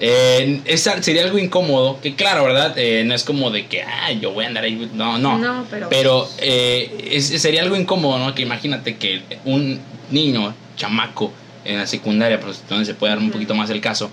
Eh, 0.00 0.60
esa 0.64 1.00
sería 1.04 1.22
algo 1.22 1.38
incómodo, 1.38 2.00
que 2.00 2.16
claro, 2.16 2.42
¿verdad? 2.42 2.76
Eh, 2.76 3.04
no 3.06 3.14
es 3.14 3.22
como 3.22 3.52
de 3.52 3.66
que, 3.68 3.82
ah, 3.82 4.10
yo 4.10 4.32
voy 4.32 4.44
a 4.44 4.48
andar 4.48 4.64
ahí. 4.64 4.90
No, 4.92 5.18
no. 5.18 5.38
No, 5.38 5.64
pero. 5.70 5.88
Pero 5.88 6.28
eh, 6.38 7.10
es- 7.12 7.40
sería 7.40 7.62
algo 7.62 7.76
incómodo, 7.76 8.18
¿no? 8.18 8.34
Que 8.34 8.42
imagínate 8.42 8.96
que 8.96 9.22
un 9.44 9.78
niño, 10.10 10.52
chamaco, 10.76 11.32
en 11.64 11.78
la 11.78 11.86
secundaria, 11.86 12.40
pues 12.40 12.60
donde 12.68 12.84
se 12.86 12.94
puede 12.94 13.12
dar 13.14 13.20
un 13.22 13.30
poquito 13.30 13.54
más 13.54 13.70
el 13.70 13.80
caso, 13.80 14.10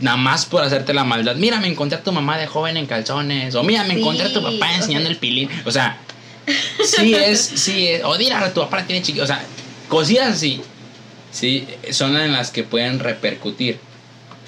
nada 0.00 0.18
más 0.18 0.44
por 0.44 0.62
hacerte 0.62 0.92
la 0.92 1.04
maldad. 1.04 1.34
Mira, 1.36 1.60
me 1.60 1.68
encontré 1.68 1.98
a 1.98 2.02
tu 2.02 2.12
mamá 2.12 2.36
de 2.36 2.46
joven 2.46 2.76
en 2.76 2.84
calzones. 2.84 3.54
O 3.54 3.62
mira, 3.62 3.84
me 3.84 3.94
Sí, 3.94 4.00
encontré 4.00 4.26
a 4.26 4.32
tu 4.34 4.42
papá 4.42 4.74
enseñando 4.76 5.08
el 5.08 5.16
pilín. 5.16 5.48
O 5.64 5.70
sea, 5.70 5.96
sí 6.84 7.14
es, 7.14 7.40
sí 7.40 7.88
es. 7.88 8.04
O 8.04 8.16
mira, 8.18 8.52
tu 8.52 8.60
papá 8.60 8.84
tiene 8.86 9.02
chiquito. 9.02 9.24
O 9.24 9.26
sea, 9.26 9.44
cosillas 9.88 10.28
así. 10.34 10.60
Sí, 11.30 11.66
son 11.90 12.16
en 12.16 12.32
las 12.32 12.50
que 12.50 12.62
pueden 12.62 13.00
repercutir. 13.00 13.78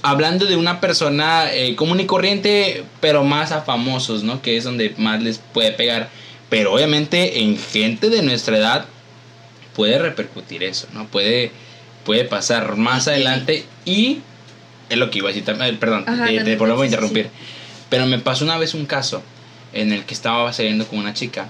Hablando 0.03 0.47
de 0.47 0.57
una 0.57 0.81
persona 0.81 1.53
eh, 1.53 1.75
común 1.75 1.99
y 1.99 2.07
corriente, 2.07 2.85
pero 3.01 3.25
más 3.25 3.51
a 3.51 3.63
famosos, 3.63 4.23
¿no? 4.23 4.41
Que 4.41 4.57
es 4.57 4.65
donde 4.65 4.95
más 4.99 5.21
les 5.23 5.39
puede 5.39 5.73
pegar. 5.73 6.11
Pero 6.49 6.73
obviamente 6.73 7.41
en 7.41 7.59
gente 7.59 8.09
de 8.09 8.23
nuestra 8.23 8.57
edad 8.57 8.87
puede 9.75 9.99
repercutir 9.99 10.63
eso, 10.63 10.87
¿no? 10.93 11.07
Puede, 11.09 11.51
puede 12.05 12.25
pasar 12.25 12.77
más 12.77 13.05
Sí. 13.05 13.11
adelante 13.11 13.65
y 13.85 14.21
es 14.89 14.97
lo 14.97 15.11
que 15.11 15.19
iba 15.19 15.29
a 15.29 15.33
decir 15.33 15.45
también, 15.45 15.75
eh, 15.75 15.79
perdón, 15.79 16.05
Ajá, 16.07 16.27
te, 16.27 16.57
volvemos 16.57 16.83
a 16.83 16.85
sí, 16.85 16.89
interrumpir. 16.95 17.31
Pero 17.91 18.07
me 18.07 18.19
pasó 18.21 18.45
una 18.45 18.59
vez 18.59 18.75
un 18.75 18.87
caso 18.87 19.23
en 19.73 19.93
el 19.93 20.05
que 20.05 20.15
estaba 20.15 20.53
saliendo 20.53 20.87
con 20.87 21.01
una 21.01 21.15
chica. 21.15 21.49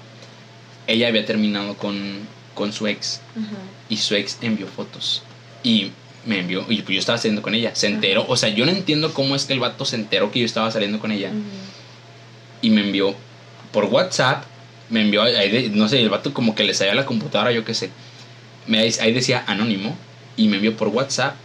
Ella 0.87 1.09
había 1.09 1.24
terminado 1.24 1.74
con, 1.76 2.20
con 2.55 2.72
su 2.72 2.87
ex 2.87 3.20
y 3.89 3.97
su 3.97 4.14
ex 4.14 4.39
envió 4.43 4.66
fotos. 4.66 5.22
Y 5.62 5.91
me 6.26 6.41
envió 6.41 6.66
y 6.68 6.82
pues 6.82 6.95
yo 6.95 6.99
estaba 6.99 7.18
saliendo 7.18 7.43
con 7.43 7.55
ella 7.55 7.74
se 7.74 7.87
enteró. 7.87 8.26
O 8.28 8.37
sea 8.37 8.49
yo 8.49 8.66
no 8.66 8.72
entiendo 8.72 9.14
cómo 9.14 9.37
es 9.37 9.45
que 9.45 9.53
el 9.53 9.61
vato 9.61 9.84
se 9.84 9.97
enteró 9.97 10.30
que 10.30 10.41
yo 10.41 10.47
estaba 10.47 10.70
saliendo 10.70 10.99
con 10.99 11.12
ella. 11.12 11.30
Y 12.62 12.70
me 12.70 12.82
envió 12.82 13.14
por 13.72 13.84
WhatsApp 13.84 14.45
me 14.89 15.03
envió 15.03 15.22
ahí 15.22 15.70
no 15.74 15.89
sé 15.89 16.01
el 16.01 16.09
vato 16.09 16.32
como 16.32 16.55
que 16.55 16.64
le 16.64 16.72
salió 16.74 16.93
a 16.93 16.97
la 16.97 17.07
computadora 17.07 17.53
yo 17.53 17.64
qué 17.64 17.74
sé. 17.74 17.91
Me, 18.66 18.80
ahí 18.80 19.12
decía 19.12 19.45
anónimo 19.47 19.97
y 20.37 20.49
me 20.49 20.57
envió 20.57 20.76
por 20.76 20.89
WhatsApp 20.89 21.37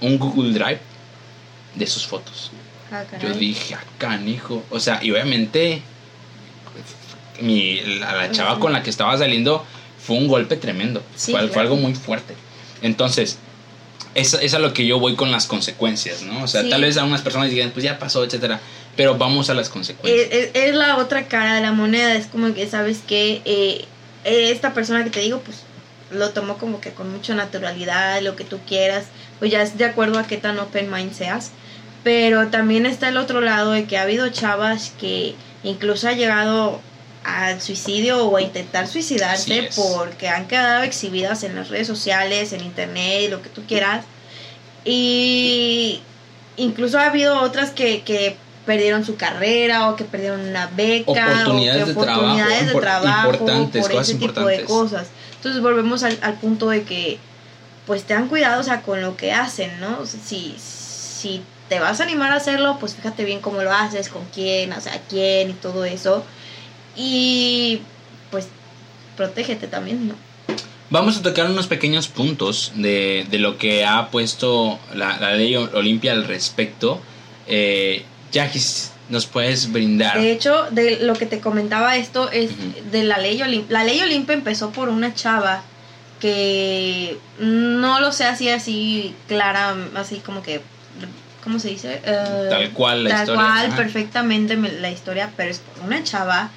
un 0.00 0.18
Google 0.18 0.52
Drive 0.52 0.80
de 1.74 1.86
sus 1.86 2.06
fotos. 2.06 2.50
Ah, 2.90 3.04
yo 3.22 3.32
dije 3.32 3.74
acá 3.74 4.20
hijo 4.20 4.62
o 4.70 4.78
sea 4.78 5.02
y 5.02 5.10
obviamente 5.10 5.82
mi, 7.40 7.80
la, 7.98 8.12
la 8.16 8.30
chava 8.30 8.58
con 8.58 8.72
la 8.72 8.82
que 8.82 8.90
estaba 8.90 9.16
saliendo 9.16 9.64
fue 10.04 10.16
un 10.16 10.28
golpe 10.28 10.56
tremendo 10.56 11.02
Sí, 11.16 11.32
fue, 11.32 11.40
fue 11.42 11.50
claro. 11.50 11.60
algo 11.70 11.76
muy 11.76 11.94
fuerte 11.94 12.34
entonces 12.82 13.38
es, 14.14 14.34
es 14.34 14.52
a 14.54 14.58
lo 14.58 14.74
que 14.74 14.86
yo 14.86 14.98
voy 14.98 15.14
con 15.16 15.30
las 15.32 15.46
consecuencias 15.46 16.22
no 16.22 16.42
o 16.44 16.48
sea 16.48 16.62
Sí. 16.62 16.70
tal 16.70 16.82
vez 16.82 16.96
a 16.98 17.04
unas 17.04 17.22
personas 17.22 17.50
digan 17.50 17.70
pues 17.70 17.84
ya 17.84 17.98
pasó 17.98 18.22
etcétera 18.24 18.60
pero 18.96 19.16
vamos 19.16 19.48
a 19.48 19.54
las 19.54 19.68
consecuencias 19.70 20.28
Es, 20.30 20.46
es- 20.46 20.50
es 20.54 20.74
la 20.74 20.98
otra 20.98 21.26
cara 21.28 21.54
de 21.54 21.62
la 21.62 21.72
moneda, 21.72 22.14
es 22.14 22.26
como 22.26 22.52
que, 22.52 22.66
¿sabes 22.68 22.98
que 23.06 23.86
esta 24.24 24.74
persona 24.74 25.02
que 25.04 25.10
te 25.10 25.20
digo, 25.20 25.40
pues 25.40 25.58
lo 26.10 26.28
tomó 26.30 26.58
como 26.58 26.80
que 26.82 26.90
con 26.90 27.10
mucha 27.10 27.34
naturalidad, 27.34 28.20
lo 28.20 28.36
que 28.36 28.44
tú 28.44 28.58
quieras, 28.68 29.06
pues 29.38 29.50
ya 29.50 29.62
es 29.62 29.78
de 29.78 29.86
acuerdo 29.86 30.18
a 30.18 30.26
qué 30.26 30.36
tan 30.36 30.58
open 30.58 30.90
mind 30.90 31.14
seas. 31.14 31.52
Pero 32.04 32.48
también 32.48 32.84
está 32.84 33.08
el 33.08 33.16
otro 33.16 33.40
lado 33.40 33.72
de 33.72 33.84
que 33.86 33.96
ha 33.96 34.02
habido 34.02 34.28
chavas 34.28 34.92
que 35.00 35.34
incluso 35.64 36.08
ha 36.08 36.12
llegado 36.12 36.80
al 37.24 37.60
suicidio 37.60 38.26
o 38.26 38.36
a 38.36 38.42
intentar 38.42 38.88
suicidarse 38.88 39.70
porque 39.76 40.28
han 40.28 40.48
quedado 40.48 40.82
exhibidas 40.82 41.42
en 41.44 41.54
las 41.54 41.68
redes 41.68 41.86
sociales, 41.86 42.52
en 42.52 42.62
internet, 42.62 43.30
lo 43.30 43.42
que 43.42 43.48
tú 43.48 43.62
quieras. 43.66 44.04
Y 44.84 46.00
incluso 46.56 46.98
ha 46.98 47.06
habido 47.06 47.40
otras 47.40 47.70
que, 47.70 48.02
que 48.02 48.36
perdieron 48.66 49.04
su 49.04 49.16
carrera 49.16 49.88
o 49.90 49.96
que 49.96 50.04
perdieron 50.04 50.40
una 50.40 50.66
beca 50.66 51.10
Oportunidades 51.10 51.82
o 51.82 51.86
que 51.86 51.94
de 51.94 51.94
trabajo, 51.94 52.20
oportunidades 52.20 52.66
de 52.66 52.80
trabajo 52.80 53.30
importantes, 53.30 53.88
por 53.88 54.00
ese 54.00 54.14
tipo 54.16 54.40
de 54.44 54.64
cosas. 54.64 55.06
Entonces 55.36 55.62
volvemos 55.62 56.02
al, 56.02 56.18
al 56.22 56.34
punto 56.34 56.68
de 56.68 56.82
que 56.82 57.18
pues 57.86 58.04
tengan 58.04 58.28
cuidado 58.28 58.60
o 58.60 58.64
sea, 58.64 58.82
con 58.82 59.00
lo 59.00 59.16
que 59.16 59.32
hacen, 59.32 59.80
¿no? 59.80 59.98
O 60.00 60.06
sea, 60.06 60.20
si, 60.24 60.54
si 60.58 61.42
te 61.68 61.80
vas 61.80 62.00
a 62.00 62.04
animar 62.04 62.30
a 62.32 62.36
hacerlo, 62.36 62.76
pues 62.78 62.94
fíjate 62.94 63.24
bien 63.24 63.40
cómo 63.40 63.62
lo 63.62 63.72
haces, 63.72 64.08
con 64.08 64.24
quién, 64.26 64.72
o 64.72 64.80
sea, 64.80 65.00
quién 65.08 65.50
y 65.50 65.54
todo 65.54 65.84
eso. 65.84 66.24
Y 66.96 67.80
pues 68.30 68.48
protégete 69.16 69.66
también, 69.66 70.08
¿no? 70.08 70.14
Vamos 70.90 71.16
a 71.16 71.22
tocar 71.22 71.50
unos 71.50 71.66
pequeños 71.68 72.08
puntos 72.08 72.72
de, 72.74 73.26
de 73.30 73.38
lo 73.38 73.56
que 73.56 73.84
ha 73.86 74.10
puesto 74.10 74.78
la, 74.94 75.16
la 75.18 75.32
ley 75.34 75.56
Olimpia 75.56 76.12
al 76.12 76.24
respecto. 76.24 77.00
Eh, 77.46 78.04
¿nos 79.08 79.26
puedes 79.26 79.72
brindar? 79.72 80.18
De 80.20 80.32
hecho, 80.32 80.66
de 80.70 80.98
lo 81.02 81.14
que 81.14 81.26
te 81.26 81.40
comentaba 81.40 81.96
esto 81.96 82.30
es 82.30 82.50
de 82.90 83.04
la 83.04 83.18
ley 83.18 83.40
Olimpia. 83.42 83.78
La 83.78 83.84
ley 83.84 84.00
Olimpia 84.00 84.34
empezó 84.34 84.70
por 84.70 84.88
una 84.88 85.14
chava 85.14 85.62
que 86.20 87.18
no 87.38 88.00
lo 88.00 88.12
sé 88.12 88.24
así 88.24 88.48
así 88.48 89.14
clara, 89.28 89.74
así 89.96 90.18
como 90.18 90.42
que 90.42 90.60
¿cómo 91.42 91.58
se 91.58 91.68
dice? 91.70 92.00
Eh, 92.04 92.46
Tal 92.48 92.70
cual 92.70 93.04
la 93.04 93.10
tal 93.10 93.18
historia. 93.20 93.42
cual, 93.42 93.66
Ajá. 93.66 93.76
perfectamente 93.76 94.56
me- 94.56 94.72
la 94.72 94.90
historia, 94.90 95.30
pero 95.36 95.50
es 95.50 95.58
por 95.58 95.84
una 95.84 96.04
chava 96.04 96.50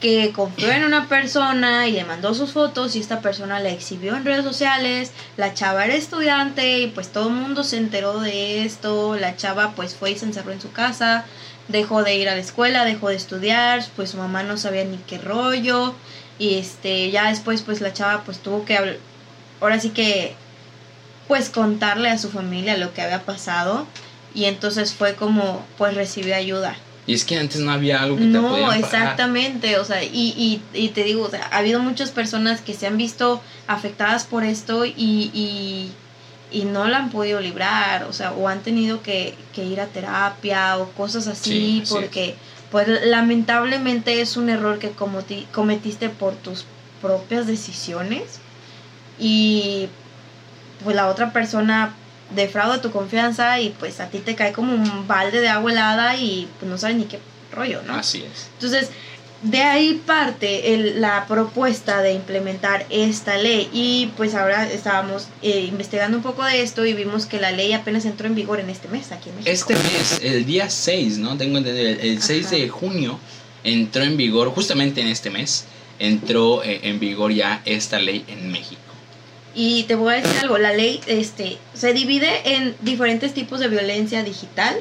que 0.00 0.30
confió 0.32 0.70
en 0.72 0.84
una 0.84 1.08
persona 1.08 1.86
y 1.88 1.92
le 1.92 2.04
mandó 2.04 2.34
sus 2.34 2.52
fotos 2.52 2.94
y 2.96 3.00
esta 3.00 3.20
persona 3.20 3.60
la 3.60 3.70
exhibió 3.70 4.14
en 4.14 4.24
redes 4.26 4.44
sociales. 4.44 5.10
La 5.38 5.54
chava 5.54 5.84
era 5.86 5.94
estudiante 5.94 6.80
y 6.80 6.86
pues 6.88 7.08
todo 7.08 7.28
el 7.28 7.34
mundo 7.34 7.64
se 7.64 7.78
enteró 7.78 8.20
de 8.20 8.64
esto. 8.64 9.16
La 9.16 9.36
chava 9.36 9.72
pues 9.74 9.94
fue 9.94 10.10
y 10.10 10.18
se 10.18 10.26
encerró 10.26 10.52
en 10.52 10.60
su 10.60 10.70
casa, 10.70 11.24
dejó 11.68 12.02
de 12.04 12.14
ir 12.16 12.28
a 12.28 12.34
la 12.34 12.40
escuela, 12.40 12.84
dejó 12.84 13.08
de 13.08 13.16
estudiar, 13.16 13.84
pues 13.96 14.10
su 14.10 14.18
mamá 14.18 14.42
no 14.42 14.58
sabía 14.58 14.84
ni 14.84 14.98
qué 14.98 15.16
rollo 15.18 15.94
y 16.38 16.58
este 16.58 17.10
ya 17.10 17.30
después 17.30 17.62
pues 17.62 17.80
la 17.80 17.94
chava 17.94 18.22
pues 18.24 18.38
tuvo 18.40 18.66
que 18.66 18.78
habl- 18.78 18.98
ahora 19.62 19.80
sí 19.80 19.88
que 19.90 20.34
pues 21.26 21.48
contarle 21.48 22.10
a 22.10 22.18
su 22.18 22.30
familia 22.30 22.76
lo 22.76 22.92
que 22.92 23.00
había 23.02 23.22
pasado 23.22 23.86
y 24.34 24.44
entonces 24.44 24.92
fue 24.92 25.14
como 25.14 25.64
pues 25.78 25.94
recibió 25.94 26.36
ayuda. 26.36 26.76
Y 27.06 27.14
es 27.14 27.24
que 27.24 27.38
antes 27.38 27.60
no 27.60 27.70
había 27.70 28.02
algo 28.02 28.16
que 28.16 28.22
te 28.22 28.28
No, 28.28 28.50
pagar. 28.50 28.78
exactamente, 28.78 29.78
o 29.78 29.84
sea, 29.84 30.02
y, 30.02 30.34
y, 30.36 30.60
y 30.74 30.88
te 30.88 31.04
digo, 31.04 31.22
o 31.24 31.30
sea, 31.30 31.48
ha 31.52 31.58
habido 31.58 31.78
muchas 31.80 32.10
personas 32.10 32.60
que 32.60 32.74
se 32.74 32.86
han 32.86 32.96
visto 32.96 33.40
afectadas 33.68 34.24
por 34.24 34.42
esto 34.42 34.84
y, 34.84 35.30
y, 35.32 35.92
y 36.50 36.64
no 36.64 36.88
la 36.88 36.98
han 36.98 37.10
podido 37.10 37.40
librar, 37.40 38.04
o 38.04 38.12
sea, 38.12 38.32
o 38.32 38.48
han 38.48 38.60
tenido 38.62 39.02
que, 39.02 39.34
que 39.54 39.64
ir 39.64 39.80
a 39.80 39.86
terapia 39.86 40.78
o 40.78 40.88
cosas 40.90 41.28
así, 41.28 41.50
Sí, 41.50 41.80
así 41.82 41.92
porque 41.94 42.34
pues 42.72 42.88
lamentablemente 43.04 44.20
es 44.20 44.36
un 44.36 44.48
error 44.50 44.80
que 44.80 44.90
cometiste 45.52 46.08
por 46.08 46.34
tus 46.34 46.64
propias 47.00 47.46
decisiones 47.46 48.40
y 49.18 49.88
pues 50.82 50.96
la 50.96 51.06
otra 51.08 51.32
persona 51.32 51.94
defrauda 52.34 52.80
tu 52.82 52.90
confianza 52.90 53.60
y 53.60 53.70
pues 53.70 54.00
a 54.00 54.08
ti 54.08 54.18
te 54.18 54.34
cae 54.34 54.52
como 54.52 54.74
un 54.74 55.06
balde 55.06 55.40
de 55.40 55.48
agua 55.48 55.70
helada 55.72 56.16
y 56.16 56.48
pues 56.58 56.70
no 56.70 56.76
sabes 56.78 56.96
ni 56.96 57.04
qué 57.04 57.18
rollo, 57.52 57.82
¿no? 57.82 57.94
Así 57.94 58.18
es. 58.24 58.48
Entonces, 58.54 58.88
de 59.42 59.62
ahí 59.62 60.02
parte 60.06 60.74
el- 60.74 61.00
la 61.00 61.26
propuesta 61.28 62.00
de 62.02 62.14
implementar 62.14 62.86
esta 62.90 63.36
ley 63.36 63.68
y 63.72 64.06
pues 64.16 64.34
ahora 64.34 64.68
estábamos 64.70 65.28
eh, 65.42 65.60
investigando 65.68 66.16
un 66.16 66.22
poco 66.22 66.42
de 66.44 66.62
esto 66.62 66.84
y 66.86 66.94
vimos 66.94 67.26
que 67.26 67.38
la 67.38 67.52
ley 67.52 67.72
apenas 67.72 68.04
entró 68.06 68.26
en 68.26 68.34
vigor 68.34 68.60
en 68.60 68.70
este 68.70 68.88
mes 68.88 69.12
aquí 69.12 69.28
en 69.28 69.36
México. 69.36 69.52
Este 69.52 69.74
mes, 69.74 70.20
el 70.22 70.46
día 70.46 70.68
6, 70.70 71.18
¿no? 71.18 71.36
Tengo 71.36 71.58
entendido, 71.58 71.86
el, 71.88 72.00
el 72.00 72.22
6 72.22 72.46
Ajá. 72.46 72.56
de 72.56 72.68
junio 72.68 73.18
entró 73.62 74.02
en 74.04 74.16
vigor, 74.16 74.48
justamente 74.50 75.00
en 75.00 75.08
este 75.08 75.30
mes, 75.30 75.64
entró 75.98 76.62
eh, 76.64 76.80
en 76.84 76.98
vigor 76.98 77.32
ya 77.32 77.62
esta 77.66 77.98
ley 77.98 78.24
en 78.28 78.50
México. 78.50 78.80
Y 79.58 79.84
te 79.84 79.94
voy 79.94 80.12
a 80.12 80.16
decir 80.20 80.38
algo, 80.42 80.58
la 80.58 80.74
ley 80.74 81.00
este, 81.06 81.56
se 81.72 81.94
divide 81.94 82.56
en 82.56 82.76
diferentes 82.82 83.32
tipos 83.32 83.58
de 83.58 83.68
violencia 83.68 84.22
digital 84.22 84.76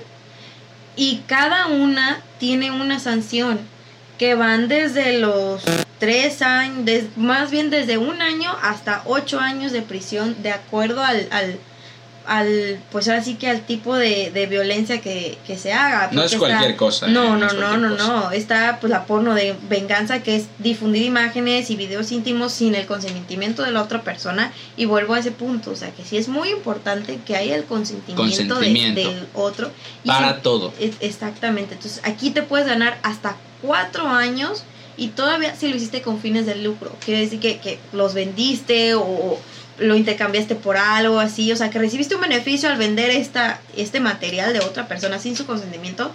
y 0.98 1.22
cada 1.28 1.68
una 1.68 2.22
tiene 2.40 2.72
una 2.72 3.00
sanción 3.00 3.58
que 4.18 4.36
van 4.36 4.68
desde 4.68 5.20
los 5.20 5.64
tres 5.98 6.42
años, 6.42 7.04
más 7.16 7.52
bien 7.52 7.70
desde 7.70 7.98
un 7.98 8.22
año 8.22 8.54
hasta 8.62 9.02
ocho 9.06 9.40
años 9.40 9.72
de 9.72 9.82
prisión 9.82 10.36
de 10.44 10.52
acuerdo 10.52 11.02
al, 11.02 11.28
al, 11.32 11.58
al 12.28 12.80
pues 12.92 13.08
ahora 13.08 13.24
sí 13.24 13.36
que 13.36 13.50
al 13.50 13.62
tipo 13.66 13.96
de, 13.96 14.32
de 14.32 14.46
violencia 14.48 15.02
que, 15.02 15.38
que 15.46 15.58
se 15.58 15.74
haga. 15.74 16.10
No 16.12 16.22
es 16.24 16.34
está- 16.34 16.40
cualquier 16.40 16.76
cosa. 16.76 17.08
¿eh? 17.08 17.12
no, 17.12 17.38
no, 17.38 17.52
no, 17.54 17.78
no, 17.78 17.96
cosa. 17.96 18.08
no. 18.08 18.32
Está 18.32 18.78
pues 18.80 18.92
la 18.92 19.06
porno 19.06 19.34
de 19.34 19.56
venganza 19.70 20.22
que 20.24 20.36
es 20.36 20.46
difundir 20.60 21.04
imágenes 21.04 21.70
y 21.70 21.76
videos 21.76 22.12
íntimos 22.12 22.52
sin 22.54 22.76
el 22.76 22.86
consentimiento 22.86 23.64
de 23.64 23.72
la 23.72 23.82
otra 23.82 24.02
persona. 24.04 24.52
Y 24.78 24.86
vuelvo 24.86 25.14
a 25.14 25.20
ese 25.20 25.32
punto, 25.32 25.72
o 25.72 25.76
sea 25.76 25.92
que 25.92 26.04
sí 26.04 26.18
es 26.18 26.28
muy 26.28 26.50
importante 26.50 27.20
que 27.26 27.36
haya 27.36 27.56
el 27.56 27.66
consentimiento, 27.66 28.24
de- 28.24 28.48
Consentimiento. 28.50 29.10
del 29.12 29.28
otro. 29.34 29.72
Y 30.04 30.08
Para 30.08 30.36
sí, 30.36 30.40
todo. 30.44 30.74
es- 30.80 30.96
exactamente. 31.00 31.76
Entonces 31.76 32.02
aquí 32.04 32.32
te 32.32 32.42
puedes 32.44 32.68
ganar 32.68 32.98
hasta 33.04 33.36
cuatro 33.62 34.08
años 34.08 34.64
y 34.98 35.10
todavía 35.10 35.56
si 35.56 35.68
lo 35.68 35.76
hiciste 35.76 36.02
con 36.02 36.20
fines 36.20 36.46
de 36.46 36.56
lucro, 36.56 36.96
quiere 37.04 37.22
decir 37.22 37.40
que, 37.40 37.58
que 37.60 37.80
los 37.92 38.14
vendiste 38.14 38.96
o 38.96 39.38
lo 39.80 39.96
intercambiaste 39.96 40.56
por 40.56 40.78
algo 40.78 41.20
así, 41.20 41.52
o 41.52 41.56
sea, 41.56 41.70
que 41.70 41.80
recibiste 41.80 42.16
un 42.16 42.22
beneficio 42.22 42.70
al 42.70 42.78
vender 42.78 43.10
esta, 43.10 43.60
este 43.76 44.00
material 44.00 44.54
de 44.54 44.60
otra 44.60 44.88
persona 44.88 45.20
sin 45.20 45.36
su 45.36 45.46
consentimiento, 45.46 46.14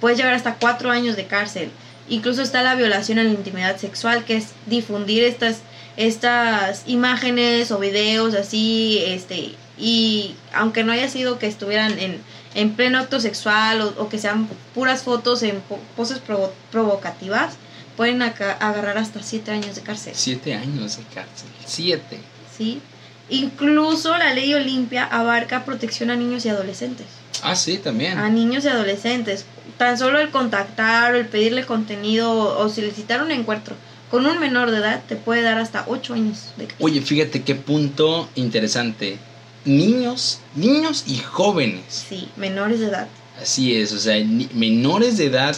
puedes 0.00 0.18
llegar 0.18 0.34
hasta 0.34 0.54
cuatro 0.54 0.90
años 0.90 1.16
de 1.16 1.26
cárcel. 1.26 1.70
Incluso 2.08 2.42
está 2.42 2.62
la 2.62 2.74
violación 2.74 3.18
a 3.18 3.24
la 3.24 3.30
intimidad 3.30 3.76
sexual, 3.78 4.24
que 4.24 4.36
es 4.36 4.48
difundir 4.66 5.24
estas, 5.24 5.58
estas 5.96 6.82
imágenes 6.86 7.70
o 7.70 7.78
videos 7.78 8.34
así, 8.34 9.02
este, 9.06 9.54
y 9.78 10.34
aunque 10.52 10.84
no 10.84 10.92
haya 10.92 11.08
sido 11.08 11.38
que 11.38 11.46
estuvieran 11.46 11.98
en, 11.98 12.20
en 12.54 12.72
pleno 12.74 12.98
acto 12.98 13.20
sexual 13.20 13.80
o, 13.82 13.88
o 14.02 14.08
que 14.08 14.18
sean 14.18 14.48
puras 14.74 15.02
fotos 15.02 15.42
en 15.42 15.60
po- 15.60 15.80
poses 15.96 16.18
provo- 16.26 16.52
provocativas, 16.72 17.54
pueden 17.96 18.20
agarrar 18.22 18.98
hasta 18.98 19.22
siete 19.22 19.50
años 19.50 19.74
de 19.74 19.80
cárcel. 19.82 20.12
Siete 20.14 20.54
años 20.54 20.96
de 20.98 21.02
cárcel. 21.14 21.48
Siete. 21.64 22.18
¿sí? 22.56 22.80
Incluso 23.28 24.16
la 24.16 24.32
ley 24.32 24.54
Olimpia 24.54 25.04
abarca 25.04 25.64
protección 25.64 26.10
a 26.10 26.16
niños 26.16 26.44
y 26.46 26.48
adolescentes. 26.48 27.06
Ah, 27.42 27.56
sí, 27.56 27.78
también. 27.78 28.18
A 28.18 28.28
niños 28.28 28.64
y 28.64 28.68
adolescentes. 28.68 29.44
Tan 29.78 29.98
solo 29.98 30.18
el 30.20 30.30
contactar 30.30 31.14
o 31.14 31.18
el 31.18 31.26
pedirle 31.26 31.64
contenido 31.66 32.58
o, 32.58 32.68
solicitar 32.68 33.22
un 33.22 33.30
encuentro 33.30 33.74
con 34.10 34.24
un 34.24 34.38
menor 34.38 34.70
de 34.70 34.78
edad 34.78 35.02
te 35.08 35.16
puede 35.16 35.42
dar 35.42 35.58
hasta 35.58 35.84
8 35.88 36.14
años 36.14 36.52
de 36.56 36.66
cárcel. 36.66 36.86
Oye, 36.86 37.02
fíjate 37.02 37.42
qué 37.42 37.56
punto 37.56 38.28
interesante. 38.36 39.18
Niños, 39.64 40.38
niños 40.54 41.04
y 41.08 41.18
jóvenes. 41.18 42.04
Sí, 42.08 42.28
menores 42.36 42.78
de 42.78 42.86
edad. 42.86 43.08
Así 43.42 43.74
es, 43.74 43.92
o 43.92 43.98
sea, 43.98 44.24
menores 44.54 45.18
de 45.18 45.26
edad. 45.26 45.56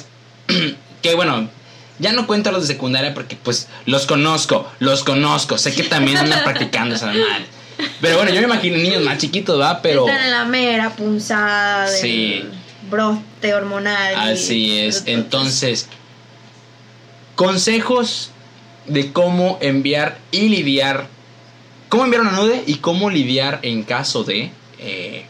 que 1.03 1.15
bueno, 1.15 1.51
ya 1.99 2.13
no 2.13 2.27
cuento 2.27 2.51
los 2.51 2.67
de 2.67 2.75
secundaria 2.75 3.13
porque 3.13 3.37
pues 3.37 3.69
los 3.85 4.07
conozco, 4.07 4.67
los 4.79 5.05
conozco. 5.05 5.59
Sé 5.59 5.75
que 5.75 5.85
también 5.85 6.17
andan 6.17 6.43
practicando 6.45 6.95
esa 6.95 7.09
madre. 7.09 7.47
Pero 8.01 8.17
bueno, 8.17 8.31
yo 8.33 8.41
me 8.41 8.47
imagino 8.47 8.77
niños 8.77 9.03
más 9.03 9.19
chiquitos, 9.19 9.61
¿va? 9.61 9.81
Pero 9.83 10.07
Están 10.09 10.25
en 10.25 10.31
la 10.31 10.45
mera 10.45 10.91
punzada 10.91 11.87
Sí. 11.89 12.45
brote 12.91 13.55
hormonal. 13.55 14.15
así 14.17 14.79
es. 14.79 15.05
Entonces, 15.07 15.89
consejos 17.35 18.31
de 18.87 19.13
cómo 19.13 19.59
enviar 19.61 20.19
y 20.31 20.49
lidiar. 20.49 21.07
Cómo 21.89 22.05
enviar 22.05 22.23
una 22.23 22.33
nude 22.33 22.63
y 22.67 22.77
cómo 22.77 23.11
lidiar 23.11 23.61
en 23.63 23.83
caso 23.83 24.25
de. 24.25 24.51
eh, 24.79 25.25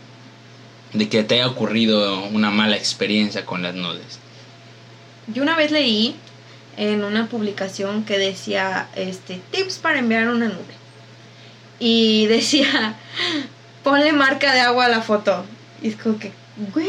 de 0.95 1.07
que 1.11 1.23
te 1.23 1.35
haya 1.35 1.47
ocurrido 1.49 2.23
una 2.29 2.51
mala 2.51 2.75
experiencia 2.77 3.45
con 3.45 3.63
las 3.63 3.75
nudes. 3.75 4.19
Yo 5.27 5.43
una 5.43 5.55
vez 5.55 5.71
leí 5.71 6.17
en 6.79 7.05
una 7.05 7.27
publicación 7.27 8.05
que 8.05 8.17
decía 8.17 8.89
este 8.97 9.39
tips 9.51 9.77
para 9.79 9.99
enviar 9.99 10.29
una 10.29 10.47
nube. 10.47 10.78
Y 11.81 12.27
decía, 12.27 12.95
ponle 13.85 14.13
marca 14.13 14.53
de 14.55 14.61
agua 14.61 14.87
a 14.87 14.89
la 14.89 15.03
foto. 15.03 15.45
Y 15.83 15.89
es 15.89 15.97
como 15.97 16.19
que, 16.19 16.33
güey, 16.75 16.87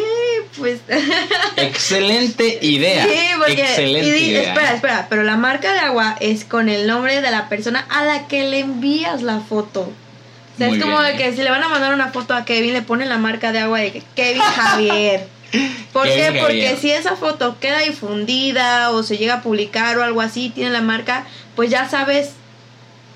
pues. 0.58 0.80
Excelente 1.58 2.60
idea. 2.62 3.04
Sí, 3.04 3.20
porque. 3.38 3.62
Excelente 3.62 4.08
y 4.08 4.12
di- 4.12 4.30
idea. 4.32 4.50
Espera, 4.54 4.74
espera, 4.74 5.08
pero 5.10 5.24
la 5.24 5.38
marca 5.38 5.74
de 5.74 5.80
agua 5.80 6.16
es 6.20 6.44
con 6.46 6.70
el 6.70 6.88
nombre 6.88 7.22
de 7.22 7.32
la 7.32 7.50
persona 7.50 7.86
a 7.90 8.04
la 8.06 8.28
que 8.28 8.48
le 8.48 8.60
envías 8.60 9.22
la 9.22 9.40
foto. 9.42 9.82
O 9.82 10.58
sea, 10.58 10.68
Muy 10.68 10.78
es 10.78 10.84
como 10.84 11.00
bien. 11.00 11.16
de 11.18 11.24
que 11.24 11.32
si 11.36 11.42
le 11.44 11.50
van 11.52 11.64
a 11.64 11.70
mandar 11.70 11.94
una 11.94 12.10
foto 12.12 12.34
a 12.34 12.44
Kevin, 12.46 12.74
le 12.74 12.82
ponen 12.82 13.10
la 13.10 13.18
marca 13.18 13.52
de 13.52 13.60
agua 13.60 13.80
de 13.80 13.92
que 13.94 14.04
Kevin 14.16 14.42
Javier. 14.42 15.28
¿Por 15.94 16.06
qué? 16.08 16.22
Javier. 16.24 16.42
Porque 16.44 16.78
si 16.82 16.92
esa 16.92 17.16
foto 17.16 17.58
queda 17.60 17.80
difundida 17.80 18.90
o 18.92 19.02
se 19.04 19.18
llega 19.18 19.36
a 19.36 19.42
publicar 19.42 19.98
o 19.98 20.04
algo 20.04 20.22
así, 20.22 20.50
tiene 20.50 20.72
la 20.72 20.82
marca, 20.82 21.26
pues 21.56 21.70
ya 21.70 21.88
sabes 21.90 22.32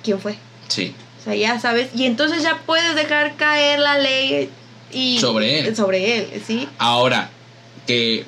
quién 0.04 0.20
fue. 0.20 0.36
Sí. 0.70 0.96
O 1.24 1.26
sea, 1.26 1.36
ya 1.36 1.60
sabes. 1.60 1.90
Y 1.96 2.06
entonces 2.06 2.44
ya 2.44 2.62
puedes 2.66 2.96
dejar 2.96 3.36
caer 3.38 3.80
la 3.80 3.98
ley 3.98 4.50
y 4.92 5.18
Sobre 5.20 5.60
él. 5.60 5.76
Sobre 5.76 6.18
él, 6.18 6.42
¿sí? 6.46 6.68
Ahora, 6.78 7.30
que 7.88 8.26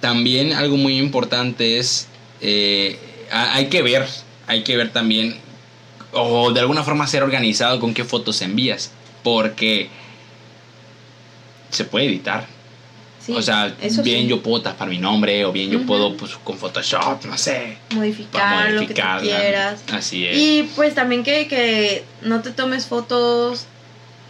también 0.00 0.52
algo 0.52 0.76
muy 0.76 0.96
importante 0.98 1.78
es, 1.78 2.06
eh, 2.40 2.98
ha- 3.32 3.54
hay 3.56 3.66
que 3.66 3.82
ver, 3.82 4.06
hay 4.46 4.62
que 4.62 4.76
ver 4.76 4.92
también, 4.92 5.36
o 6.12 6.52
de 6.52 6.60
alguna 6.60 6.84
forma 6.84 7.06
ser 7.06 7.22
organizado 7.22 7.80
con 7.80 7.94
qué 7.94 8.04
fotos 8.04 8.40
envías, 8.42 8.92
porque 9.24 9.88
se 11.70 11.84
puede 11.84 12.06
editar. 12.06 12.46
Sí, 13.24 13.34
o 13.34 13.42
sea, 13.42 13.74
bien 14.02 14.22
sí. 14.22 14.26
yo 14.26 14.42
puedo 14.42 14.62
tapar 14.62 14.88
mi 14.88 14.96
nombre, 14.96 15.44
o 15.44 15.52
bien 15.52 15.70
yo 15.70 15.84
puedo, 15.84 16.16
pues, 16.16 16.36
con 16.42 16.56
Photoshop, 16.56 17.26
no 17.26 17.36
sé, 17.36 17.76
modificar, 17.94 18.70
lo 18.72 18.86
que 18.86 18.94
tú 18.94 19.02
quieras. 19.20 19.82
Así 19.92 20.26
es. 20.26 20.38
Y 20.38 20.70
pues 20.74 20.94
también 20.94 21.22
que, 21.22 21.46
que 21.46 22.04
no 22.22 22.40
te 22.40 22.50
tomes 22.50 22.86
fotos, 22.86 23.66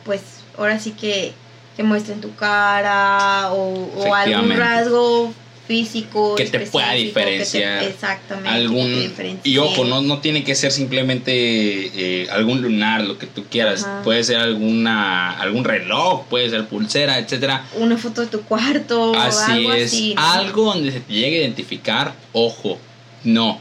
pues 0.05 0.23
ahora 0.59 0.81
sí 0.81 0.91
que, 0.91 1.33
que 1.77 1.85
muestren 1.85 2.21
tu 2.21 2.35
cara 2.35 3.53
o, 3.53 3.91
o 3.97 4.15
algún 4.15 4.57
rasgo 4.57 5.33
físico. 5.71 6.35
Que 6.35 6.47
te 6.47 6.59
pueda 6.67 6.97
específico, 6.97 7.21
que 7.21 7.25
te- 7.25 7.31
diferenciar 7.31 7.85
exactamente. 7.85 9.09
que 9.15 9.39
te 9.41 9.49
y 9.49 9.59
ojo 9.59 9.85
no 9.85 10.03
no 10.03 10.19
tiene 10.19 10.43
que 10.43 10.57
ser 10.57 10.73
simplemente 10.73 11.31
eh, 11.33 12.29
algún 12.31 12.61
lunar 12.61 13.03
lo 13.05 13.19
que 13.19 13.27
tú 13.29 13.45
quieras 13.49 13.85
Ajá. 13.85 14.03
puede 14.03 14.25
ser 14.25 14.39
alguna 14.39 15.31
algún 15.41 15.63
reloj 15.65 16.25
puede 16.27 16.51
ser 16.51 16.67
pulsera 16.67 17.19
etcétera 17.21 17.65
Una 17.79 17.97
foto 17.97 18.21
de 18.23 18.27
tu 18.27 18.41
cuarto 18.43 19.15
así 19.15 19.53
algo 19.53 19.73
es 19.75 19.87
así. 19.93 20.15
¿no? 20.17 20.23
algo 20.33 20.65
donde 20.65 20.91
se 20.91 21.01
te 21.01 21.13
llegue 21.15 21.37
a 21.37 21.41
identificar 21.43 22.15
ojo 22.33 22.79
no 23.23 23.61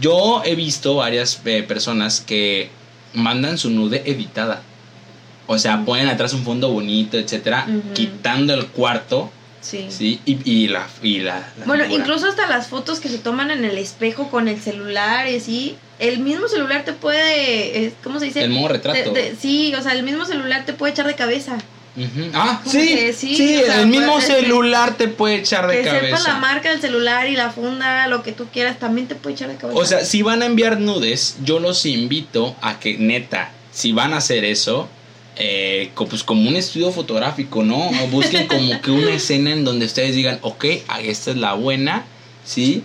yo 0.00 0.42
he 0.46 0.54
visto 0.54 0.94
varias 0.96 1.40
eh, 1.44 1.62
personas 1.62 2.20
que 2.22 2.70
mandan 3.12 3.58
su 3.58 3.68
nude 3.68 4.02
editada 4.06 4.62
o 5.46 5.58
sea 5.58 5.76
Ujú. 5.76 5.84
ponen 5.84 6.08
atrás 6.08 6.32
un 6.32 6.42
fondo 6.42 6.70
bonito 6.70 7.18
etcétera 7.18 7.66
quitando 7.92 8.54
el 8.54 8.66
cuarto 8.68 9.30
Sí. 9.64 9.86
sí 9.88 10.20
y, 10.26 10.38
y 10.44 10.68
la 10.68 10.86
y 11.02 11.20
la, 11.20 11.36
la 11.58 11.64
Bueno, 11.64 11.84
figura. 11.84 12.02
incluso 12.02 12.26
hasta 12.28 12.46
las 12.48 12.66
fotos 12.68 13.00
que 13.00 13.08
se 13.08 13.16
toman 13.16 13.50
en 13.50 13.64
el 13.64 13.78
espejo 13.78 14.30
con 14.30 14.46
el 14.48 14.60
celular 14.60 15.26
y 15.30 15.36
así, 15.36 15.76
el 15.98 16.18
mismo 16.18 16.48
celular 16.48 16.84
te 16.84 16.92
puede, 16.92 17.84
eh, 17.86 17.92
¿cómo 18.04 18.18
se 18.20 18.26
dice? 18.26 18.42
el 18.44 18.50
modo 18.50 18.68
retrato 18.68 19.12
te- 19.12 19.34
sí, 19.40 19.74
o 19.74 19.82
sea, 19.82 19.92
el 19.92 20.02
mismo 20.02 20.26
celular 20.26 20.66
te 20.66 20.74
puede 20.74 20.92
echar 20.92 21.06
de 21.06 21.14
cabeza. 21.14 21.56
Ah, 22.34 22.60
sí, 22.66 22.88
que 22.88 23.12
sí, 23.12 23.36
sí, 23.36 23.56
o 23.62 23.66
sea, 23.66 23.80
el 23.82 23.86
mismo 23.86 24.20
celular 24.20 24.96
te 24.96 25.06
puede 25.06 25.36
echar 25.36 25.68
de 25.68 25.78
que 25.78 25.84
cabeza. 25.84 26.04
sepas 26.06 26.24
la 26.24 26.34
marca 26.40 26.70
del 26.70 26.80
celular 26.80 27.28
y 27.28 27.36
la 27.36 27.50
funda, 27.50 28.08
lo 28.08 28.24
que 28.24 28.32
tú 28.32 28.46
quieras, 28.52 28.80
también 28.80 29.06
te 29.06 29.14
puede 29.14 29.36
echar 29.36 29.48
de 29.48 29.54
cabeza. 29.56 29.78
O 29.78 29.84
sea, 29.86 30.04
si 30.04 30.20
van 30.22 30.42
a 30.42 30.46
enviar 30.46 30.80
nudes, 30.80 31.36
yo 31.44 31.60
los 31.60 31.86
invito 31.86 32.56
a 32.60 32.80
que, 32.80 32.98
neta, 32.98 33.52
si 33.72 33.92
van 33.92 34.12
a 34.12 34.16
hacer 34.16 34.44
eso, 34.44 34.88
eh, 35.36 35.90
pues 35.94 36.22
como 36.22 36.48
un 36.48 36.56
estudio 36.56 36.92
fotográfico, 36.92 37.62
¿no? 37.62 37.88
O 37.88 38.06
busquen 38.08 38.46
como 38.46 38.80
que 38.80 38.90
una 38.90 39.10
escena 39.14 39.52
en 39.52 39.64
donde 39.64 39.86
ustedes 39.86 40.14
digan, 40.14 40.38
ok, 40.42 40.64
ah, 40.88 41.00
esta 41.00 41.32
es 41.32 41.36
la 41.36 41.54
buena, 41.54 42.04
¿sí? 42.44 42.84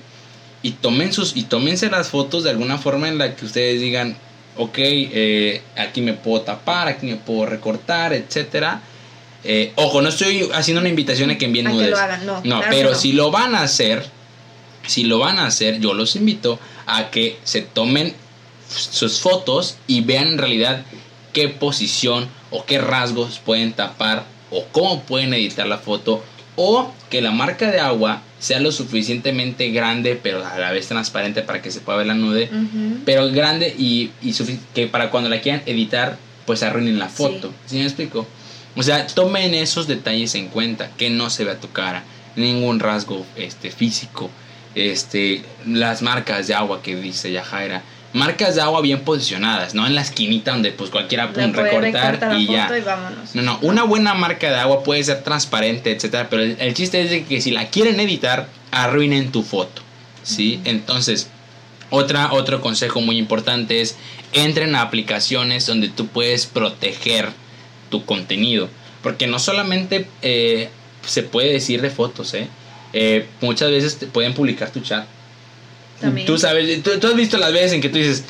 Y 0.61 0.71
tomen 0.71 1.13
sus, 1.13 1.37
y 1.37 1.43
tómense 1.43 1.89
las 1.89 2.09
fotos 2.09 2.43
de 2.43 2.49
alguna 2.49 2.77
forma 2.77 3.07
en 3.07 3.17
la 3.17 3.35
que 3.35 3.45
ustedes 3.45 3.79
digan, 3.79 4.17
ok, 4.57 4.77
eh, 4.77 5.61
aquí 5.77 6.01
me 6.01 6.13
puedo 6.13 6.41
tapar, 6.41 6.87
aquí 6.87 7.05
me 7.05 7.15
puedo 7.15 7.45
recortar, 7.45 8.13
etcétera. 8.13 8.81
Eh, 9.43 9.71
ojo, 9.75 10.01
no 10.01 10.09
estoy 10.09 10.49
haciendo 10.53 10.81
una 10.81 10.89
invitación 10.89 11.29
a 11.29 11.37
que 11.37 11.45
envíen 11.45 11.65
nudes. 11.65 11.95
no. 12.25 12.41
No, 12.43 12.59
claro 12.59 12.67
pero 12.69 12.89
no. 12.91 12.95
si 12.95 13.13
lo 13.13 13.31
van 13.31 13.55
a 13.55 13.61
hacer, 13.61 14.05
si 14.85 15.03
lo 15.03 15.19
van 15.19 15.39
a 15.39 15.45
hacer, 15.45 15.79
yo 15.79 15.93
los 15.93 16.15
invito 16.15 16.59
a 16.87 17.09
que 17.09 17.37
se 17.43 17.61
tomen 17.61 18.13
sus 18.69 19.21
fotos 19.21 19.77
y 19.87 20.01
vean 20.01 20.27
en 20.27 20.37
realidad 20.37 20.83
qué 21.31 21.47
posición 21.47 22.27
o 22.51 22.65
qué 22.65 22.79
rasgos 22.79 23.39
pueden 23.39 23.73
tapar 23.73 24.23
o 24.51 24.65
cómo 24.71 25.01
pueden 25.03 25.33
editar 25.33 25.67
la 25.67 25.77
foto 25.77 26.23
o 26.55 26.91
que 27.09 27.21
la 27.21 27.31
marca 27.31 27.71
de 27.71 27.79
agua 27.79 28.21
sea 28.39 28.59
lo 28.59 28.71
suficientemente 28.71 29.69
grande 29.71 30.19
pero 30.21 30.45
a 30.45 30.57
la 30.57 30.71
vez 30.71 30.87
transparente 30.87 31.41
para 31.41 31.61
que 31.61 31.71
se 31.71 31.81
pueda 31.81 31.99
ver 31.99 32.07
la 32.07 32.13
nude 32.13 32.49
pero 33.05 33.29
grande 33.31 33.73
y, 33.77 34.11
y 34.21 34.33
que 34.73 34.87
para 34.87 35.11
cuando 35.11 35.29
la 35.29 35.41
quieran 35.41 35.61
editar 35.65 36.17
pues 36.45 36.63
arruinen 36.63 36.97
la 36.97 37.09
foto. 37.09 37.53
¿sí, 37.65 37.77
me 37.77 37.83
explico? 37.83 38.25
o 38.75 38.83
sea 38.83 39.07
tomen 39.07 39.53
esos 39.53 39.87
detalles 39.87 40.35
en 40.35 40.47
cuenta 40.47 40.89
que 40.97 41.09
no 41.09 41.29
se 41.29 41.43
vea 41.43 41.59
tu 41.59 41.71
cara 41.71 42.03
ningún 42.35 42.79
rasgo 42.79 43.25
este 43.35 43.71
físico 43.71 44.29
este 44.75 45.43
las 45.65 46.01
marcas 46.01 46.47
de 46.47 46.53
agua 46.53 46.81
que 46.81 46.95
dice 46.95 47.31
Yajaira 47.31 47.83
marcas 48.13 48.55
de 48.55 48.61
agua 48.61 48.81
bien 48.81 49.01
posicionadas 49.01 49.75
no 49.75 49.85
en 49.85 49.93
la 49.93 50.01
esquinita 50.01 50.51
donde 50.51 50.71
pues 50.71 50.89
cualquiera 50.89 51.31
puede 51.31 51.47
recortar 51.47 52.39
y 52.39 52.47
ya 52.47 52.63
foto 52.63 52.77
y 52.77 52.81
vámonos. 52.81 53.35
no, 53.35 53.41
no, 53.41 53.59
una 53.61 53.83
buena 53.83 54.13
marca 54.13 54.49
de 54.49 54.57
agua 54.57 54.83
puede 54.83 55.03
ser 55.03 55.23
transparente, 55.23 55.91
etcétera, 55.91 56.27
pero 56.29 56.41
el, 56.41 56.57
el 56.59 56.73
chiste 56.73 57.01
es 57.01 57.11
de 57.11 57.23
que 57.23 57.41
si 57.41 57.51
la 57.51 57.69
quieren 57.69 57.99
editar, 57.99 58.47
arruinen 58.71 59.31
tu 59.31 59.43
foto, 59.43 59.81
¿sí? 60.23 60.59
Entonces, 60.65 61.29
otra, 61.89 62.33
otro 62.33 62.61
consejo 62.61 63.01
muy 63.01 63.17
importante 63.17 63.81
es 63.81 63.95
entren 64.33 64.75
a 64.75 64.81
aplicaciones 64.81 65.65
donde 65.65 65.89
tú 65.89 66.07
puedes 66.07 66.45
proteger 66.45 67.29
tu 67.89 68.05
contenido, 68.05 68.69
porque 69.01 69.27
no 69.27 69.39
solamente 69.39 70.07
eh, 70.21 70.69
se 71.05 71.23
puede 71.23 71.53
decir 71.53 71.81
de 71.81 71.89
fotos, 71.89 72.33
¿eh? 72.33 72.47
Eh, 72.93 73.27
muchas 73.41 73.69
veces 73.69 73.97
te 73.97 74.07
pueden 74.07 74.33
publicar 74.33 74.71
tu 74.71 74.79
chat. 74.81 75.05
También. 76.01 76.25
Tú 76.27 76.37
sabes, 76.37 76.81
tú, 76.83 76.91
tú 76.99 77.07
has 77.07 77.15
visto 77.15 77.37
las 77.37 77.51
veces 77.53 77.73
en 77.73 77.81
que 77.81 77.89
tú 77.89 77.97
dices, 77.97 78.23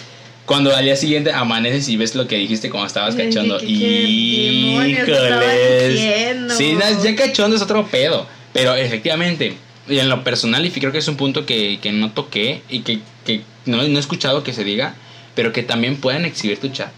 cuando 0.45 0.76
al 0.76 0.84
día 0.84 0.95
siguiente 0.95 1.32
amaneces 1.32 1.88
y 1.89 1.97
ves 1.97 2.15
lo 2.15 2.28
que 2.28 2.38
dijiste 2.38 2.70
cuando 2.70 2.88
estabas 2.88 3.15
cachondo. 3.15 3.59
¿qué- 3.59 3.67
qué 3.67 4.51
demonios 4.51 5.07
estabas 5.07 5.45
Híjoles. 5.45 6.53
Sí, 6.57 6.78
ya 7.03 7.15
cachondo 7.15 7.55
es 7.55 7.61
otro 7.61 7.86
pedo. 7.88 8.26
Pero 8.53 8.74
efectivamente, 8.76 9.55
y 9.88 9.99
en 9.99 10.09
lo 10.09 10.24
personal, 10.24 10.65
y 10.65 10.72
creo 10.72 10.91
que 10.91 10.97
es 10.97 11.07
un 11.07 11.17
punto 11.17 11.45
que, 11.45 11.80
que 11.82 11.91
no 11.91 12.11
toqué 12.11 12.61
y 12.70 12.80
que, 12.80 12.99
que 13.26 13.41
no, 13.65 13.78
no 13.78 13.97
he 13.97 13.99
escuchado 13.99 14.43
que 14.43 14.53
se 14.53 14.63
diga, 14.63 14.95
pero 15.36 15.53
que 15.53 15.61
también 15.63 15.97
puedan 15.97 16.26
exhibir 16.26 16.57
tu 16.59 16.70
chat. 16.70 16.89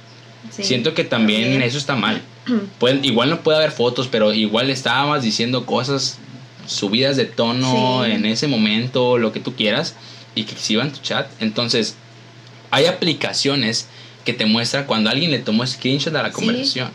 Sí, 0.49 0.63
Siento 0.63 0.93
que 0.93 1.03
también, 1.03 1.61
eso 1.61 1.77
está 1.77 1.95
mal. 1.95 2.21
Pueden- 2.79 3.03
igual 3.03 3.29
no 3.29 3.41
puede 3.41 3.57
haber 3.57 3.71
fotos, 3.71 4.07
pero 4.09 4.33
igual 4.33 4.69
estabas 4.69 5.23
diciendo 5.23 5.65
cosas 5.65 6.17
subidas 6.65 7.17
de 7.17 7.25
tono 7.25 8.03
Sí. 8.05 8.11
en 8.11 8.25
ese 8.25 8.47
momento, 8.47 9.17
lo 9.17 9.31
que 9.33 9.39
tú 9.41 9.55
quieras, 9.55 9.95
y 10.35 10.43
que 10.43 10.53
exhiban 10.53 10.91
tu 10.91 10.99
chat. 11.01 11.27
Entonces, 11.39 11.95
hay 12.71 12.85
aplicaciones 12.85 13.87
que 14.25 14.33
te 14.33 14.45
muestran 14.45 14.85
cuando 14.85 15.09
alguien 15.09 15.31
le 15.31 15.39
tomó 15.39 15.65
screenshot 15.65 16.15
a 16.15 16.23
la 16.23 16.29
Sí. 16.29 16.35
conversación. 16.35 16.89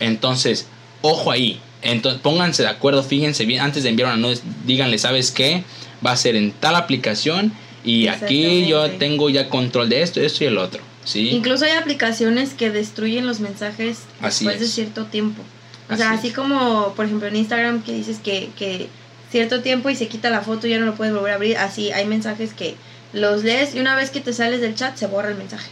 Entonces, 0.00 0.66
ojo 1.00 1.30
ahí. 1.30 1.60
Entonces, 1.82 2.20
pónganse 2.20 2.62
de 2.62 2.68
acuerdo, 2.68 3.02
fíjense 3.02 3.44
bien, 3.44 3.60
antes 3.60 3.82
de 3.82 3.88
enviar 3.90 4.08
una 4.08 4.16
nude, 4.16 4.38
díganle, 4.66 4.98
¿sabes 4.98 5.30
qué? 5.30 5.64
Va 6.04 6.12
a 6.12 6.16
ser 6.16 6.36
en 6.36 6.52
tal 6.52 6.76
aplicación 6.76 7.52
y 7.84 8.06
aquí 8.08 8.66
yo 8.66 8.88
tengo 8.92 9.30
ya 9.30 9.48
control 9.48 9.88
de 9.88 10.02
esto, 10.02 10.20
esto 10.20 10.44
y 10.44 10.46
el 10.48 10.58
otro. 10.58 10.82
¿sí? 11.04 11.30
Incluso 11.30 11.64
hay 11.64 11.72
aplicaciones 11.72 12.54
que 12.54 12.70
destruyen 12.70 13.26
los 13.26 13.40
mensajes 13.40 13.98
Así 14.20 14.44
después 14.44 14.60
de 14.60 14.68
cierto 14.68 15.06
tiempo. 15.06 15.42
O 15.90 15.96
sea, 15.96 16.10
Así 16.10 16.18
así 16.18 16.28
es. 16.28 16.34
como, 16.34 16.92
por 16.94 17.06
ejemplo, 17.06 17.26
en 17.26 17.34
Instagram 17.36 17.82
que 17.82 17.92
dices 17.92 18.18
que, 18.22 18.50
que 18.56 18.86
cierto 19.32 19.60
tiempo 19.62 19.90
y 19.90 19.96
se 19.96 20.06
quita 20.06 20.30
la 20.30 20.42
foto 20.42 20.66
y 20.68 20.70
ya 20.70 20.78
no 20.78 20.86
lo 20.86 20.94
puedes 20.94 21.12
volver 21.12 21.32
a 21.32 21.34
abrir. 21.34 21.56
Así 21.56 21.90
hay 21.90 22.06
mensajes 22.06 22.54
que 22.54 22.76
los 23.12 23.42
lees 23.42 23.74
y 23.74 23.80
una 23.80 23.96
vez 23.96 24.10
que 24.10 24.20
te 24.20 24.32
sales 24.32 24.60
del 24.60 24.74
chat 24.76 24.96
se 24.96 25.06
borra 25.08 25.28
el 25.30 25.36
mensaje. 25.36 25.68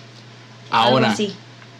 Ahora, 0.70 1.11
así. 1.12 1.32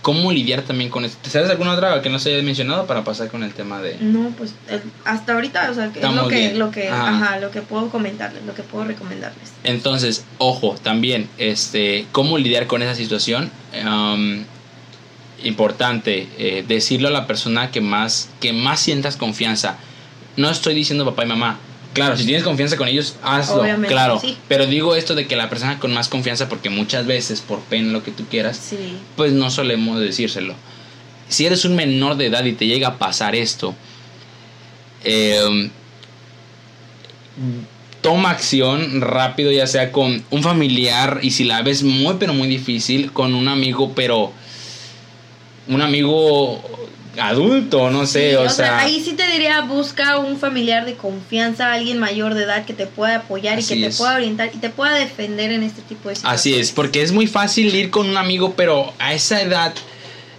¿cómo 0.03 0.33
lidiar 0.33 0.63
también 0.63 0.89
con 0.91 1.05
esto? 1.05 1.19
¿Te 1.23 1.29
sabes 1.31 1.51
alguna 1.51 1.73
otra 1.73 2.01
que 2.01 2.09
no 2.09 2.19
se 2.19 2.33
haya 2.35 2.43
mencionado 2.43 2.87
para 2.87 3.05
pasar 3.05 3.29
con 3.29 3.43
el 3.43 3.53
tema 3.53 3.81
de... 3.83 3.97
No, 4.01 4.31
pues 4.39 4.55
el- 4.69 4.81
hasta 5.05 5.35
ahorita, 5.35 5.71
o 5.71 5.75
sea, 5.75 5.93
que 5.93 6.01
es 6.01 6.13
lo 6.15 6.29
que, 6.29 6.37
bien. 6.37 6.59
lo 6.59 6.71
que, 6.71 6.89
Ajá. 6.89 7.09
ajá, 7.11 7.39
lo 7.41 7.51
que 7.51 7.61
puedo 7.63 7.91
comentarles, 7.91 8.45
lo 8.47 8.55
que 8.55 8.63
puedo 8.63 8.85
recomendarles. 8.85 9.53
Entonces, 9.65 10.25
ojo, 10.39 10.77
también, 10.83 11.29
este, 11.39 12.07
cómo 12.13 12.39
lidiar 12.39 12.67
con 12.67 12.81
esa 12.83 12.95
situación. 12.95 13.51
Am, 13.85 14.45
importante, 15.43 16.29
eh, 16.39 16.65
decirlo 16.67 17.09
a 17.09 17.11
la 17.11 17.27
persona 17.27 17.71
que 17.71 17.81
más, 17.81 18.29
que 18.41 18.53
más 18.53 18.81
sientas 18.81 19.17
confianza. 19.17 19.77
No 20.37 20.51
estoy 20.51 20.75
diciendo 20.75 21.05
papá 21.05 21.25
y 21.25 21.29
mamá. 21.29 21.59
Claro, 21.93 22.17
si 22.17 22.25
tienes 22.25 22.45
confianza 22.45 22.77
con 22.77 22.87
ellos, 22.87 23.17
hazlo, 23.23 23.63
Obviamente, 23.63 23.89
claro. 23.89 24.21
sí. 24.21 24.37
Pero 24.47 24.67
digo 24.67 24.95
esto 24.95 25.15
de 25.15 25.27
que 25.27 25.35
la 25.35 25.49
persona 25.51 25.79
con 25.81 25.93
más 25.93 26.09
confianza, 26.09 26.49
porque 26.49 26.71
muchas 26.71 27.07
veces, 27.07 27.41
por 27.41 27.61
pena, 27.61 27.91
lo 27.91 28.05
que 28.05 28.13
tú 28.13 28.27
quieras, 28.27 28.57
Sí, 28.57 28.97
pues 29.17 29.33
no 29.33 29.51
solemos 29.51 30.01
decírselo. 30.01 30.55
Si 31.29 31.47
eres 31.47 31.65
un 31.65 31.75
menor 31.75 32.17
de 32.17 32.27
edad 32.27 32.45
y 32.45 32.53
te 32.53 32.67
llega 32.67 32.89
a 32.89 32.99
pasar 32.99 33.35
esto, 33.35 33.75
eh, 35.05 35.71
toma 38.01 38.31
acción 38.31 39.01
rápido, 39.01 39.51
ya 39.51 39.67
sea 39.67 39.93
con 39.93 40.25
un 40.31 40.43
familiar 40.43 41.21
y 41.23 41.33
si 41.33 41.45
la 41.45 41.63
ves 41.63 41.83
muy 41.83 42.17
pero 42.19 42.35
muy 42.35 42.49
difícil, 42.49 43.13
con 43.13 43.35
un 43.35 43.49
amigo, 43.49 43.93
pero 43.95 44.33
un 45.69 45.83
amigo 45.83 46.63
adulto, 47.19 47.91
no 47.91 48.07
sé, 48.07 48.31
Sí, 48.31 48.37
o, 48.37 48.49
sea, 48.49 48.79
ahí 48.81 49.01
sí 49.05 49.13
te 49.15 49.27
diría, 49.27 49.61
busca 49.63 50.19
un 50.19 50.39
familiar 50.39 50.85
de 50.85 50.95
confianza, 50.95 51.73
alguien 51.73 51.99
mayor 51.99 52.35
de 52.35 52.45
edad 52.45 52.65
que 52.65 52.73
te 52.73 52.87
pueda 52.87 53.17
apoyar 53.17 53.59
y 53.59 53.65
que 53.65 53.77
te 53.77 53.87
es. 53.87 53.97
pueda 53.99 54.15
orientar 54.15 54.51
y 54.55 54.59
te 54.59 54.71
pueda 54.71 54.95
defender 54.95 55.51
en 55.53 55.63
este 55.63 55.83
tipo 55.83 56.09
de 56.09 56.15
situaciones. 56.17 56.41
Así 56.41 56.55
es, 56.55 56.71
porque 56.73 57.03
es 57.03 57.13
muy 57.13 57.27
fácil 57.27 57.75
ir 57.75 57.91
con 57.91 58.09
un 58.09 58.17
amigo, 58.17 58.55
pero 58.57 58.93
a 58.99 59.13
esa 59.13 59.43
edad, 59.43 59.75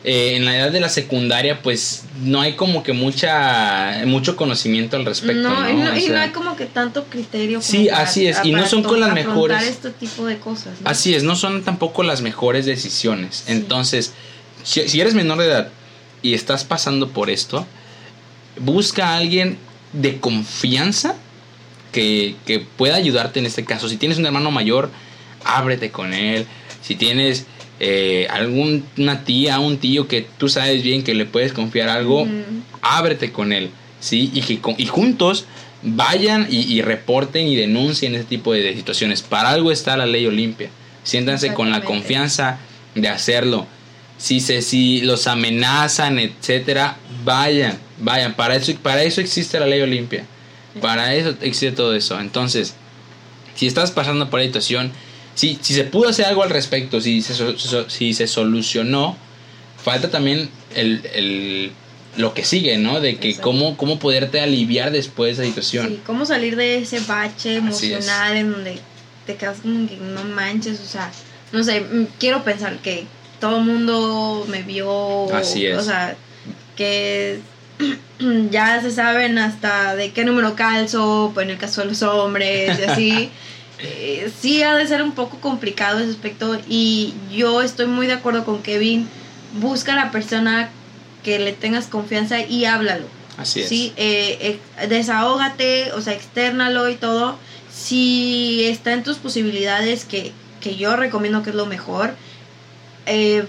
eh, 0.03 0.35
en 0.37 0.45
la 0.45 0.57
edad 0.57 0.71
de 0.71 0.79
la 0.79 0.89
secundaria, 0.89 1.61
pues 1.61 2.03
no 2.23 2.41
hay 2.41 2.55
como 2.55 2.81
que 2.83 2.93
mucha 2.93 4.01
mucho 4.05 4.35
conocimiento 4.35 4.95
al 4.97 5.05
respecto. 5.05 5.41
no, 5.49 5.61
No, 5.61 5.69
y 5.69 5.73
no, 5.73 5.91
O 5.91 5.95
y 5.95 6.01
no 6.01 6.07
sea, 6.13 6.21
hay 6.23 6.29
como 6.29 6.55
que 6.55 6.65
tanto 6.65 7.03
criterio. 7.05 7.59
como 7.59 7.69
Sí, 7.69 7.87
para- 7.89 8.03
así 8.03 8.25
es, 8.27 8.37
y 8.43 8.51
no 8.51 8.65
son 8.65 8.81
con 8.83 8.99
las 8.99 9.13
mejores. 9.13 9.61
este 9.63 9.91
tipo 9.91 10.25
de 10.25 10.37
cosas. 10.39 10.79
¿no? 10.81 10.89
Así 10.89 11.13
es, 11.13 11.23
no 11.23 11.35
son 11.35 11.63
tampoco 11.63 12.01
las 12.03 12.21
mejores 12.21 12.65
decisiones. 12.65 13.43
Sí. 13.45 13.51
Entonces, 13.51 14.13
si, 14.63 14.87
si 14.87 15.01
eres 15.01 15.13
menor 15.13 15.37
de 15.39 15.45
edad 15.47 15.69
y 16.21 16.33
estás 16.33 16.63
pasando 16.63 17.09
por 17.09 17.29
esto, 17.29 17.65
busca 18.59 19.09
a 19.09 19.17
alguien 19.17 19.57
de 19.93 20.19
confianza 20.19 21.15
que, 21.91 22.35
que 22.45 22.59
pueda 22.59 22.95
ayudarte 22.95 23.39
en 23.39 23.45
este 23.45 23.65
caso. 23.65 23.89
Si 23.89 23.97
tienes 23.97 24.17
un 24.17 24.25
hermano 24.25 24.51
mayor, 24.51 24.89
ábrete 25.43 25.91
con 25.91 26.13
él. 26.13 26.45
Si 26.81 26.95
tienes 26.95 27.45
eh, 27.79 28.27
alguna 28.29 29.23
tía, 29.23 29.59
un 29.59 29.77
tío 29.77 30.07
que 30.07 30.25
tú 30.37 30.49
sabes 30.49 30.83
bien 30.83 31.03
que 31.03 31.13
le 31.13 31.25
puedes 31.25 31.53
confiar 31.53 31.89
algo, 31.89 32.27
ábrete 32.81 33.31
con 33.31 33.53
él, 33.53 33.69
¿sí? 33.99 34.31
Y, 34.33 34.41
que, 34.41 34.59
y 34.77 34.85
juntos 34.85 35.45
vayan 35.83 36.47
y, 36.49 36.61
y 36.71 36.81
reporten 36.81 37.47
y 37.47 37.55
denuncien 37.55 38.15
ese 38.15 38.23
tipo 38.23 38.53
de, 38.53 38.61
de 38.61 38.75
situaciones. 38.75 39.21
Para 39.21 39.49
algo 39.49 39.71
está 39.71 39.97
la 39.97 40.05
ley 40.05 40.25
Olimpia. 40.25 40.69
Siéntanse 41.03 41.53
con 41.53 41.71
la 41.71 41.81
confianza 41.81 42.59
de 42.93 43.09
hacerlo. 43.09 43.65
Si, 44.21 44.39
se, 44.39 44.61
si 44.61 45.01
los 45.01 45.25
amenazan, 45.25 46.19
etcétera, 46.19 46.97
vayan, 47.25 47.79
vayan. 47.99 48.35
Para 48.35 48.55
eso, 48.55 48.71
para 48.83 49.01
eso 49.03 49.19
existe 49.19 49.59
la 49.59 49.65
ley 49.65 49.81
Olimpia. 49.81 50.25
Para 50.79 51.15
eso 51.15 51.29
existe 51.41 51.71
todo 51.71 51.95
eso. 51.95 52.19
Entonces, 52.19 52.75
si 53.55 53.65
estás 53.67 53.89
pasando 53.91 54.29
por 54.29 54.39
la 54.39 54.45
situación, 54.45 54.91
si, 55.33 55.57
si 55.61 55.73
se 55.73 55.83
pudo 55.85 56.09
hacer 56.09 56.25
algo 56.25 56.43
al 56.43 56.49
respecto, 56.51 57.01
si 57.01 57.21
se, 57.21 57.33
si 57.89 58.13
se 58.13 58.27
solucionó, 58.27 59.17
falta 59.83 60.11
también 60.11 60.49
el, 60.75 61.01
el- 61.15 61.71
lo 62.17 62.33
que 62.33 62.43
sigue, 62.43 62.77
¿no? 62.77 62.99
De 62.99 63.15
que 63.17 63.29
Exacto. 63.29 63.49
cómo, 63.49 63.77
cómo 63.77 63.97
poderte 63.97 64.41
aliviar 64.41 64.91
después 64.91 65.37
de 65.37 65.43
esa 65.45 65.49
situación. 65.49 65.87
Sí, 65.87 65.99
cómo 66.05 66.25
salir 66.25 66.57
de 66.57 66.79
ese 66.79 66.99
bache 66.99 67.55
emocional 67.55 68.35
en 68.35 68.51
donde 68.51 68.79
te 69.25 69.35
quedas 69.35 69.59
como 69.61 69.87
que 69.87 69.95
no 69.97 70.23
manches, 70.25 70.79
o 70.81 70.85
sea, 70.85 71.09
no 71.53 71.63
sé, 71.63 71.79
mm, 71.81 72.07
quiero 72.19 72.43
pensar 72.43 72.77
que 72.79 73.05
todo 73.41 73.57
el 73.57 73.65
mundo 73.65 74.45
me 74.47 74.61
vio, 74.61 75.33
Así 75.35 75.65
es. 75.65 75.77
o 75.77 75.81
sea, 75.81 76.15
que 76.77 77.41
ya 78.49 78.81
se 78.81 78.91
saben 78.91 79.37
hasta 79.37 79.95
de 79.95 80.11
qué 80.11 80.23
número 80.23 80.55
calzo, 80.55 81.31
pues 81.33 81.45
en 81.45 81.51
el 81.51 81.57
caso 81.57 81.81
de 81.81 81.87
los 81.87 82.01
hombres 82.03 82.79
y 82.79 82.83
así. 82.83 83.31
Eh, 83.83 84.31
sí 84.39 84.61
ha 84.61 84.75
de 84.75 84.85
ser 84.85 85.01
un 85.01 85.13
poco 85.13 85.39
complicado 85.39 85.97
ese 85.97 86.11
aspecto 86.11 86.55
y 86.69 87.15
yo 87.31 87.63
estoy 87.63 87.87
muy 87.87 88.05
de 88.05 88.13
acuerdo 88.13 88.45
con 88.45 88.61
Kevin, 88.61 89.09
busca 89.59 89.93
a 89.93 89.95
la 89.95 90.11
persona 90.11 90.69
que 91.23 91.39
le 91.39 91.51
tengas 91.51 91.87
confianza 91.87 92.41
y 92.41 92.65
háblalo. 92.65 93.05
Así 93.37 93.61
es. 93.61 93.69
Sí, 93.69 93.93
eh, 93.95 94.59
eh, 94.79 94.87
desahógate, 94.87 95.93
o 95.93 96.01
sea, 96.01 96.13
externalo 96.13 96.89
y 96.89 96.95
todo. 96.95 97.39
Si 97.73 98.65
está 98.65 98.93
en 98.93 99.01
tus 99.01 99.17
posibilidades, 99.17 100.05
que, 100.05 100.31
que 100.59 100.75
yo 100.75 100.95
recomiendo 100.95 101.41
que 101.41 101.49
es 101.49 101.55
lo 101.55 101.65
mejor, 101.65 102.13
eh, 103.05 103.45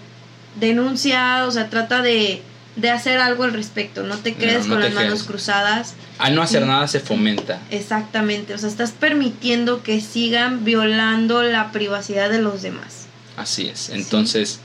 denuncia, 0.60 1.46
o 1.46 1.50
sea, 1.50 1.70
trata 1.70 2.02
de, 2.02 2.42
de 2.76 2.90
hacer 2.90 3.18
algo 3.18 3.44
al 3.44 3.52
respecto. 3.52 4.02
No 4.02 4.16
te 4.18 4.34
quedes 4.34 4.66
no 4.66 4.74
con 4.74 4.82
te 4.82 4.90
las 4.90 4.94
manos 5.04 5.22
cruzadas. 5.24 5.94
Al 6.18 6.34
no 6.34 6.42
hacer 6.42 6.66
nada 6.66 6.86
se 6.88 7.00
fomenta. 7.00 7.60
Exactamente, 7.70 8.54
o 8.54 8.58
sea, 8.58 8.68
estás 8.68 8.92
permitiendo 8.92 9.82
que 9.82 10.00
sigan 10.00 10.64
violando 10.64 11.42
la 11.42 11.72
privacidad 11.72 12.30
de 12.30 12.40
los 12.40 12.62
demás. 12.62 13.06
Así 13.36 13.66
es. 13.68 13.88
Entonces, 13.88 14.60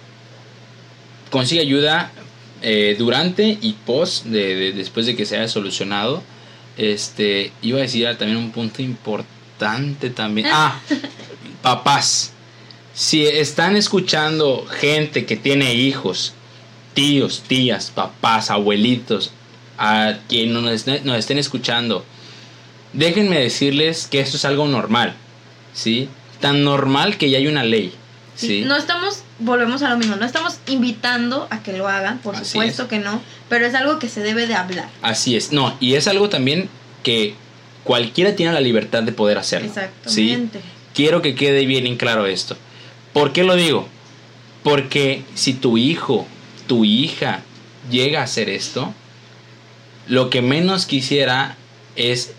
consigue 1.31 1.61
ayuda 1.61 2.11
eh, 2.61 2.95
durante 2.97 3.57
y 3.61 3.73
post, 3.85 4.25
de, 4.25 4.55
de- 4.55 4.71
después 4.73 5.05
de 5.05 5.15
que 5.15 5.25
se 5.25 5.37
haya 5.37 5.47
solucionado. 5.47 6.21
Este, 6.77 7.51
iba 7.61 7.79
a 7.79 7.81
decir 7.81 8.05
también 8.17 8.37
un 8.37 8.51
punto 8.51 8.81
importante 8.81 10.09
también. 10.11 10.47
Ah, 10.51 10.79
papás. 11.61 12.33
Si 12.97 13.27
están 13.27 13.75
escuchando 13.75 14.65
gente 14.65 15.27
que 15.27 15.37
tiene 15.37 15.75
hijos, 15.75 16.33
tíos, 16.95 17.43
tías, 17.47 17.91
papás, 17.93 18.49
abuelitos, 18.49 19.29
a 19.77 20.15
quien 20.27 20.51
nos, 20.51 20.65
estén- 20.71 21.03
nos 21.03 21.15
estén 21.19 21.37
escuchando, 21.37 22.03
déjenme 22.93 23.39
decirles 23.39 24.07
que 24.09 24.19
esto 24.19 24.37
es 24.37 24.45
algo 24.45 24.67
normal, 24.67 25.13
¿sí? 25.75 26.09
Tan 26.41 26.63
normal 26.63 27.17
que 27.19 27.29
ya 27.29 27.37
hay 27.37 27.45
una 27.45 27.63
ley, 27.63 27.93
Sí, 28.35 28.47
¿sí? 28.47 28.61
No 28.65 28.75
estamos, 28.75 29.21
volvemos 29.37 29.83
a 29.83 29.89
lo 29.91 29.97
mismo, 29.97 30.15
no 30.15 30.25
estamos 30.25 30.57
invitando 30.67 31.47
a 31.51 31.61
que 31.61 31.73
lo 31.73 31.87
hagan, 31.87 32.17
por 32.17 32.35
Así 32.35 32.45
supuesto 32.53 32.83
es. 32.83 32.89
que 32.89 32.97
no, 32.97 33.21
pero 33.47 33.67
es 33.67 33.75
algo 33.75 33.99
que 33.99 34.09
se 34.09 34.21
debe 34.21 34.47
de 34.47 34.55
hablar. 34.55 34.89
Así 35.03 35.35
es, 35.35 35.51
no, 35.51 35.77
y 35.79 35.93
es 35.93 36.07
algo 36.07 36.29
también 36.29 36.67
que 37.03 37.35
cualquiera 37.83 38.35
tiene 38.35 38.53
la 38.53 38.59
libertad 38.61 39.03
de 39.03 39.11
poder 39.11 39.37
hacerlo, 39.37 39.71
¿sí? 40.07 40.31
Exactamente. 40.31 40.61
Quiero 40.95 41.21
que 41.21 41.35
quede 41.35 41.67
bien 41.67 41.85
en 41.85 41.95
claro 41.97 42.25
esto. 42.25 42.57
¿Por 43.17 43.33
qué 43.33 43.43
lo 43.43 43.55
digo? 43.55 43.87
Porque 44.61 45.23
si 45.33 45.55
tu 45.55 45.79
hijo, 45.79 46.27
tu 46.67 46.85
hija 46.85 47.41
llega 47.89 48.19
a 48.19 48.25
hacer 48.25 48.47
esto, 48.47 48.93
lo 50.07 50.29
que 50.29 50.43
menos 50.43 50.85
quisiera 50.85 51.57
es 51.95 52.33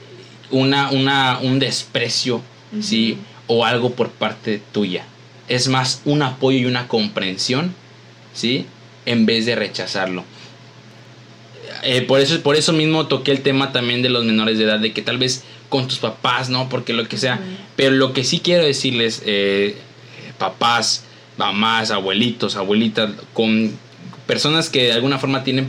una, 0.52 0.92
una, 0.92 1.40
un 1.42 1.58
desprecio, 1.58 2.42
¿sí? 2.80 3.18
o 3.48 3.64
algo 3.64 3.90
por 3.90 4.10
parte 4.10 4.62
tuya. 4.70 5.04
Es 5.48 5.66
más 5.66 6.00
un 6.04 6.22
apoyo 6.22 6.58
y 6.58 6.66
una 6.66 6.86
comprensión, 6.86 7.74
¿sí? 8.32 8.66
En 9.04 9.26
vez 9.26 9.46
de 9.46 9.56
rechazarlo. 9.56 10.22
Eh, 11.82 12.02
por, 12.02 12.20
eso, 12.20 12.40
por 12.40 12.54
eso 12.54 12.72
mismo 12.72 13.08
toqué 13.08 13.32
el 13.32 13.42
tema 13.42 13.72
también 13.72 14.00
de 14.00 14.10
los 14.10 14.24
menores 14.24 14.58
de 14.58 14.64
edad, 14.64 14.78
de 14.78 14.92
que 14.92 15.02
tal 15.02 15.18
vez 15.18 15.42
con 15.70 15.88
tus 15.88 15.98
papás, 15.98 16.50
¿no? 16.50 16.68
Porque 16.68 16.92
lo 16.92 17.08
que 17.08 17.18
sea. 17.18 17.40
Pero 17.74 17.96
lo 17.96 18.12
que 18.12 18.22
sí 18.22 18.38
quiero 18.38 18.64
decirles, 18.64 19.22
eh, 19.26 19.76
papás, 20.38 21.04
mamás, 21.36 21.90
abuelitos, 21.90 22.56
abuelitas, 22.56 23.10
con 23.32 23.76
personas 24.26 24.68
que 24.70 24.84
de 24.84 24.92
alguna 24.92 25.18
forma 25.18 25.44
tienen 25.44 25.68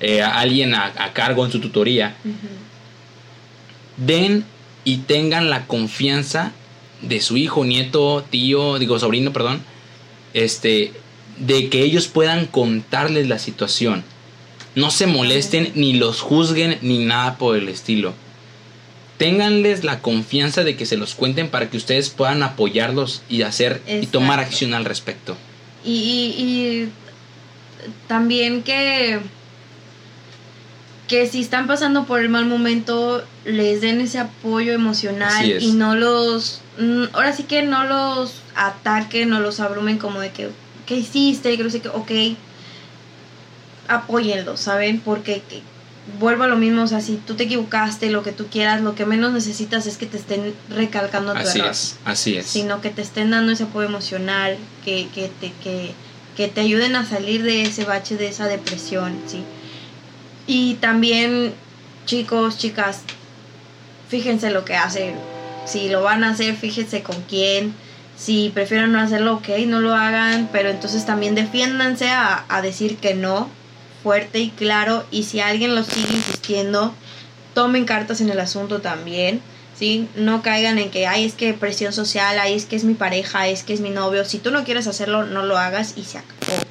eh, 0.00 0.22
a 0.22 0.38
alguien 0.40 0.74
a, 0.74 0.86
a 0.86 1.12
cargo 1.12 1.44
en 1.44 1.52
su 1.52 1.60
tutoría, 1.60 2.16
den 3.96 4.44
y 4.84 4.98
tengan 4.98 5.50
la 5.50 5.66
confianza 5.66 6.52
de 7.02 7.20
su 7.20 7.36
hijo, 7.36 7.64
nieto, 7.64 8.24
tío, 8.28 8.78
digo 8.78 8.98
sobrino, 8.98 9.32
perdón, 9.32 9.60
este, 10.34 10.92
de 11.38 11.68
que 11.68 11.82
ellos 11.82 12.08
puedan 12.08 12.46
contarles 12.46 13.28
la 13.28 13.38
situación. 13.38 14.04
No 14.74 14.90
se 14.90 15.06
molesten 15.06 15.72
ni 15.74 15.94
los 15.94 16.20
juzguen 16.20 16.78
ni 16.82 17.04
nada 17.04 17.36
por 17.38 17.56
el 17.56 17.68
estilo. 17.68 18.14
Ténganles 19.20 19.84
la 19.84 20.00
confianza 20.00 20.64
de 20.64 20.76
que 20.76 20.86
se 20.86 20.96
los 20.96 21.14
cuenten 21.14 21.50
para 21.50 21.68
que 21.68 21.76
ustedes 21.76 22.08
puedan 22.08 22.42
apoyarlos 22.42 23.20
y 23.28 23.42
hacer 23.42 23.82
y 23.86 24.06
tomar 24.06 24.40
acción 24.40 24.72
al 24.72 24.86
respecto. 24.86 25.36
Y, 25.84 25.92
y- 25.92 26.42
y 26.42 26.88
también 28.08 28.62
que 28.62 29.20
que 31.06 31.26
si 31.26 31.40
están 31.42 31.66
pasando 31.66 32.04
por 32.06 32.20
el 32.20 32.28
mal 32.30 32.46
momento 32.46 33.22
les 33.44 33.80
den 33.82 34.00
ese 34.00 34.18
apoyo 34.20 34.72
emocional 34.72 35.44
y 35.62 35.72
no 35.72 35.96
los 35.96 36.60
mm, 36.78 37.04
ahora 37.12 37.34
sí 37.36 37.42
que 37.42 37.62
no 37.62 37.84
los 37.84 38.34
ataquen 38.54 39.28
no 39.28 39.40
los 39.40 39.60
abrumen 39.60 39.98
como 39.98 40.20
de 40.20 40.30
que 40.30 40.48
qué 40.86 40.94
hiciste 40.96 41.56
que 41.58 41.64
no 41.64 41.68
sé 41.70 41.80
qué 41.82 41.88
ok 41.88 42.10
apóyenlos 43.88 44.60
saben 44.60 45.00
porque 45.00 45.42
que- 45.48 45.62
vuelvo 46.18 46.44
a 46.44 46.48
lo 46.48 46.56
mismo 46.56 46.82
o 46.82 46.86
sea 46.86 47.00
si 47.00 47.16
tú 47.16 47.34
te 47.34 47.44
equivocaste 47.44 48.10
lo 48.10 48.22
que 48.22 48.32
tú 48.32 48.46
quieras 48.46 48.80
lo 48.80 48.94
que 48.94 49.04
menos 49.06 49.32
necesitas 49.32 49.86
es 49.86 49.96
que 49.96 50.06
te 50.06 50.16
estén 50.16 50.54
recalcando 50.70 51.32
tu 51.32 51.38
Así 51.38 51.58
error 51.58 51.70
es, 51.70 51.96
así 52.04 52.36
es. 52.36 52.46
sino 52.46 52.80
que 52.80 52.90
te 52.90 53.02
estén 53.02 53.30
dando 53.30 53.52
ese 53.52 53.64
apoyo 53.64 53.86
emocional, 53.86 54.56
que, 54.84 55.08
que, 55.14 55.30
te, 55.40 55.52
que, 55.62 55.92
que 56.36 56.48
te 56.48 56.62
ayuden 56.62 56.96
a 56.96 57.04
salir 57.06 57.42
de 57.42 57.62
ese 57.62 57.84
bache, 57.84 58.16
de 58.16 58.28
esa 58.28 58.46
depresión, 58.46 59.14
¿sí? 59.26 59.42
Y 60.46 60.74
también, 60.76 61.52
chicos, 62.06 62.56
chicas, 62.58 63.02
fíjense 64.08 64.50
lo 64.50 64.64
que 64.64 64.74
hacen. 64.74 65.14
Si 65.66 65.88
lo 65.88 66.02
van 66.02 66.24
a 66.24 66.30
hacer, 66.30 66.56
fíjense 66.56 67.02
con 67.02 67.16
quién. 67.28 67.74
Si 68.16 68.50
prefieren 68.52 68.90
no 68.90 69.00
hacerlo, 69.00 69.34
ok, 69.34 69.48
no 69.66 69.80
lo 69.80 69.94
hagan, 69.94 70.48
pero 70.50 70.70
entonces 70.70 71.06
también 71.06 71.34
defiéndanse 71.34 72.08
a, 72.10 72.44
a 72.48 72.62
decir 72.62 72.96
que 72.96 73.14
no, 73.14 73.48
fuerte 74.02 74.38
y 74.40 74.50
claro. 74.50 75.04
Y 75.10 75.24
si 75.24 75.40
alguien 75.40 75.74
lo 75.74 75.84
sigue 75.84 76.14
insistiendo, 76.14 76.94
tomen 77.54 77.84
cartas 77.84 78.20
en 78.20 78.30
el 78.30 78.40
asunto 78.40 78.80
también. 78.80 79.40
¿sí? 79.78 80.08
No 80.14 80.42
caigan 80.42 80.78
en 80.78 80.90
que, 80.90 81.06
ay, 81.06 81.24
es 81.24 81.34
que 81.34 81.52
presión 81.54 81.92
social, 81.92 82.38
ay, 82.38 82.54
es 82.54 82.66
que 82.66 82.76
es 82.76 82.84
mi 82.84 82.94
pareja, 82.94 83.48
es 83.48 83.62
que 83.62 83.72
es 83.72 83.80
mi 83.80 83.90
novio. 83.90 84.24
Si 84.24 84.38
tú 84.38 84.50
no 84.50 84.64
quieres 84.64 84.86
hacerlo, 84.86 85.24
no 85.24 85.44
lo 85.44 85.58
hagas 85.58 85.94
y 85.96 86.04
se 86.04 86.18
acabó. 86.18 86.62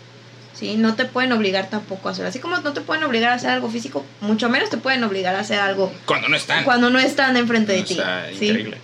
¿sí? 0.54 0.76
No 0.78 0.96
te 0.96 1.06
pueden 1.06 1.32
obligar 1.32 1.70
tampoco 1.70 2.10
a 2.10 2.12
hacerlo. 2.12 2.30
Así 2.30 2.40
como 2.40 2.58
no 2.58 2.74
te 2.74 2.82
pueden 2.82 3.04
obligar 3.04 3.32
a 3.32 3.36
hacer 3.36 3.50
algo 3.50 3.70
físico, 3.70 4.06
mucho 4.22 4.50
menos 4.50 4.70
te 4.70 4.78
pueden 4.78 5.04
obligar 5.04 5.36
a 5.36 5.40
hacer 5.40 5.60
algo 5.60 5.92
Cuando 6.06 6.28
no 6.30 6.36
están. 6.36 6.64
cuando 6.64 6.90
no 6.90 7.00
están 7.00 7.38
enfrente 7.38 7.74
de 7.74 7.84
ti. 7.84 7.98
¿sí? 8.38 8.48
increíble. 8.48 8.78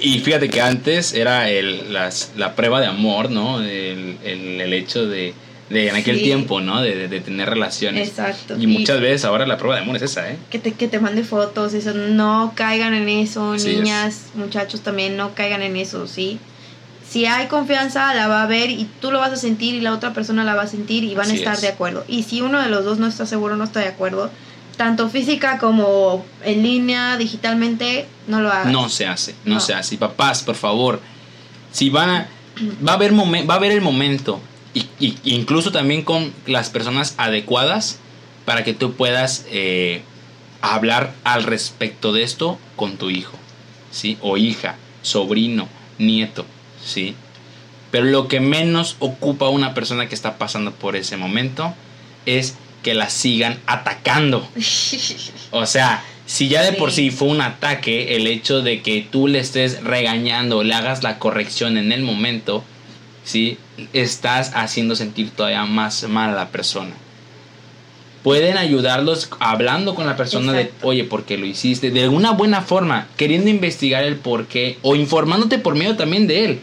Y 0.00 0.18
fíjate 0.18 0.50
que 0.50 0.60
antes 0.60 1.12
era 1.12 1.48
el, 1.48 1.92
las, 1.92 2.32
la 2.36 2.56
prueba 2.56 2.80
de 2.80 2.86
amor, 2.86 3.30
¿no? 3.30 3.60
El, 3.60 4.18
el, 4.24 4.60
el 4.60 4.72
hecho 4.72 5.06
de, 5.06 5.34
de 5.70 5.88
en 5.88 5.96
aquel 5.96 6.16
Sí. 6.18 6.22
tiempo, 6.24 6.60
¿no? 6.60 6.82
De, 6.82 6.94
de- 6.94 7.08
de 7.08 7.20
tener 7.20 7.48
relaciones. 7.48 8.08
Exacto. 8.08 8.56
Y 8.58 8.66
muchas 8.66 9.00
veces 9.00 9.24
ahora 9.24 9.46
la 9.46 9.56
prueba 9.56 9.76
de 9.76 9.82
amor 9.82 9.96
es 9.96 10.02
esa, 10.02 10.30
¿eh? 10.30 10.36
que 10.50 10.58
te, 10.58 10.72
que 10.72 10.88
te 10.88 11.00
mande 11.00 11.24
fotos, 11.24 11.72
eso, 11.74 11.94
no 11.94 12.52
caigan 12.54 12.92
en 12.94 13.08
eso, 13.08 13.54
es. 13.54 13.64
niñas, 13.64 14.26
muchachos 14.34 14.80
también, 14.82 15.16
no 15.16 15.34
caigan 15.34 15.62
en 15.62 15.76
eso, 15.76 16.06
¿sí? 16.06 16.38
Si 17.08 17.26
hay 17.26 17.46
confianza, 17.46 18.12
la 18.14 18.26
va 18.28 18.42
a 18.42 18.46
ver 18.46 18.70
y 18.70 18.88
tú 19.00 19.10
lo 19.12 19.20
vas 19.20 19.32
a 19.32 19.36
sentir 19.36 19.74
y 19.74 19.80
la 19.80 19.92
otra 19.94 20.12
persona 20.12 20.42
la 20.44 20.54
va 20.54 20.62
a 20.62 20.66
sentir 20.66 21.04
y 21.04 21.14
van 21.14 21.26
Así 21.26 21.36
a 21.36 21.38
estar 21.38 21.54
es. 21.54 21.60
de 21.62 21.68
acuerdo. 21.68 22.04
Y 22.08 22.24
si 22.24 22.40
uno 22.42 22.60
de 22.60 22.68
los 22.68 22.84
dos 22.84 22.98
no 22.98 23.06
está 23.06 23.24
seguro, 23.24 23.56
no 23.56 23.64
está 23.64 23.80
de 23.80 23.88
acuerdo, 23.88 24.30
tanto 24.76 25.08
física 25.08 25.58
como 25.58 26.24
en 26.42 26.62
línea, 26.64 27.16
digitalmente, 27.16 28.06
no 28.26 28.40
lo 28.40 28.50
hagas. 28.50 28.72
No 28.72 28.88
se 28.88 29.06
hace, 29.06 29.34
no, 29.44 29.54
No. 29.54 29.60
se 29.60 29.74
hace. 29.74 29.94
Y 29.94 29.98
papás, 29.98 30.42
por 30.42 30.56
favor, 30.56 31.00
si 31.72 31.88
van 31.90 32.10
a, 32.10 32.28
va 32.86 32.92
a 32.92 32.94
haber 32.96 33.12
momen- 33.12 33.48
va 33.48 33.54
a 33.54 33.56
haber 33.58 33.70
el 33.72 33.80
momento 33.80 34.40
y, 34.74 34.86
y- 35.00 35.16
incluso 35.24 35.72
también 35.72 36.02
con 36.02 36.32
las 36.46 36.68
personas 36.70 37.14
adecuadas 37.16 37.98
para 38.44 38.64
que 38.64 38.74
tú 38.74 38.94
puedas 38.94 39.46
eh, 39.50 40.02
hablar 40.60 41.14
al 41.24 41.44
respecto 41.44 42.12
de 42.12 42.22
esto 42.24 42.58
con 42.76 42.96
tu 42.96 43.10
hijo, 43.10 43.36
¿sí? 43.90 44.18
O 44.20 44.36
hija, 44.36 44.76
sobrino, 45.02 45.68
nieto, 45.98 46.44
¿sí? 46.84 47.14
Pero 47.90 48.06
lo 48.06 48.26
que 48.28 48.40
menos 48.40 48.96
ocupa 48.98 49.46
a 49.46 49.50
una 49.50 49.72
persona 49.74 50.08
que 50.08 50.14
está 50.16 50.36
pasando 50.36 50.72
por 50.72 50.96
ese 50.96 51.16
momento 51.16 51.72
es 52.26 52.56
que 52.82 52.94
la 52.94 53.08
sigan 53.10 53.60
atacando. 53.66 54.46
O 55.56 55.66
sea, 55.66 56.02
si 56.26 56.48
ya 56.48 56.62
de 56.62 56.72
por 56.72 56.90
Sí. 56.90 57.10
sí 57.10 57.16
fue 57.16 57.28
un 57.28 57.40
ataque 57.40 58.16
el 58.16 58.26
hecho 58.26 58.60
de 58.62 58.82
que 58.82 59.06
tú 59.08 59.28
le 59.28 59.38
estés 59.38 59.84
regañando, 59.84 60.64
le 60.64 60.74
hagas 60.74 61.04
la 61.04 61.20
corrección 61.20 61.78
en 61.78 61.92
el 61.92 62.02
momento, 62.02 62.64
¿sí? 63.24 63.56
Estás 63.92 64.52
haciendo 64.54 64.94
sentir 64.96 65.30
todavía 65.30 65.64
más 65.64 66.04
mal 66.08 66.30
a 66.30 66.34
la 66.34 66.48
persona. 66.50 66.92
Pueden 68.22 68.56
ayudarlos 68.56 69.28
hablando 69.38 69.94
con 69.94 70.06
la 70.06 70.16
persona 70.16 70.52
Exacto. 70.58 70.80
de, 70.80 70.86
oye, 70.86 71.04
¿por 71.04 71.24
qué 71.24 71.36
lo 71.36 71.44
hiciste? 71.44 71.90
De 71.90 72.04
alguna 72.04 72.30
buena 72.32 72.62
forma, 72.62 73.06
queriendo 73.18 73.50
investigar 73.50 74.02
el 74.04 74.16
por 74.16 74.46
qué 74.46 74.78
o 74.82 74.96
informándote 74.96 75.58
por 75.58 75.74
medio 75.74 75.94
también 75.96 76.26
de 76.26 76.44
él. 76.46 76.60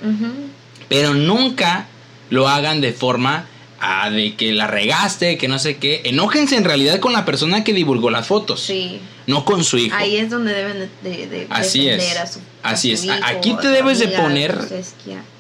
Pero 0.89 1.14
nunca 1.14 1.86
lo 2.32 2.47
hagan 2.47 2.82
de 2.82 2.93
forma 2.93 3.45
ah, 3.80 4.09
de 4.09 4.36
que 4.36 4.53
la 4.53 4.66
regaste, 4.66 5.38
que 5.38 5.47
no 5.47 5.59
sé 5.59 5.78
qué. 5.78 6.01
Enójense 6.05 6.55
en 6.55 6.64
realidad 6.64 6.99
con 6.99 7.14
la 7.14 7.26
persona 7.26 7.64
que 7.64 7.74
divulgó 7.74 8.09
las 8.09 8.26
fotos, 8.26 8.62
Sí, 8.62 8.99
no 9.28 9.45
con 9.45 9.64
su 9.64 9.78
hijo. 9.78 9.95
ahí 9.95 10.16
es 10.18 10.32
donde 10.32 10.53
deben 10.53 10.89
de, 11.03 11.28
de- 11.28 11.47
Así 11.51 11.88
es. 11.88 12.18
a 12.18 12.26
su 12.26 12.39
a 12.64 12.70
Así 12.72 12.95
su 12.97 13.03
es. 13.12 13.18
Hijo, 13.18 13.26
aquí 13.28 13.55
te 13.62 13.68
debes 13.68 13.99
de 13.99 14.05
amiga, 14.05 14.22
poner-. 14.24 14.57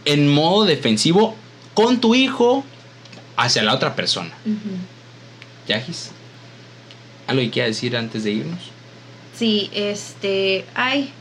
En 0.05 0.27
modo 0.27 0.65
defensivo 0.65 1.35
con 1.73 2.01
tu 2.01 2.15
hijo 2.15 2.63
hacia 3.37 3.63
la 3.63 3.73
otra 3.73 3.95
persona. 3.95 4.31
Ujú. 4.45 4.75
Yagis, 5.67 6.09
¿algo 7.27 7.41
que 7.41 7.49
quieras 7.49 7.69
decir 7.75 7.95
antes 7.95 8.23
de 8.23 8.31
irnos? 8.31 8.59
Sí, 9.37 9.69
este. 9.73 10.65
Ay. 10.75 11.11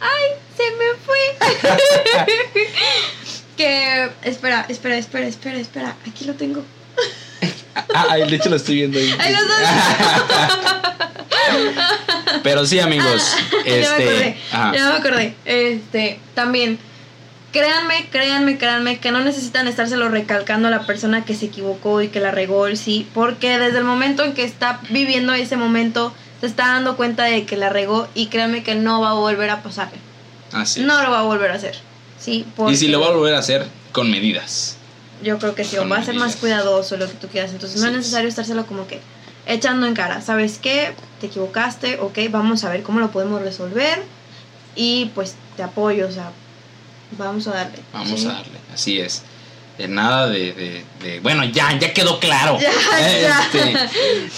Ay, 0.00 0.30
se 0.56 0.62
me 0.76 0.94
fue. 1.04 1.18
que. 3.56 4.10
Espera, 4.22 4.66
espera, 4.68 4.96
espera, 4.98 5.26
espera, 5.26 5.58
espera. 5.58 5.96
Aquí 6.08 6.24
lo 6.24 6.34
tengo. 6.34 6.64
Ah, 7.94 8.16
de 8.16 8.34
hecho 8.36 8.50
lo 8.50 8.56
estoy 8.56 8.74
viendo 8.76 8.98
ahí. 8.98 9.14
Ay, 9.18 9.32
los 9.32 9.42
Pero 12.42 12.66
sí, 12.66 12.78
amigos. 12.80 13.34
ya 13.52 13.58
me 13.64 13.80
este, 13.80 13.94
acordé. 14.04 14.36
ajá. 14.52 14.72
Ya 14.74 14.90
me 14.90 14.96
acordé. 14.96 15.34
Este. 15.44 16.20
También. 16.34 16.78
Créanme, 17.52 18.08
créanme, 18.10 18.58
créanme 18.58 18.98
que 19.00 19.10
no 19.10 19.20
necesitan 19.20 19.66
estárselo 19.66 20.08
recalcando 20.08 20.68
a 20.68 20.70
la 20.70 20.86
persona 20.86 21.24
que 21.24 21.34
se 21.34 21.46
equivocó 21.46 22.00
y 22.00 22.08
que 22.08 22.20
la 22.20 22.30
regó, 22.30 22.74
sí, 22.76 23.08
porque 23.12 23.58
desde 23.58 23.78
el 23.78 23.84
momento 23.84 24.22
en 24.22 24.34
que 24.34 24.44
está 24.44 24.80
viviendo 24.90 25.32
ese 25.34 25.56
momento, 25.56 26.14
se 26.40 26.46
está 26.46 26.68
dando 26.68 26.96
cuenta 26.96 27.24
de 27.24 27.46
que 27.46 27.56
la 27.56 27.68
regó 27.68 28.08
y 28.14 28.26
créanme 28.26 28.62
que 28.62 28.76
no 28.76 29.00
va 29.00 29.10
a 29.10 29.14
volver 29.14 29.50
a 29.50 29.62
pasarle. 29.62 29.98
Así 30.52 30.80
es. 30.80 30.86
No 30.86 31.02
lo 31.02 31.10
va 31.10 31.20
a 31.20 31.22
volver 31.22 31.50
a 31.50 31.54
hacer. 31.54 31.76
Sí, 32.18 32.46
Y 32.68 32.76
si 32.76 32.88
lo 32.88 33.00
va 33.00 33.08
a 33.08 33.12
volver 33.12 33.34
a 33.34 33.38
hacer, 33.38 33.66
con 33.92 34.10
medidas. 34.10 34.76
Yo 35.22 35.38
creo 35.38 35.54
que 35.54 35.64
sí, 35.64 35.76
o 35.76 35.88
va 35.88 35.98
a 35.98 36.04
ser 36.04 36.14
más 36.14 36.36
cuidadoso 36.36 36.96
lo 36.96 37.06
que 37.06 37.14
tú 37.14 37.28
quieras. 37.28 37.50
Entonces 37.52 37.80
no 37.80 37.88
es. 37.88 37.92
necesario 37.92 38.28
estárselo 38.28 38.66
como 38.66 38.86
que 38.86 39.00
echando 39.46 39.86
en 39.86 39.94
cara. 39.94 40.20
¿Sabes 40.22 40.58
qué? 40.58 40.92
Te 41.20 41.26
equivocaste, 41.26 41.98
ok, 42.00 42.18
vamos 42.30 42.64
a 42.64 42.70
ver 42.70 42.82
cómo 42.82 43.00
lo 43.00 43.10
podemos 43.10 43.42
resolver. 43.42 44.02
Y 44.76 45.10
pues 45.14 45.34
te 45.56 45.62
apoyo, 45.62 46.06
o 46.06 46.12
sea, 46.12 46.30
vamos 47.18 47.46
a 47.46 47.52
darle. 47.52 47.78
Vamos 47.92 48.20
¿sí? 48.20 48.26
a 48.26 48.32
darle, 48.32 48.58
así 48.72 49.00
es. 49.00 49.22
De 49.78 49.88
nada 49.88 50.28
de, 50.28 50.52
de- 50.52 50.84
de- 51.02 51.20
Bueno, 51.20 51.42
ya, 51.44 51.78
ya 51.78 51.94
quedó 51.94 52.20
claro. 52.20 52.58
Ya, 52.60 52.70
ya. 53.20 53.42
Este, 53.44 53.72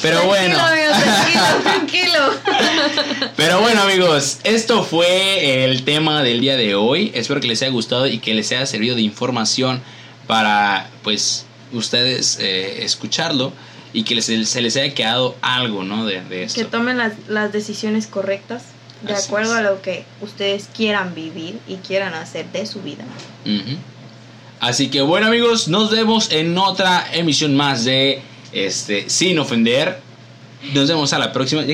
pero 0.01 0.21
Tranquilo, 0.21 0.27
bueno. 0.29 0.59
amigo, 0.61 0.93
tranquilo, 1.03 1.43
tranquilo. 1.65 3.33
Pero 3.37 3.61
bueno, 3.61 3.83
amigos, 3.83 4.39
esto 4.45 4.85
fue 4.85 5.65
el 5.65 5.83
tema 5.85 6.23
del 6.23 6.41
día 6.41 6.57
de 6.57 6.77
hoy. 6.77 7.11
Espero 7.15 7.41
que 7.41 7.49
les 7.49 7.61
haya 7.63 7.73
gustado 7.73 8.07
y 8.07 8.19
que 8.19 8.35
les 8.35 8.53
haya 8.53 8.67
servido 8.67 8.95
de 8.95 9.03
información 9.03 9.83
para, 10.29 10.89
pues, 11.03 11.45
ustedes 11.73 12.39
eh, 12.41 12.85
escucharlo 12.85 13.53
y 13.93 14.05
que 14.05 14.15
les- 14.15 14.27
se 14.49 14.61
les 14.63 14.77
haya 14.77 14.95
quedado 14.95 15.35
algo, 15.43 15.83
¿no? 15.83 16.07
De, 16.07 16.21
de 16.21 16.29
que 16.29 16.45
esto. 16.45 16.67
tomen 16.67 16.99
las, 16.99 17.15
las 17.29 17.51
decisiones 17.53 18.07
correctas. 18.07 18.63
De 19.03 19.13
Así 19.15 19.27
acuerdo 19.27 19.53
es. 19.53 19.59
a 19.59 19.63
lo 19.63 19.83
que 19.83 20.05
ustedes 20.21 20.69
quieran 20.77 21.15
vivir 21.15 21.59
y 21.67 21.77
quieran 21.77 22.15
hacer 22.15 22.47
de 22.53 22.67
su 22.67 22.83
vida. 22.83 23.05
Ujú. 23.45 23.77
Así 24.61 24.89
que 24.89 25.01
bueno 25.01 25.27
amigos, 25.27 25.69
nos 25.69 25.91
vemos 25.91 26.31
en 26.31 26.57
otra 26.57 27.07
emisión 27.13 27.57
más 27.57 27.85
de 27.85 28.23
este 28.53 29.11
Sin 29.11 29.39
Ofender. 29.39 29.99
Nos 30.73 30.89
vemos 30.89 31.13
a 31.13 31.19
la 31.19 31.33
próxima. 31.33 31.65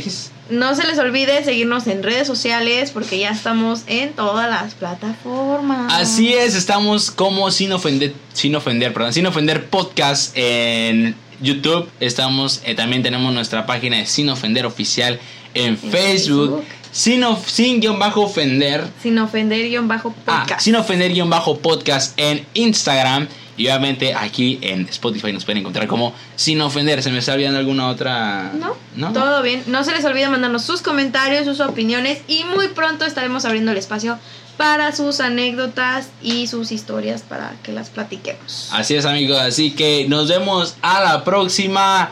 No 0.49 0.75
se 0.75 0.87
les 0.87 0.99
olvide 0.99 1.45
seguirnos 1.45 1.87
en 1.87 2.03
redes 2.03 2.27
sociales 2.27 2.91
porque 2.91 3.19
ya 3.19 3.29
estamos 3.31 3.83
en 3.87 4.15
todas 4.15 4.49
las 4.49 4.73
plataformas. 4.73 5.93
Así 5.93 6.33
es, 6.33 6.55
estamos 6.55 7.11
como 7.11 7.51
Sin 7.51 7.73
Ofender, 7.73 8.15
Sin 8.33 8.57
Ofender, 8.57 8.95
perdón, 8.95 9.13
Sin 9.13 9.27
Ofender 9.27 9.67
Podcast 9.67 10.33
en 10.35 11.15
YouTube. 11.43 11.87
Estamos, 12.01 12.63
eh, 12.65 12.75
también 12.75 13.03
tenemos 13.03 13.35
nuestra 13.35 13.67
página 13.67 13.99
de 13.99 14.07
Sin 14.07 14.31
Ofender 14.31 14.65
Oficial 14.65 15.21
en 15.53 15.77
Facebook. 15.77 15.93
Facebook. 15.93 16.65
Sin, 16.99 17.23
of- 17.23 17.49
sin 17.49 17.81
guion 17.81 17.97
bajo 17.97 18.23
ofender. 18.23 18.85
Sin 19.01 19.17
ofender 19.21 19.69
guion 19.69 19.87
bajo 19.87 20.13
Ah, 20.27 20.41
podcast. 20.41 20.61
sin 20.63 20.75
ofender 20.75 21.13
guion 21.13 21.31
bajo 21.31 21.59
podcast 21.59 22.19
en 22.19 22.45
Instagram. 22.55 23.29
Y 23.57 23.67
obviamente 23.67 24.15
aquí 24.15 24.59
en 24.63 24.89
Spotify 24.89 25.33
nos 25.33 25.45
pueden 25.45 25.59
encontrar 25.59 25.87
como 25.87 26.13
Sin 26.37 26.61
Ofender. 26.61 27.01
¿Se 27.03 27.11
me 27.11 27.19
está 27.19 27.35
olvidando 27.35 27.59
alguna 27.61 27.89
otra? 27.89 28.53
No, 28.55 28.75
¿No? 28.97 29.13
todo 29.13 29.43
bien. 29.43 29.63
No 29.69 29.83
se 29.85 29.93
les 29.93 30.05
olvide 30.05 30.29
mandarnos 30.29 30.63
sus 30.65 30.81
comentarios, 30.83 31.45
sus 31.45 31.61
opiniones 31.61 32.21
y 32.29 32.43
muy 32.45 32.69
pronto 32.69 33.05
estaremos 33.05 33.45
abriendo 33.45 33.71
el 33.73 33.79
espacio 33.79 34.19
para 34.57 34.91
sus 34.95 35.21
anécdotas 35.21 36.09
y 36.23 36.47
sus 36.49 36.71
historias 36.73 37.23
para 37.23 37.53
que 37.65 37.71
las 37.73 37.91
platiquemos. 37.91 38.71
Así 38.73 38.95
es 38.97 39.05
amigos, 39.05 39.39
así 39.41 39.71
que 39.73 40.07
nos 40.09 40.29
vemos 40.29 40.77
a 40.83 41.01
la 41.03 41.23
próxima. 41.25 42.11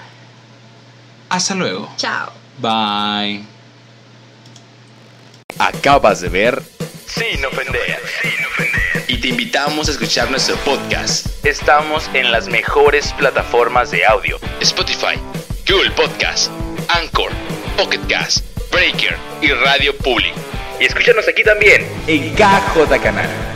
Hasta 1.28 1.55
luego. 1.57 1.89
Chao. 1.97 2.30
Bye. 2.61 3.56
Acabas 5.59 6.21
de 6.21 6.29
ver 6.29 6.63
Sin 7.07 7.45
ofender. 7.45 8.01
Y 9.09 9.19
te 9.19 9.29
invitamos 9.29 9.89
a 9.89 9.93
escuchar 9.93 10.31
nuestro 10.31 10.57
podcast. 10.57 11.27
Estamos 11.47 12.11
en 12.13 12.31
las 12.31 12.49
mejores 12.49 13.13
plataformas 13.15 13.91
de 13.91 14.05
audio: 14.05 14.39
Spotify, 14.61 15.19
Google 15.67 15.93
Podcast, 15.93 16.51
Anchor, 16.89 17.31
Pocket 17.77 18.01
Cast, 18.09 18.45
Breaker 18.71 19.17
y 19.41 19.49
Radio 19.53 19.97
Public. 19.97 20.35
Y 20.81 20.85
escúchanos 20.85 21.27
aquí 21.29 21.43
también 21.43 21.87
en 22.07 22.35
KJ 22.35 23.01
Canal. 23.03 23.56